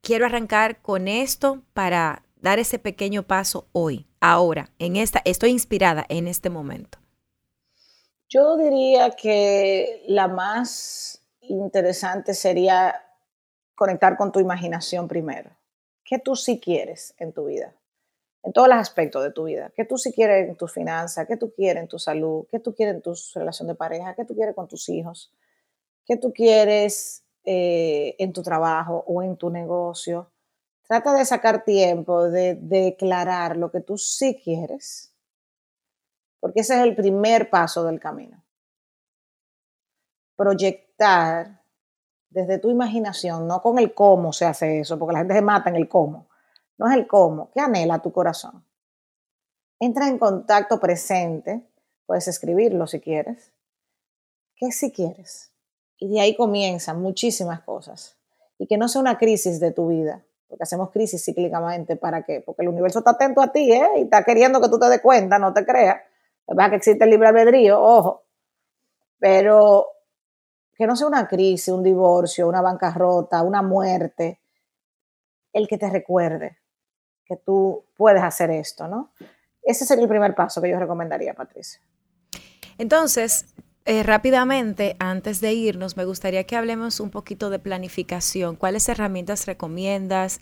quiero 0.00 0.26
arrancar 0.26 0.80
con 0.80 1.08
esto 1.08 1.62
para 1.72 2.22
dar 2.42 2.58
ese 2.58 2.78
pequeño 2.78 3.22
paso 3.22 3.68
hoy, 3.72 4.06
ahora, 4.20 4.70
en 4.78 4.96
esta, 4.96 5.22
estoy 5.24 5.50
inspirada 5.50 6.04
en 6.08 6.28
este 6.28 6.50
momento? 6.50 6.98
Yo 8.28 8.56
diría 8.56 9.10
que 9.10 10.02
la 10.08 10.26
más 10.26 11.22
interesante 11.42 12.34
sería 12.34 12.94
conectar 13.74 14.16
con 14.16 14.32
tu 14.32 14.40
imaginación 14.40 15.06
primero. 15.06 15.50
¿Qué 16.04 16.18
tú 16.18 16.34
sí 16.34 16.58
quieres 16.58 17.14
en 17.18 17.32
tu 17.32 17.46
vida? 17.46 17.74
En 18.42 18.52
todos 18.52 18.68
los 18.68 18.78
aspectos 18.78 19.22
de 19.22 19.30
tu 19.30 19.44
vida. 19.44 19.70
¿Qué 19.76 19.84
tú 19.84 19.96
sí 19.96 20.12
quieres 20.12 20.48
en 20.48 20.56
tus 20.56 20.72
finanzas? 20.72 21.28
¿Qué 21.28 21.36
tú 21.36 21.52
quieres 21.52 21.82
en 21.82 21.88
tu 21.88 21.98
salud? 21.98 22.46
¿Qué 22.50 22.58
tú 22.58 22.74
quieres 22.74 22.96
en 22.96 23.02
tu 23.02 23.14
relación 23.34 23.68
de 23.68 23.76
pareja? 23.76 24.14
¿Qué 24.14 24.24
tú 24.24 24.34
quieres 24.34 24.54
con 24.54 24.66
tus 24.66 24.88
hijos? 24.88 25.32
¿Qué 26.04 26.16
tú 26.16 26.32
quieres 26.32 27.22
eh, 27.44 28.16
en 28.18 28.32
tu 28.32 28.42
trabajo 28.42 29.04
o 29.06 29.22
en 29.22 29.36
tu 29.36 29.48
negocio? 29.48 30.31
Trata 30.86 31.14
de 31.14 31.24
sacar 31.24 31.64
tiempo, 31.64 32.24
de, 32.24 32.54
declarar 32.54 33.56
lo 33.56 33.70
que 33.70 33.80
tú 33.80 33.96
sí 33.96 34.40
quieres, 34.42 35.14
porque 36.40 36.60
ese 36.60 36.74
es 36.74 36.82
el 36.82 36.96
primer 36.96 37.50
paso 37.50 37.84
del 37.84 38.00
camino. 38.00 38.44
Proyectar 40.36 41.62
desde 42.30 42.58
tu 42.58 42.70
imaginación, 42.70 43.46
no 43.46 43.62
con 43.62 43.78
el 43.78 43.94
cómo 43.94 44.32
se 44.32 44.46
hace 44.46 44.80
eso, 44.80 44.98
porque 44.98 45.12
la 45.12 45.18
gente 45.20 45.34
se 45.34 45.42
mata 45.42 45.70
en 45.70 45.76
el 45.76 45.88
cómo. 45.88 46.28
No 46.78 46.88
es 46.88 46.96
el 46.96 47.06
cómo, 47.06 47.50
¿qué 47.52 47.60
anhela 47.60 48.00
tu 48.00 48.12
corazón? 48.12 48.64
Entra 49.78 50.08
en 50.08 50.18
contacto 50.18 50.80
presente, 50.80 51.68
puedes 52.06 52.26
escribirlo 52.28 52.86
si 52.86 53.00
quieres. 53.00 53.52
¿Qué 54.56 54.72
si 54.72 54.92
quieres? 54.92 55.52
Y 55.98 56.08
de 56.08 56.20
ahí 56.20 56.36
comienzan 56.36 57.00
muchísimas 57.00 57.60
cosas. 57.62 58.16
Y 58.58 58.66
que 58.66 58.78
no 58.78 58.88
sea 58.88 59.00
una 59.00 59.18
crisis 59.18 59.60
de 59.60 59.72
tu 59.72 59.88
vida, 59.88 60.24
porque 60.52 60.64
hacemos 60.64 60.90
crisis 60.90 61.24
cíclicamente, 61.24 61.96
¿para 61.96 62.24
qué? 62.24 62.42
Porque 62.44 62.60
el 62.60 62.68
universo 62.68 62.98
está 62.98 63.12
atento 63.12 63.40
a 63.40 63.50
ti, 63.50 63.72
¿eh? 63.72 63.88
Y 63.96 64.02
está 64.02 64.22
queriendo 64.22 64.60
que 64.60 64.68
tú 64.68 64.78
te 64.78 64.86
des 64.90 65.00
cuenta, 65.00 65.38
no 65.38 65.54
te 65.54 65.64
creas. 65.64 65.96
Verdad 66.46 66.68
que 66.68 66.76
existe 66.76 67.04
el 67.04 67.08
libre 67.08 67.28
albedrío, 67.28 67.80
ojo, 67.80 68.24
pero 69.18 69.86
que 70.76 70.86
no 70.86 70.94
sea 70.94 71.06
una 71.06 71.26
crisis, 71.26 71.68
un 71.68 71.82
divorcio, 71.82 72.46
una 72.46 72.60
bancarrota, 72.60 73.42
una 73.42 73.62
muerte, 73.62 74.42
el 75.54 75.66
que 75.66 75.78
te 75.78 75.88
recuerde 75.88 76.58
que 77.24 77.38
tú 77.38 77.86
puedes 77.96 78.22
hacer 78.22 78.50
esto, 78.50 78.86
¿no? 78.86 79.14
Ese 79.62 79.86
sería 79.86 80.02
el 80.02 80.10
primer 80.10 80.34
paso 80.34 80.60
que 80.60 80.68
yo 80.68 80.78
recomendaría, 80.78 81.32
Patricia. 81.32 81.80
Entonces, 82.76 83.46
eh, 83.84 84.02
rápidamente, 84.04 84.96
antes 85.00 85.40
de 85.40 85.54
irnos, 85.54 85.96
me 85.96 86.04
gustaría 86.04 86.44
que 86.44 86.56
hablemos 86.56 87.00
un 87.00 87.10
poquito 87.10 87.50
de 87.50 87.58
planificación. 87.58 88.54
¿Cuáles 88.54 88.88
herramientas 88.88 89.46
recomiendas? 89.46 90.40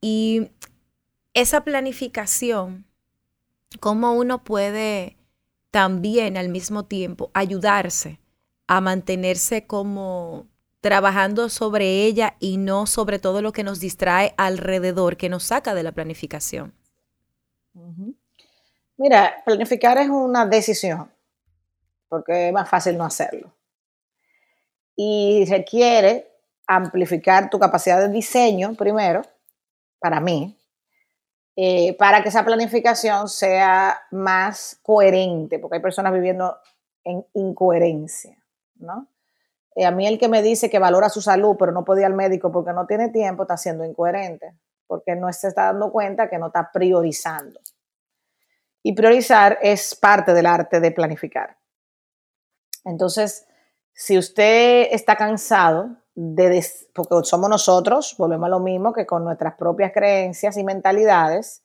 Y 0.00 0.50
esa 1.32 1.64
planificación, 1.64 2.84
¿cómo 3.80 4.12
uno 4.12 4.44
puede 4.44 5.16
también 5.70 6.36
al 6.36 6.50
mismo 6.50 6.84
tiempo 6.84 7.30
ayudarse 7.32 8.20
a 8.66 8.82
mantenerse 8.82 9.66
como 9.66 10.46
trabajando 10.82 11.48
sobre 11.48 12.04
ella 12.04 12.36
y 12.40 12.58
no 12.58 12.86
sobre 12.86 13.18
todo 13.18 13.40
lo 13.40 13.52
que 13.52 13.64
nos 13.64 13.80
distrae 13.80 14.34
alrededor, 14.36 15.16
que 15.16 15.30
nos 15.30 15.44
saca 15.44 15.74
de 15.74 15.82
la 15.82 15.92
planificación? 15.92 16.74
Mira, 18.98 19.42
planificar 19.46 19.96
es 19.96 20.10
una 20.10 20.44
decisión 20.44 21.08
porque 22.12 22.48
es 22.48 22.52
más 22.52 22.68
fácil 22.68 22.98
no 22.98 23.04
hacerlo. 23.04 23.54
Y 24.94 25.46
requiere 25.48 26.30
amplificar 26.66 27.48
tu 27.48 27.58
capacidad 27.58 27.98
de 28.02 28.10
diseño 28.10 28.74
primero, 28.74 29.22
para 29.98 30.20
mí, 30.20 30.54
eh, 31.56 31.96
para 31.96 32.22
que 32.22 32.28
esa 32.28 32.44
planificación 32.44 33.30
sea 33.30 33.98
más 34.10 34.78
coherente, 34.82 35.58
porque 35.58 35.76
hay 35.76 35.82
personas 35.82 36.12
viviendo 36.12 36.58
en 37.02 37.24
incoherencia, 37.32 38.36
¿no? 38.74 39.06
Eh, 39.74 39.86
a 39.86 39.90
mí 39.90 40.06
el 40.06 40.18
que 40.18 40.28
me 40.28 40.42
dice 40.42 40.68
que 40.68 40.78
valora 40.78 41.08
su 41.08 41.22
salud, 41.22 41.56
pero 41.58 41.72
no 41.72 41.82
puede 41.82 42.02
ir 42.02 42.06
al 42.06 42.12
médico 42.12 42.52
porque 42.52 42.74
no 42.74 42.86
tiene 42.86 43.08
tiempo, 43.08 43.44
está 43.44 43.56
siendo 43.56 43.86
incoherente, 43.86 44.52
porque 44.86 45.16
no 45.16 45.32
se 45.32 45.48
está 45.48 45.64
dando 45.64 45.90
cuenta 45.90 46.28
que 46.28 46.36
no 46.36 46.48
está 46.48 46.70
priorizando. 46.70 47.58
Y 48.82 48.92
priorizar 48.92 49.58
es 49.62 49.94
parte 49.94 50.34
del 50.34 50.44
arte 50.44 50.78
de 50.78 50.90
planificar. 50.90 51.61
Entonces, 52.84 53.46
si 53.94 54.18
usted 54.18 54.88
está 54.90 55.16
cansado 55.16 55.96
de, 56.14 56.64
porque 56.94 57.14
somos 57.24 57.48
nosotros, 57.48 58.14
volvemos 58.18 58.46
a 58.46 58.50
lo 58.50 58.60
mismo 58.60 58.92
que 58.92 59.06
con 59.06 59.24
nuestras 59.24 59.54
propias 59.54 59.92
creencias 59.92 60.56
y 60.56 60.64
mentalidades, 60.64 61.62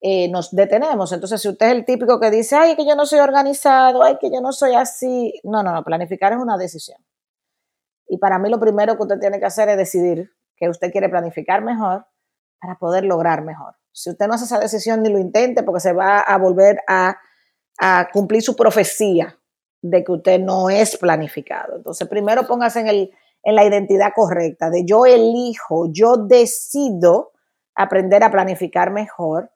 eh, 0.00 0.28
nos 0.30 0.54
detenemos. 0.54 1.12
Entonces, 1.12 1.40
si 1.40 1.48
usted 1.48 1.66
es 1.66 1.72
el 1.72 1.84
típico 1.84 2.20
que 2.20 2.30
dice, 2.30 2.56
ay, 2.56 2.76
que 2.76 2.86
yo 2.86 2.94
no 2.94 3.04
soy 3.04 3.18
organizado, 3.18 4.02
ay, 4.02 4.16
que 4.20 4.30
yo 4.30 4.40
no 4.40 4.52
soy 4.52 4.74
así, 4.74 5.40
no, 5.42 5.62
no, 5.62 5.72
no, 5.72 5.84
planificar 5.84 6.32
es 6.32 6.38
una 6.38 6.56
decisión. 6.56 6.98
Y 8.06 8.18
para 8.18 8.38
mí 8.38 8.48
lo 8.48 8.58
primero 8.58 8.96
que 8.96 9.02
usted 9.02 9.18
tiene 9.18 9.38
que 9.38 9.46
hacer 9.46 9.68
es 9.68 9.76
decidir 9.76 10.30
que 10.56 10.68
usted 10.68 10.90
quiere 10.90 11.08
planificar 11.08 11.62
mejor 11.62 12.06
para 12.60 12.76
poder 12.78 13.04
lograr 13.04 13.42
mejor. 13.42 13.76
Si 13.92 14.10
usted 14.10 14.26
no 14.26 14.34
hace 14.34 14.44
esa 14.44 14.58
decisión 14.58 15.02
ni 15.02 15.10
lo 15.10 15.18
intente 15.18 15.62
porque 15.62 15.80
se 15.80 15.92
va 15.92 16.20
a 16.20 16.38
volver 16.38 16.80
a, 16.88 17.18
a 17.78 18.08
cumplir 18.12 18.42
su 18.42 18.56
profecía 18.56 19.38
de 19.90 20.04
que 20.04 20.12
usted 20.12 20.40
no 20.40 20.70
es 20.70 20.96
planificado. 20.96 21.76
Entonces, 21.76 22.08
primero 22.08 22.46
póngase 22.46 22.80
en, 22.80 22.88
el, 22.88 23.10
en 23.42 23.54
la 23.54 23.64
identidad 23.64 24.12
correcta, 24.14 24.70
de 24.70 24.84
yo 24.84 25.06
elijo, 25.06 25.88
yo 25.90 26.16
decido 26.16 27.32
aprender 27.74 28.22
a 28.24 28.30
planificar 28.30 28.90
mejor 28.90 29.50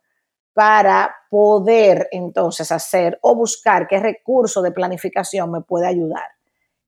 para 0.55 1.15
poder 1.31 2.09
entonces 2.13 2.71
hacer 2.71 3.19
o 3.23 3.35
buscar 3.35 3.87
qué 3.89 3.99
recurso 3.99 4.63
de 4.63 4.71
planificación 4.71 5.51
me 5.51 5.63
puede 5.63 5.87
ayudar. 5.87 6.25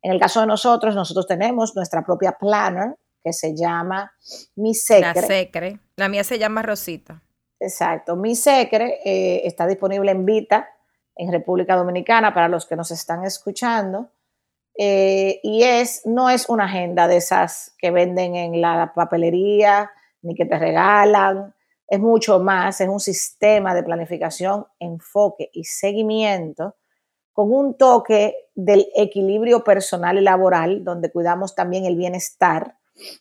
En 0.02 0.12
el 0.12 0.20
caso 0.20 0.40
de 0.40 0.46
nosotros, 0.46 0.94
nosotros 0.94 1.26
tenemos 1.26 1.74
nuestra 1.74 2.04
propia 2.04 2.32
planner, 2.32 2.94
que 3.22 3.32
se 3.32 3.56
llama 3.56 4.12
Mi 4.54 4.74
Secre. 4.74 5.12
La 5.14 5.26
Secre. 5.26 5.78
La 5.96 6.10
mía 6.10 6.24
se 6.24 6.38
llama 6.38 6.60
Rosita. 6.60 7.22
Exacto. 7.58 8.16
Mi 8.16 8.36
Secre 8.36 9.00
eh, 9.02 9.46
está 9.46 9.66
disponible 9.66 10.10
en 10.10 10.26
Vita 10.26 10.68
en 11.16 11.32
República 11.32 11.76
Dominicana 11.76 12.34
para 12.34 12.48
los 12.48 12.66
que 12.66 12.76
nos 12.76 12.90
están 12.90 13.24
escuchando. 13.24 14.10
Eh, 14.76 15.40
y 15.42 15.62
es, 15.62 16.02
no 16.04 16.30
es 16.30 16.48
una 16.48 16.64
agenda 16.64 17.06
de 17.06 17.18
esas 17.18 17.74
que 17.78 17.90
venden 17.90 18.34
en 18.34 18.60
la 18.60 18.92
papelería 18.94 19.90
ni 20.22 20.34
que 20.34 20.46
te 20.46 20.58
regalan. 20.58 21.54
Es 21.86 22.00
mucho 22.00 22.40
más, 22.40 22.80
es 22.80 22.88
un 22.88 23.00
sistema 23.00 23.74
de 23.74 23.82
planificación, 23.82 24.66
enfoque 24.78 25.50
y 25.52 25.64
seguimiento 25.64 26.76
con 27.32 27.52
un 27.52 27.76
toque 27.76 28.34
del 28.54 28.86
equilibrio 28.94 29.64
personal 29.64 30.16
y 30.18 30.22
laboral, 30.22 30.84
donde 30.84 31.10
cuidamos 31.10 31.54
también 31.54 31.84
el 31.84 31.96
bienestar, 31.96 32.76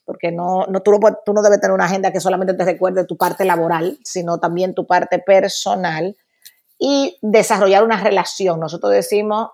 porque 0.06 0.32
no, 0.32 0.68
no, 0.68 0.82
tú, 0.82 0.92
no, 0.92 1.00
tú 1.26 1.34
no 1.34 1.42
debes 1.42 1.60
tener 1.60 1.74
una 1.74 1.86
agenda 1.86 2.12
que 2.12 2.20
solamente 2.20 2.54
te 2.54 2.64
recuerde 2.64 3.06
tu 3.06 3.18
parte 3.18 3.44
laboral, 3.44 3.98
sino 4.04 4.40
también 4.40 4.76
tu 4.76 4.86
parte 4.86 5.18
personal 5.18 6.16
y 6.86 7.18
desarrollar 7.22 7.84
una 7.84 8.04
relación. 8.04 8.60
Nosotros 8.60 8.92
decimos, 8.92 9.52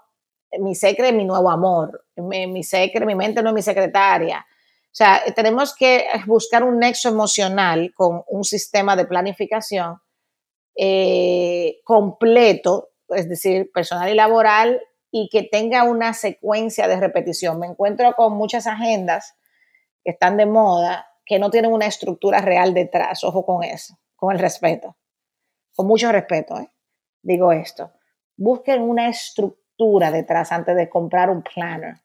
mi 0.59 0.73
secre 0.73 1.09
es 1.09 1.13
mi 1.13 1.25
nuevo 1.25 1.51
amor, 1.51 2.05
mi, 2.15 2.47
mi 2.47 2.63
secre, 2.63 3.05
mi 3.05 3.13
mente 3.13 3.43
no 3.43 3.49
es 3.49 3.55
mi 3.55 3.61
secretaria. 3.61 4.47
O 4.85 4.95
sea, 4.99 5.21
tenemos 5.35 5.75
que 5.75 6.07
buscar 6.25 6.63
un 6.63 6.79
nexo 6.79 7.09
emocional 7.09 7.93
con 7.93 8.23
un 8.27 8.43
sistema 8.43 8.95
de 8.95 9.05
planificación 9.05 9.99
eh, 10.75 11.81
completo 11.83 12.89
es 13.09 13.27
decir, 13.27 13.71
personal 13.71 14.09
y 14.09 14.15
laboral, 14.15 14.81
y 15.11 15.29
que 15.29 15.43
tenga 15.43 15.83
una 15.83 16.13
secuencia 16.13 16.87
de 16.87 16.99
repetición. 16.99 17.59
Me 17.59 17.67
encuentro 17.67 18.13
con 18.15 18.33
muchas 18.33 18.67
agendas 18.67 19.35
que 20.03 20.11
están 20.11 20.37
de 20.37 20.45
moda 20.45 21.07
que 21.25 21.39
no 21.39 21.49
tienen 21.49 21.71
una 21.71 21.87
estructura 21.87 22.41
real 22.41 22.73
detrás. 22.73 23.23
Ojo 23.23 23.45
con 23.45 23.63
eso, 23.63 23.99
con 24.15 24.33
el 24.33 24.39
respeto. 24.39 24.97
Con 25.75 25.87
mucho 25.87 26.11
respeto, 26.11 26.59
¿eh? 26.59 26.69
Digo 27.21 27.51
esto. 27.51 27.91
Busquen 28.37 28.81
una 28.81 29.09
estructura 29.09 30.11
detrás 30.11 30.51
antes 30.51 30.75
de 30.75 30.89
comprar 30.89 31.29
un 31.29 31.41
planner. 31.41 31.97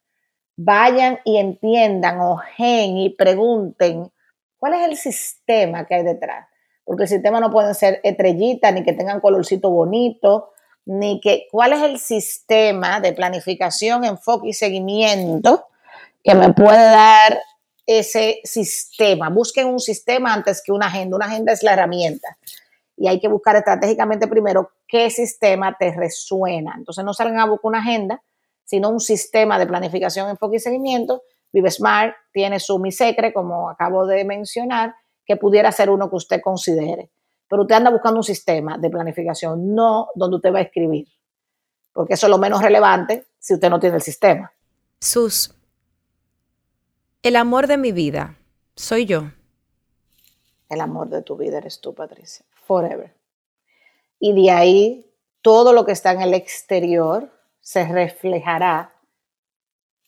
Vayan 0.57 1.19
y 1.25 1.39
entiendan, 1.39 2.21
ojen 2.21 2.97
y 2.97 3.11
pregunten 3.11 4.11
cuál 4.57 4.75
es 4.75 4.89
el 4.89 4.97
sistema 4.97 5.87
que 5.87 5.97
hay 5.97 6.05
detrás. 6.05 6.47
Porque 6.85 7.05
el 7.05 7.09
sistema 7.09 7.41
no 7.41 7.51
puede 7.51 7.75
ser 7.75 8.01
estrellitas 8.05 8.73
ni 8.73 8.85
que 8.85 8.93
tengan 8.93 9.21
colorcito 9.21 9.71
bonito, 9.71 10.53
ni 10.87 11.21
que 11.21 11.47
cuál 11.51 11.73
es 11.73 11.83
el 11.83 11.99
sistema 11.99 13.01
de 13.01 13.13
planificación, 13.13 14.05
enfoque 14.05 14.49
y 14.49 14.53
seguimiento 14.53 15.67
que 16.23 16.35
me 16.35 16.53
puede 16.53 16.85
dar 16.85 17.39
ese 17.87 18.41
sistema. 18.45 19.29
Busquen 19.29 19.67
un 19.67 19.81
sistema 19.81 20.33
antes 20.33 20.63
que 20.63 20.73
una 20.73 20.87
agenda. 20.87 21.17
Una 21.17 21.27
agenda 21.27 21.53
es 21.53 21.63
la 21.63 21.75
herramienta. 21.75 22.37
Y 23.05 23.09
hay 23.09 23.21
que 23.21 23.29
buscar 23.29 23.55
estratégicamente 23.57 24.27
primero 24.27 24.71
qué 24.89 25.11
sistema 25.11 25.77
te 25.79 25.93
resuena. 25.95 26.75
Entonces 26.77 27.05
no 27.05 27.13
salgan 27.13 27.41
a 27.41 27.47
buscar 27.47 27.69
una 27.69 27.81
agenda, 27.81 28.23
sino 28.65 28.89
un 28.89 29.01
sistema 29.01 29.59
de 29.59 29.67
planificación, 29.67 30.31
enfoque 30.31 30.57
y 30.57 30.61
seguimiento. 30.61 31.23
Vive 31.53 31.71
Smart 31.71 32.15
tiene 32.33 32.59
su 32.61 32.79
Mi 32.79 32.93
Secre, 32.93 33.35
como 33.35 33.69
acabo 33.69 34.07
de 34.07 34.25
mencionar, 34.25 34.95
que 35.27 35.37
pudiera 35.37 35.71
ser 35.71 35.91
uno 35.91 36.09
que 36.09 36.17
usted 36.17 36.41
considere 36.41 37.11
pero 37.49 37.63
usted 37.63 37.77
anda 37.77 37.91
buscando 37.91 38.19
un 38.19 38.25
sistema 38.25 38.79
de 38.79 38.91
planificación, 38.91 39.75
no 39.75 40.09
donde 40.15 40.37
usted 40.37 40.53
va 40.53 40.59
a 40.59 40.63
escribir, 40.63 41.07
porque 41.93 42.15
eso 42.15 42.27
es 42.27 42.31
lo 42.31 42.39
menos 42.39 42.63
relevante 42.63 43.29
si 43.39 43.55
usted 43.55 43.71
no 43.71 43.79
tiene 43.79 43.97
el 43.97 44.03
sistema. 44.03 44.53
Sus, 45.01 45.55
el 47.23 47.37
amor 47.37 47.67
de 47.67 47.77
mi 47.77 47.93
vida 47.93 48.37
soy 48.75 49.07
yo. 49.07 49.31
El 50.69 50.81
amor 50.81 51.09
de 51.11 51.23
tu 51.23 51.37
vida 51.37 51.59
eres 51.59 51.81
tú, 51.81 51.95
Patricia, 51.95 52.45
forever. 52.67 53.15
Y 54.19 54.33
de 54.33 54.51
ahí 54.51 55.15
todo 55.43 55.73
lo 55.73 55.85
que 55.85 55.93
está 55.93 56.13
en 56.13 56.23
el 56.23 56.35
exterior 56.35 57.31
se 57.61 57.87
reflejará. 57.87 58.95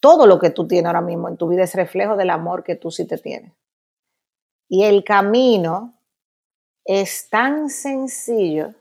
Todo 0.01 0.27
lo 0.27 0.39
que 0.39 0.51
tú 0.51 0.67
tienes 0.67 0.87
ahora 0.87 1.01
mismo 1.01 1.29
en 1.29 1.37
tu 1.37 1.49
vida 1.49 1.65
es 1.65 1.75
reflejo 1.75 2.17
del 2.17 2.31
amor 2.31 2.65
que 2.65 2.77
tú 2.77 2.91
sí 2.91 3.07
te 3.07 3.19
tienes. 3.19 3.53
Y 4.69 4.85
el 4.85 5.05
camino 5.05 5.99
es 6.85 7.29
tan 7.29 7.69
sencillo 7.69 8.75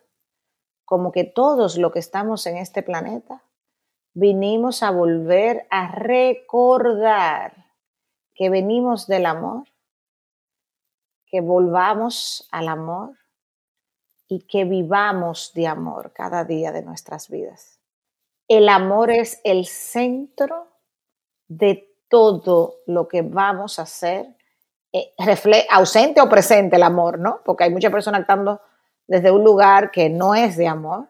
como 0.86 1.12
que 1.12 1.24
todos 1.24 1.78
los 1.78 1.92
que 1.92 2.00
estamos 2.00 2.46
en 2.46 2.58
este 2.58 2.84
planeta 2.84 3.44
vinimos 4.14 4.84
a 4.84 4.92
volver 4.92 5.68
a 5.70 5.92
recordar 5.92 7.66
que 8.34 8.50
venimos 8.50 9.08
del 9.08 9.26
amor, 9.26 9.68
que 11.26 11.42
volvamos 11.42 12.48
al 12.52 12.68
amor 12.68 13.18
y 14.28 14.48
que 14.48 14.66
vivamos 14.66 15.52
de 15.54 15.68
amor 15.68 16.12
cada 16.14 16.44
día 16.44 16.72
de 16.72 16.82
nuestras 16.82 17.30
vidas. 17.30 17.80
El 18.48 18.70
amor 18.70 19.12
es 19.12 19.40
el 19.44 19.66
centro 19.66 20.68
de 21.48 21.96
todo 22.10 22.78
lo 22.86 23.08
que 23.08 23.22
vamos 23.22 23.80
a 23.80 23.84
hacer 23.84 24.36
eh, 24.94 25.14
ausente 25.70 26.22
o 26.22 26.30
presente 26.30 26.76
el 26.76 26.84
amor, 26.84 27.20
¿no? 27.20 27.42
Porque 27.44 27.66
hay 27.66 27.72
muchas 27.72 27.92
personas 27.92 28.22
actuando 28.22 28.62
desde 29.08 29.32
un 29.32 29.44
lugar 29.44 29.92
que 29.92 30.10
no 30.10 30.36
es 30.36 30.58
de 30.58 30.68
amor. 30.68 31.10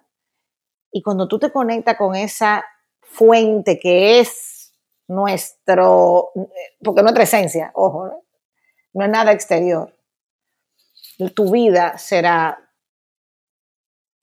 Y 0.91 1.01
cuando 1.01 1.27
tú 1.27 1.39
te 1.39 1.51
conectas 1.51 1.97
con 1.97 2.15
esa 2.15 2.65
fuente 3.01 3.79
que 3.79 4.19
es 4.19 4.73
nuestro, 5.07 6.31
porque 6.83 7.01
nuestra 7.01 7.23
esencia, 7.23 7.71
ojo, 7.75 8.07
¿no? 8.07 8.21
no 8.93 9.05
es 9.05 9.11
nada 9.11 9.31
exterior, 9.31 9.93
tu 11.33 11.51
vida 11.51 11.97
será 11.97 12.64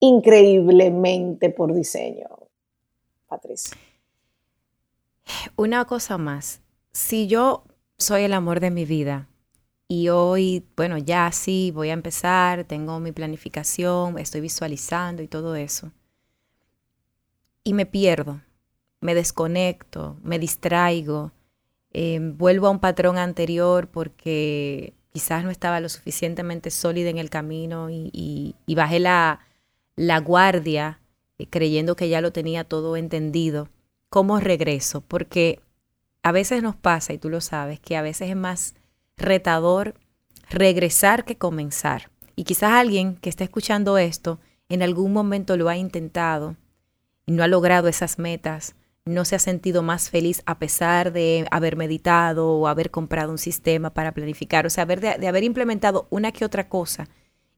increíblemente 0.03 1.49
por 1.49 1.73
diseño, 1.73 2.27
Patricia. 3.29 3.77
Una 5.55 5.85
cosa 5.85 6.19
más, 6.19 6.61
si 6.93 7.29
yo 7.29 7.63
soy 7.99 8.25
el 8.25 8.33
amor 8.33 8.59
de 8.59 8.73
mi 8.73 8.85
vida, 8.85 9.29
y 9.87 10.09
hoy, 10.09 10.67
bueno, 10.75 10.97
ya 10.99 11.31
sí, 11.33 11.71
voy 11.73 11.91
a 11.91 11.93
empezar, 11.93 12.65
tengo 12.65 12.99
mi 12.99 13.13
planificación, 13.13 14.19
estoy 14.19 14.41
visualizando 14.41 15.23
y 15.23 15.29
todo 15.29 15.55
eso. 15.55 15.93
Y 17.63 17.75
me 17.75 17.85
pierdo, 17.87 18.41
me 19.01 19.15
desconecto, 19.15 20.17
me 20.23 20.39
distraigo, 20.39 21.33
em, 21.93 22.37
vuelvo 22.39 22.69
a 22.69 22.71
un 22.71 22.79
patrón 22.81 23.19
anterior 23.19 23.87
porque 23.89 24.95
quizás 25.13 25.45
no 25.45 25.51
estaba 25.51 25.79
lo 25.79 25.91
suficientemente 25.91 26.71
sólida 26.71 27.11
en 27.11 27.19
el 27.19 27.29
camino 27.29 27.89
y, 27.91 28.57
bajé 28.69 28.99
la, 28.99 29.41
la 29.97 30.21
guardia 30.21 31.01
eh, 31.39 31.47
creyendo 31.49 31.97
que 31.97 32.09
ya 32.09 32.21
lo 32.21 32.33
tenía 32.33 32.65
todo 32.65 32.97
entendido. 32.97 33.69
¿Cómo 34.09 34.41
regreso? 34.41 35.01
Porque 35.01 35.61
a 36.23 36.33
veces 36.33 36.63
nos 36.63 36.77
pasa, 36.77 37.13
y 37.13 37.19
tú 37.19 37.29
lo 37.29 37.41
sabes, 37.41 37.81
que 37.81 37.97
a 37.97 38.03
veces 38.03 38.31
es 38.31 38.37
más 38.37 38.75
retador 39.17 39.95
regresar 40.51 41.25
que 41.25 41.37
comenzar. 41.37 42.11
Y 42.37 42.45
quizás 42.45 42.73
alguien 42.73 43.17
que 43.17 43.29
está 43.29 43.45
escuchando 43.45 43.99
esto 43.99 44.39
en 44.69 44.83
algún 44.83 45.13
momento 45.13 45.57
lo 45.57 45.69
ha 45.69 45.77
intentado 45.77 46.57
y 47.27 47.33
no 47.33 47.43
ha 47.43 47.49
logrado 47.49 47.89
esas 47.89 48.19
metas, 48.19 48.75
no 49.05 49.25
se 49.25 49.35
ha 49.35 49.39
sentido 49.39 49.83
más 49.83 50.11
feliz 50.11 50.43
a 50.47 50.59
pesar 50.59 51.13
de 51.13 51.47
haber 51.51 51.77
meditado 51.77 52.53
o 52.53 52.69
haber 52.69 52.91
comprado 52.91 53.33
un 53.33 53.39
sistema 53.39 53.91
para 53.91 54.13
planificar, 54.13 54.65
o 54.65 54.71
sea, 54.71 54.87
de, 54.87 54.97
de 54.97 55.29
haber 55.29 55.45
implementado 55.45 56.07
una 56.11 56.33
que 56.33 56.45
otra 56.45 56.69
cosa 56.69 57.09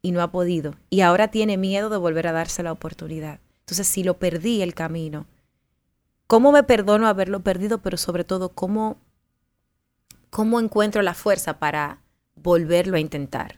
y 0.05 0.13
no 0.13 0.21
ha 0.21 0.31
podido. 0.31 0.75
Y 0.91 1.01
ahora 1.01 1.29
tiene 1.29 1.57
miedo 1.57 1.89
de 1.89 1.97
volver 1.97 2.27
a 2.27 2.33
darse 2.33 2.63
la 2.63 2.73
oportunidad. 2.73 3.41
Entonces, 3.61 3.89
si 3.89 4.05
lo 4.05 4.19
perdí 4.19 4.61
el 4.61 4.75
camino, 4.75 5.25
¿cómo 6.27 6.53
me 6.53 6.63
perdono 6.63 7.09
haberlo 7.09 7.41
perdido? 7.41 7.79
Pero 7.79 7.97
sobre 7.97 8.23
todo, 8.23 8.51
¿cómo 8.51 8.99
¿cómo 10.29 10.61
encuentro 10.61 11.01
la 11.01 11.15
fuerza 11.15 11.59
para 11.59 12.03
volverlo 12.35 12.99
a 12.99 13.01
intentar? 13.01 13.57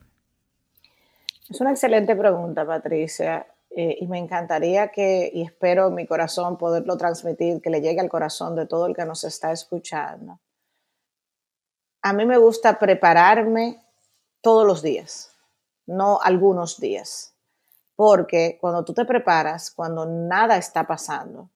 Es 1.48 1.60
una 1.60 1.72
excelente 1.72 2.14
pregunta, 2.14 2.64
Patricia. 2.64 3.44
Eh, 3.70 3.98
y 4.00 4.06
me 4.06 4.18
encantaría 4.18 4.88
que, 4.88 5.28
y 5.34 5.42
espero 5.42 5.88
en 5.88 5.94
mi 5.94 6.06
corazón 6.06 6.56
poderlo 6.56 6.96
transmitir, 6.96 7.60
que 7.60 7.70
le 7.70 7.80
llegue 7.80 8.00
al 8.00 8.08
corazón 8.08 8.54
de 8.54 8.66
todo 8.66 8.86
el 8.86 8.94
que 8.94 9.04
nos 9.04 9.24
está 9.24 9.50
escuchando. 9.50 10.38
A 12.02 12.12
mí 12.12 12.24
me 12.24 12.38
gusta 12.38 12.78
prepararme 12.78 13.82
todos 14.40 14.64
los 14.64 14.80
días, 14.80 15.35
no 15.86 16.20
algunos 16.22 16.80
días, 16.80 17.34
porque 17.94 18.58
cuando 18.60 18.84
tú 18.84 18.92
te 18.92 19.04
preparas, 19.04 19.70
cuando 19.70 20.06
nada 20.06 20.56
está 20.56 20.86
pasando, 20.86 21.50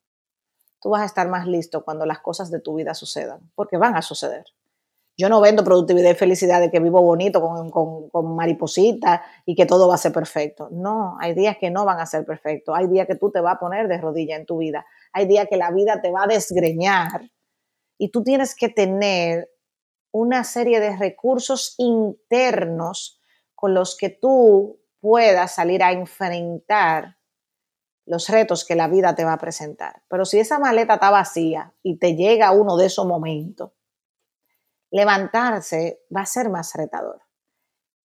tú 0.81 0.91
vas 0.91 1.03
a 1.03 1.07
estar 1.07 1.29
más 1.29 1.47
listo 1.47 1.85
cuando 1.85 2.07
las 2.07 2.21
cosas 2.21 2.51
de 2.51 2.61
tu 2.61 2.75
vida 2.75 2.95
sucedan, 2.95 3.51
porque 3.55 3.77
van 3.77 3.97
a 3.97 4.03
suceder. 4.03 4.45
Yo 5.17 5.29
no 5.29 5.43
vendo 5.43 5.63
productividad 5.63 6.13
y 6.13 6.15
felicidad 6.15 6.61
de 6.61 6.71
que 6.71 6.81
vivo 6.81 7.03
bonito 7.03 7.43
con, 7.43 8.09
con, 8.09 8.35
maripositas 8.35 9.21
y 9.45 9.55
que 9.55 9.67
todo 9.67 9.87
va 9.87 9.97
a 9.97 9.99
ser 9.99 10.13
perfecto. 10.13 10.69
No, 10.71 11.19
hay 11.21 11.35
días 11.35 11.59
que 11.61 11.71
no 11.71 11.85
van 11.85 12.01
a 12.01 12.07
ser 12.07 12.25
perfectos. 12.25 12.75
Hay 12.75 12.87
días 12.87 13.07
que 13.07 13.17
tú 13.17 13.31
te 13.31 13.41
vas 13.41 13.57
a 13.57 13.59
poner 13.59 13.87
de 13.87 13.99
rodilla 13.99 14.37
en 14.37 14.47
tu 14.47 14.57
vida. 14.57 14.87
Hay 15.13 15.27
días 15.27 15.47
que 15.51 15.59
la 15.59 15.73
vida 15.73 16.01
te 16.01 16.11
va 16.11 16.23
a 16.23 16.27
desgreñar 16.27 17.31
y 17.99 18.09
tú 18.09 18.23
tienes 18.25 18.55
que 18.55 18.71
tener 18.71 19.51
una 20.11 20.43
serie 20.43 20.81
de 20.81 20.97
recursos 20.97 21.75
internos 21.77 23.20
con 23.61 23.75
los 23.75 23.95
que 23.95 24.09
tú 24.09 24.81
puedas 25.01 25.55
salir 25.55 25.83
a 25.83 25.93
enfrentar 25.93 27.19
los 28.07 28.31
retos 28.31 28.65
que 28.65 28.75
la 28.75 28.89
vida 28.89 29.15
te 29.15 29.23
va 29.23 29.35
a 29.35 29.39
presentar. 29.39 30.03
Pero 30.09 30.25
si 30.25 30.41
esa 30.41 30.59
maleta 30.59 30.95
está 30.95 31.11
vacía 31.11 31.75
y 31.83 31.99
te 31.99 32.17
llega 32.17 32.53
uno 32.53 32.79
de 32.79 32.87
esos 32.87 33.05
momentos, 33.05 33.73
levantarse 34.91 36.01
va 36.15 36.23
a 36.23 36.27
ser 36.27 36.49
más 36.49 36.73
retador. 36.75 37.21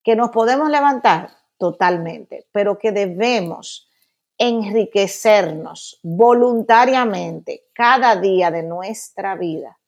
Que 0.03 0.17
nos 0.17 0.31
podemos 0.31 0.69
levantar 0.69 1.31
totalmente, 1.57 2.49
pero 2.51 2.77
que 2.77 2.91
debemos 2.91 3.89
enriquecernos 4.37 6.01
voluntariamente 6.03 7.69
cada 7.73 8.17
día 8.17 8.51
de 8.51 8.65
nuestra 8.65 9.37
vida 9.37 9.79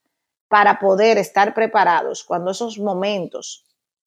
para 0.46 0.78
poder 0.78 1.18
estar 1.18 1.54
preparados 1.54 2.22
cuando 2.22 2.52
esos 2.52 2.78
momentos 2.78 3.65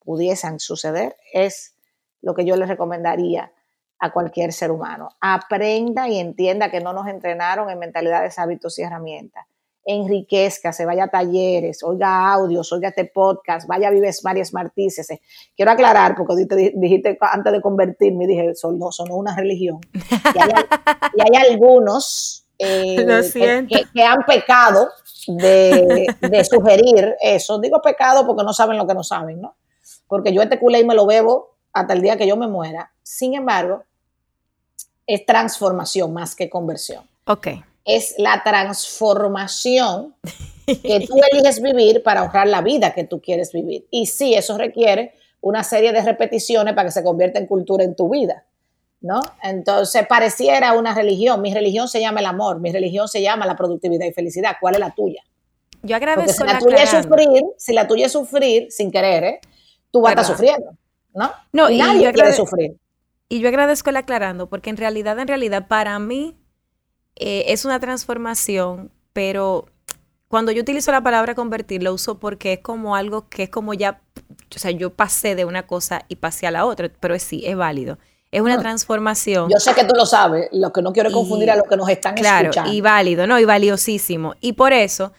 pudiesen 0.09 0.59
suceder, 0.59 1.15
es 1.33 1.75
lo 2.23 2.33
que 2.33 2.43
yo 2.43 2.55
les 2.55 2.67
recomendaría 2.67 3.51
a 3.99 4.11
cualquier 4.11 4.53
ser 4.53 4.71
humano. 4.71 5.09
Aprenda 5.21 6.09
y 6.09 6.17
entienda 6.17 6.71
que 6.71 6.79
no 6.79 6.93
nos 6.93 7.07
entrenaron 7.07 7.69
en 7.69 7.77
mentalidades, 7.77 8.39
hábitos 8.39 8.79
y 8.79 8.81
herramientas. 8.81 9.45
Enriquezca, 9.85 10.73
se 10.73 10.87
vaya 10.87 11.03
a 11.03 11.07
talleres, 11.09 11.83
oiga 11.83 12.27
audios, 12.31 12.73
oiga 12.73 12.89
este 12.89 13.05
podcast, 13.05 13.67
vaya 13.67 13.89
a 13.89 13.91
Vives 13.91 14.23
Marias 14.23 14.51
Martínez. 14.51 15.07
Quiero 15.55 15.69
aclarar, 15.69 16.15
porque 16.15 16.71
dijiste 16.73 17.15
antes 17.21 17.53
de 17.53 17.61
convertirme, 17.61 18.25
dije, 18.25 18.55
son, 18.55 18.79
no, 18.79 18.91
son 18.91 19.11
una 19.11 19.35
religión. 19.35 19.79
Y 19.93 21.21
hay, 21.21 21.35
algunos 21.51 22.47
eh, 22.57 22.95
que, 23.93 24.03
han 24.03 24.25
pecado 24.25 24.89
de, 25.27 26.15
de, 26.19 26.43
sugerir 26.45 27.15
eso. 27.21 27.59
Digo 27.59 27.79
pecado 27.79 28.25
porque 28.25 28.43
no 28.43 28.53
saben 28.53 28.75
lo 28.75 28.87
que 28.87 28.95
no 28.95 29.03
saben, 29.03 29.39
¿no? 29.39 29.55
Porque 30.09 30.33
yo 30.33 30.41
este 30.41 30.59
culé 30.59 30.79
y 30.79 30.83
me 30.83 30.95
lo 30.95 31.05
bebo 31.05 31.55
hasta 31.71 31.93
el 31.93 32.01
día 32.01 32.17
que 32.17 32.27
yo 32.27 32.35
me 32.35 32.47
muera. 32.47 32.91
Sin 33.03 33.35
embargo, 33.35 33.83
es 35.07 35.25
transformación 35.25 36.11
más 36.13 36.35
que 36.35 36.49
conversión. 36.49 37.03
Ok. 37.25 37.47
Es 37.85 38.15
la 38.17 38.43
transformación 38.43 40.15
que 40.65 41.07
tú 41.07 41.15
eliges 41.31 41.61
vivir 41.61 42.03
para 42.03 42.23
honrar 42.23 42.47
la 42.47 42.61
vida 42.61 42.93
que 42.93 43.05
tú 43.05 43.21
quieres 43.21 43.53
vivir. 43.53 43.87
Y 43.89 44.07
sí, 44.07 44.33
eso 44.33 44.57
requiere 44.57 45.13
una 45.41 45.63
serie 45.63 45.93
de 45.93 46.01
repeticiones 46.01 46.73
para 46.73 46.87
que 46.87 46.91
se 46.91 47.03
convierta 47.03 47.39
en 47.39 47.47
cultura 47.47 47.83
en 47.83 47.95
tu 47.95 48.09
vida. 48.09 48.43
¿No? 49.01 49.21
Entonces, 49.41 50.05
pareciera 50.07 50.73
una 50.73 50.93
religión. 50.93 51.41
Mi 51.41 51.53
religión 51.53 51.87
se 51.87 52.01
llama 52.01 52.19
el 52.19 52.25
amor, 52.25 52.59
mi 52.59 52.71
religión 52.71 53.07
se 53.07 53.21
llama 53.21 53.45
la 53.45 53.55
productividad 53.55 54.05
y 54.05 54.11
felicidad. 54.11 54.57
¿Cuál 54.59 54.73
es 54.73 54.81
la 54.81 54.91
tuya? 54.91 55.23
Yo 55.81 55.95
agradezco 55.95 56.33
si 56.33 56.43
la, 56.43 56.59
tuya 56.59 56.83
es 56.83 56.89
sufrir, 56.89 57.43
si 57.57 57.73
la 57.73 57.87
tuya 57.87 58.05
es 58.07 58.11
sufrir 58.11 58.69
sin 58.69 58.91
querer, 58.91 59.23
¿eh? 59.23 59.39
Tú 59.91 60.01
vas 60.01 60.09
a 60.15 60.21
estar 60.21 60.35
sufriendo, 60.35 60.71
¿no? 61.13 61.31
No, 61.51 61.69
nadie 61.69 62.11
quiere 62.13 62.33
sufrir. 62.33 62.77
Y 63.27 63.39
yo 63.39 63.47
agradezco 63.47 63.91
el 63.91 63.97
aclarando, 63.97 64.49
porque 64.49 64.69
en 64.69 64.77
realidad, 64.77 65.19
en 65.19 65.27
realidad, 65.27 65.67
para 65.67 65.99
mí 65.99 66.35
eh, 67.15 67.45
es 67.47 67.63
una 67.63 67.79
transformación, 67.79 68.91
pero 69.13 69.67
cuando 70.27 70.51
yo 70.51 70.61
utilizo 70.61 70.91
la 70.91 71.03
palabra 71.03 71.35
convertir, 71.35 71.83
lo 71.83 71.93
uso 71.93 72.19
porque 72.19 72.53
es 72.53 72.59
como 72.59 72.95
algo 72.95 73.29
que 73.29 73.43
es 73.43 73.49
como 73.49 73.73
ya, 73.73 74.01
o 74.55 74.59
sea, 74.59 74.71
yo 74.71 74.93
pasé 74.93 75.35
de 75.35 75.45
una 75.45 75.67
cosa 75.67 76.05
y 76.07 76.15
pasé 76.15 76.47
a 76.47 76.51
la 76.51 76.65
otra, 76.65 76.89
pero 76.99 77.17
sí, 77.19 77.43
es 77.45 77.55
válido. 77.55 77.97
Es 78.31 78.41
una 78.41 78.59
transformación. 78.59 79.49
Yo 79.49 79.59
sé 79.59 79.73
que 79.73 79.83
tú 79.83 79.95
lo 79.95 80.05
sabes, 80.05 80.49
lo 80.51 80.71
que 80.71 80.83
no 80.83 80.93
quiero 80.93 81.11
confundir 81.11 81.49
a 81.49 81.55
los 81.55 81.67
que 81.67 81.75
nos 81.75 81.89
están 81.89 82.13
escuchando. 82.15 82.51
Claro, 82.51 82.71
y 82.71 82.79
válido, 82.79 83.25
¿no? 83.25 83.39
Y 83.39 83.45
valiosísimo. 83.45 84.35
Y 84.39 84.53
por 84.53 84.71
eso, 84.71 85.13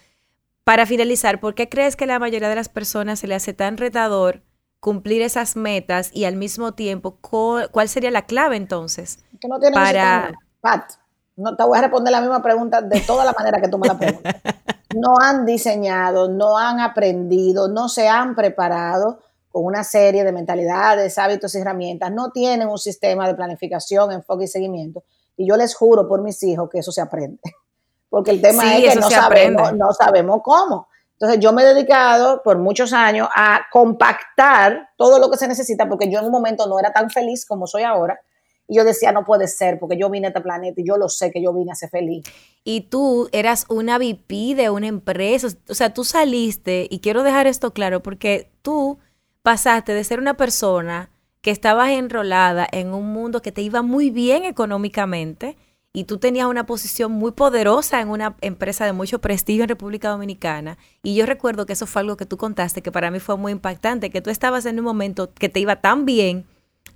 para 0.62 0.87
finalizar, 0.87 1.41
¿por 1.41 1.57
qué 1.57 1.68
crees 1.68 1.97
que 1.97 2.07
la 2.07 2.21
mayoría 2.21 2.49
de 2.49 2.55
las 2.55 2.68
personas 2.68 3.18
se 3.18 3.27
le 3.27 3.35
hace 3.35 3.53
tan 3.53 3.79
retador 3.79 4.43
cumplir 4.81 5.22
esas 5.22 5.57
metas 5.57 6.11
y 6.12 6.24
al 6.24 6.37
mismo 6.37 6.72
tiempo, 6.72 7.18
¿cuál 7.20 7.89
sería 7.89 8.11
la 8.11 8.26
clave 8.26 8.57
entonces? 8.57 9.18
Que 9.41 9.49
no 9.49 9.59
para... 9.72 10.33
Pat, 10.61 10.93
no 11.37 11.57
te 11.57 11.64
voy 11.64 11.78
a 11.78 11.83
responder 11.83 12.12
la 12.12 12.20
misma 12.20 12.43
pregunta 12.43 12.83
de 12.83 13.01
toda 13.01 13.24
la 13.24 13.33
manera 13.33 13.61
que 13.61 13.68
tú 13.68 13.78
me 13.78 13.87
la 13.87 13.99
preguntas. 13.99 14.37
No 14.93 15.14
han 15.20 15.47
diseñado, 15.47 16.28
no 16.28 16.59
han 16.59 16.81
aprendido, 16.81 17.68
no 17.68 17.89
se 17.89 18.09
han 18.09 18.35
preparado 18.35 19.20
con 19.49 19.64
una 19.64 19.85
serie 19.85 20.24
de 20.24 20.33
mentalidades, 20.33 21.16
hábitos 21.16 21.55
y 21.55 21.59
herramientas, 21.59 22.11
no 22.11 22.33
tienen 22.33 22.68
un 22.68 22.76
sistema 22.76 23.28
de 23.28 23.37
planificación, 23.37 24.11
enfoque 24.11 24.45
y 24.45 24.49
seguimiento. 24.49 25.05
Y 25.37 25.47
yo 25.47 25.57
les 25.57 25.76
juro 25.76 26.09
por 26.09 26.22
mis 26.22 26.43
hijos 26.43 26.68
que 26.68 26.81
eso 26.81 26.91
se 26.91 27.01
aprende. 27.01 27.39
Porque 28.09 28.33
el 28.33 28.43
tema 28.43 28.76
es 28.76 28.95
que 28.95 29.01
no 29.01 29.09
sabemos, 29.09 29.72
no 29.74 29.93
sabemos 29.93 30.41
cómo. 30.43 30.89
Entonces 31.21 31.41
yo 31.41 31.53
me 31.53 31.62
he 31.62 31.66
dedicado 31.66 32.43
por 32.43 32.57
muchos 32.57 32.95
años 32.95 33.29
a 33.37 33.66
compactar 33.71 34.89
todo 34.97 35.18
lo 35.18 35.31
que 35.31 35.37
se 35.37 35.47
necesita 35.47 35.87
porque 35.87 36.11
yo 36.11 36.18
en 36.18 36.25
un 36.25 36.31
momento 36.31 36.66
no 36.66 36.79
era 36.79 36.95
tan 36.95 37.11
feliz 37.11 37.45
como 37.45 37.66
soy 37.66 37.83
ahora. 37.83 38.18
Y 38.66 38.77
yo 38.77 38.85
decía, 38.85 39.12
no 39.12 39.27
puede 39.27 39.47
ser 39.47 39.79
porque 39.79 39.99
yo 39.99 40.09
vine 40.09 40.29
a 40.29 40.31
este 40.31 40.41
planeta 40.41 40.81
y 40.81 40.87
yo 40.87 40.97
lo 40.97 41.11
sé 41.11 41.31
que 41.31 41.43
yo 41.43 41.53
vine 41.53 41.73
a 41.73 41.75
ser 41.75 41.91
feliz. 41.91 42.25
Y 42.64 42.83
tú 42.83 43.29
eras 43.33 43.66
una 43.68 43.99
VP 43.99 44.55
de 44.55 44.71
una 44.71 44.87
empresa. 44.87 45.49
O 45.68 45.75
sea, 45.75 45.93
tú 45.93 46.05
saliste, 46.05 46.87
y 46.89 47.01
quiero 47.01 47.23
dejar 47.23 47.47
esto 47.47 47.73
claro, 47.73 48.03
porque 48.03 48.51
tú 48.62 48.99
pasaste 49.43 49.93
de 49.93 50.05
ser 50.05 50.21
una 50.21 50.39
persona 50.39 51.11
que 51.43 51.51
estabas 51.51 51.91
enrolada 51.91 52.66
en 52.71 52.95
un 52.95 53.12
mundo 53.12 53.43
que 53.43 53.53
te 53.53 53.61
iba 53.61 53.83
muy 53.83 54.11
bien 54.11 54.45
económicamente 54.45 55.59
y 55.93 56.05
tú 56.05 56.18
tenías 56.18 56.47
una 56.47 56.66
posición 56.66 57.12
muy 57.12 57.32
poderosa 57.32 58.01
en 58.01 58.09
una 58.09 58.36
empresa 58.41 58.84
de 58.84 58.93
mucho 58.93 59.20
prestigio 59.20 59.64
en 59.64 59.68
República 59.68 60.09
Dominicana. 60.11 60.78
Y 61.03 61.14
yo 61.16 61.26
recuerdo 61.26 61.66
que 61.66 61.72
eso 61.72 61.86
fue 61.86 62.03
algo 62.03 62.16
que 62.16 62.26
tú 62.26 62.36
contaste, 62.36 62.82
que 62.82 62.93
para 62.93 63.11
mí 63.11 63.18
fue 63.18 63.36
muy 63.36 63.53
impactante, 63.53 64.11
que 64.11 64.20
tú 64.20 64.30
estabas 64.30 64.66
en 64.66 64.78
un 64.78 64.84
momento 64.84 65.32
que 65.34 65.49
te 65.49 65.59
iba 65.59 65.80
tan 65.80 66.05
bien 66.05 66.47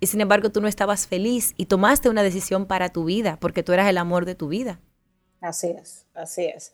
y 0.01 0.07
sin 0.07 0.21
embargo 0.21 0.51
tú 0.51 0.61
no 0.61 0.69
estabas 0.69 1.07
feliz 1.07 1.55
y 1.57 1.67
tomaste 1.67 2.09
una 2.09 2.23
decisión 2.23 2.67
para 2.67 2.91
tu 2.91 3.05
vida, 3.05 3.37
porque 3.41 3.63
tú 3.63 3.73
eras 3.73 3.89
el 3.89 3.99
amor 3.99 4.27
de 4.27 4.35
tu 4.35 4.49
vida. 4.49 4.81
Así 5.41 5.69
es, 5.69 6.07
así 6.15 6.45
es. 6.45 6.73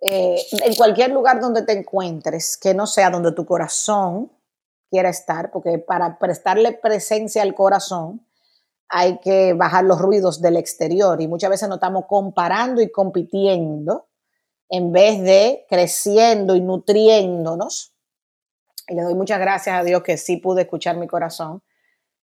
Eh, 0.00 0.36
en 0.52 0.74
cualquier 0.74 1.10
lugar 1.10 1.40
donde 1.40 1.62
te 1.62 1.72
encuentres, 1.72 2.56
que 2.56 2.74
no 2.74 2.86
sea 2.86 3.10
donde 3.10 3.32
tu 3.32 3.44
corazón 3.44 4.30
quiera 4.90 5.08
estar, 5.08 5.50
porque 5.50 5.78
para 5.78 6.18
prestarle 6.18 6.72
presencia 6.72 7.42
al 7.42 7.54
corazón, 7.54 8.24
hay 8.88 9.18
que 9.18 9.54
bajar 9.54 9.84
los 9.84 10.00
ruidos 10.00 10.40
del 10.40 10.56
exterior 10.56 11.20
y 11.20 11.28
muchas 11.28 11.50
veces 11.50 11.68
nos 11.68 11.76
estamos 11.76 12.04
comparando 12.08 12.80
y 12.80 12.90
compitiendo 12.90 14.08
en 14.68 14.92
vez 14.92 15.20
de 15.22 15.64
creciendo 15.68 16.56
y 16.56 16.60
nutriéndonos. 16.60 17.92
Y 18.88 18.94
le 18.94 19.02
doy 19.02 19.14
muchas 19.14 19.40
gracias 19.40 19.78
a 19.78 19.84
Dios 19.84 20.02
que 20.02 20.16
sí 20.16 20.36
pude 20.36 20.62
escuchar 20.62 20.96
mi 20.96 21.06
corazón 21.06 21.62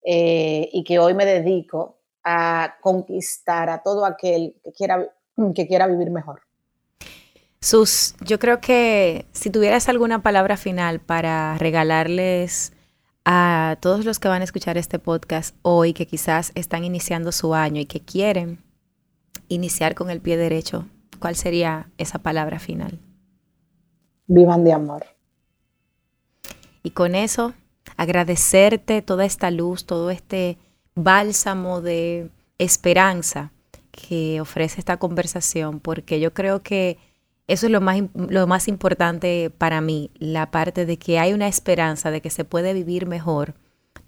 eh, 0.03 0.69
y 0.71 0.83
que 0.83 0.99
hoy 0.99 1.13
me 1.13 1.25
dedico 1.25 1.99
a 2.23 2.75
conquistar 2.81 3.69
a 3.69 3.83
todo 3.83 4.05
aquel 4.05 4.55
que 4.63 4.71
quiera, 4.71 5.07
que 5.55 5.67
quiera 5.67 5.87
vivir 5.87 6.09
mejor. 6.09 6.41
Sus, 7.59 8.15
yo 8.21 8.37
creo 8.39 8.61
que 8.61 9.25
si 9.31 9.49
tuvieras 9.49 9.89
alguna 9.89 10.21
palabra 10.21 10.57
final 10.57 10.99
para 10.99 11.57
regalarles 11.57 12.73
a 13.29 13.75
todos 13.81 14.05
los 14.05 14.19
que 14.19 14.29
van 14.29 14.39
a 14.39 14.45
escuchar 14.45 14.77
este 14.77 14.99
podcast 14.99 15.53
hoy, 15.61 15.91
que 15.91 16.07
quizás 16.07 16.53
están 16.55 16.85
iniciando 16.85 17.33
su 17.33 17.53
año 17.53 17.81
y 17.81 17.85
que 17.85 17.99
quieren 17.99 18.63
iniciar 19.49 19.95
con 19.95 20.09
el 20.09 20.21
pie 20.21 20.37
derecho, 20.37 20.85
¿cuál 21.19 21.35
sería 21.35 21.89
esa 21.97 22.19
palabra 22.19 22.57
final? 22.57 22.99
Vivan 24.27 24.63
de 24.63 24.71
amor. 24.71 25.05
Y 26.83 26.91
con 26.91 27.15
eso, 27.15 27.53
agradecerte 27.97 29.01
toda 29.01 29.25
esta 29.25 29.51
luz, 29.51 29.85
todo 29.85 30.09
este 30.09 30.57
bálsamo 30.95 31.81
de 31.81 32.31
esperanza 32.59 33.51
que 33.91 34.39
ofrece 34.39 34.79
esta 34.79 34.99
conversación, 34.99 35.81
porque 35.81 36.21
yo 36.21 36.33
creo 36.33 36.63
que 36.63 36.97
eso 37.47 37.65
es 37.65 37.71
lo 37.71 37.81
más, 37.81 38.01
lo 38.13 38.45
más 38.45 38.67
importante 38.67 39.49
para 39.57 39.81
mí, 39.81 40.11
la 40.15 40.51
parte 40.51 40.85
de 40.85 40.97
que 40.97 41.17
hay 41.17 41.33
una 41.33 41.47
esperanza 41.47 42.11
de 42.11 42.21
que 42.21 42.29
se 42.29 42.45
puede 42.45 42.73
vivir 42.73 43.07
mejor 43.07 43.55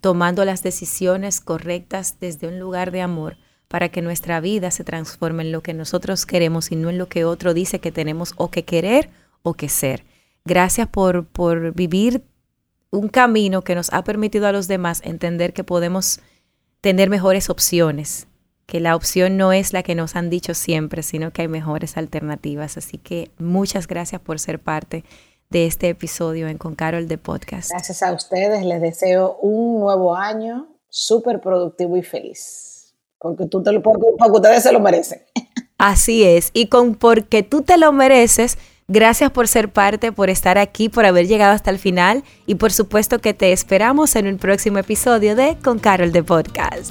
tomando 0.00 0.44
las 0.44 0.62
decisiones 0.62 1.40
correctas 1.40 2.16
desde 2.20 2.48
un 2.48 2.58
lugar 2.58 2.90
de 2.90 3.02
amor 3.02 3.36
para 3.68 3.88
que 3.88 4.02
nuestra 4.02 4.40
vida 4.40 4.70
se 4.70 4.84
transforme 4.84 5.42
en 5.42 5.52
lo 5.52 5.62
que 5.62 5.74
nosotros 5.74 6.26
queremos 6.26 6.72
y 6.72 6.76
no 6.76 6.90
en 6.90 6.98
lo 6.98 7.08
que 7.08 7.24
otro 7.24 7.54
dice 7.54 7.80
que 7.80 7.92
tenemos 7.92 8.34
o 8.36 8.50
que 8.50 8.64
querer 8.64 9.10
o 9.42 9.54
que 9.54 9.68
ser. 9.68 10.04
Gracias 10.44 10.88
por, 10.88 11.26
por 11.26 11.72
vivir 11.74 12.24
un 12.90 13.08
camino 13.08 13.62
que 13.62 13.74
nos 13.74 13.92
ha 13.92 14.02
permitido 14.04 14.46
a 14.46 14.52
los 14.52 14.68
demás 14.68 15.00
entender 15.04 15.52
que 15.52 15.64
podemos 15.64 16.20
tener 16.80 17.10
mejores 17.10 17.50
opciones 17.50 18.26
que 18.70 18.78
la 18.78 18.94
opción 18.94 19.36
no 19.36 19.52
es 19.52 19.72
la 19.72 19.82
que 19.82 19.96
nos 19.96 20.14
han 20.14 20.30
dicho 20.30 20.54
siempre, 20.54 21.02
sino 21.02 21.32
que 21.32 21.42
hay 21.42 21.48
mejores 21.48 21.96
alternativas. 21.96 22.76
Así 22.76 22.98
que 22.98 23.32
muchas 23.36 23.88
gracias 23.88 24.20
por 24.20 24.38
ser 24.38 24.60
parte 24.60 25.04
de 25.50 25.66
este 25.66 25.88
episodio 25.88 26.46
en 26.46 26.56
Con 26.56 26.76
Carol 26.76 27.08
de 27.08 27.18
Podcast. 27.18 27.70
Gracias 27.70 28.00
a 28.04 28.12
ustedes, 28.12 28.64
les 28.64 28.80
deseo 28.80 29.38
un 29.42 29.80
nuevo 29.80 30.14
año 30.14 30.68
súper 30.88 31.40
productivo 31.40 31.96
y 31.96 32.02
feliz, 32.02 32.94
porque, 33.18 33.46
tú 33.46 33.60
te 33.60 33.72
lo, 33.72 33.82
porque, 33.82 34.06
ustedes 34.30 34.62
se 34.62 34.70
lo 34.70 34.78
merecen. 34.78 35.20
Así 35.78 36.22
es, 36.22 36.50
y 36.52 36.68
con 36.68 36.94
porque 36.94 37.42
tú 37.42 37.62
te 37.62 37.76
lo 37.76 37.92
mereces, 37.92 38.56
Gracias 38.92 39.30
por 39.30 39.46
ser 39.46 39.72
parte, 39.72 40.10
por 40.10 40.30
estar 40.30 40.58
aquí, 40.58 40.88
por 40.88 41.06
haber 41.06 41.28
llegado 41.28 41.52
hasta 41.52 41.70
el 41.70 41.78
final 41.78 42.24
y 42.44 42.56
por 42.56 42.72
supuesto 42.72 43.20
que 43.20 43.34
te 43.34 43.52
esperamos 43.52 44.16
en 44.16 44.26
un 44.26 44.36
próximo 44.36 44.78
episodio 44.78 45.36
de 45.36 45.56
Con 45.62 45.78
Carol 45.78 46.10
de 46.10 46.24
Podcast. 46.24 46.90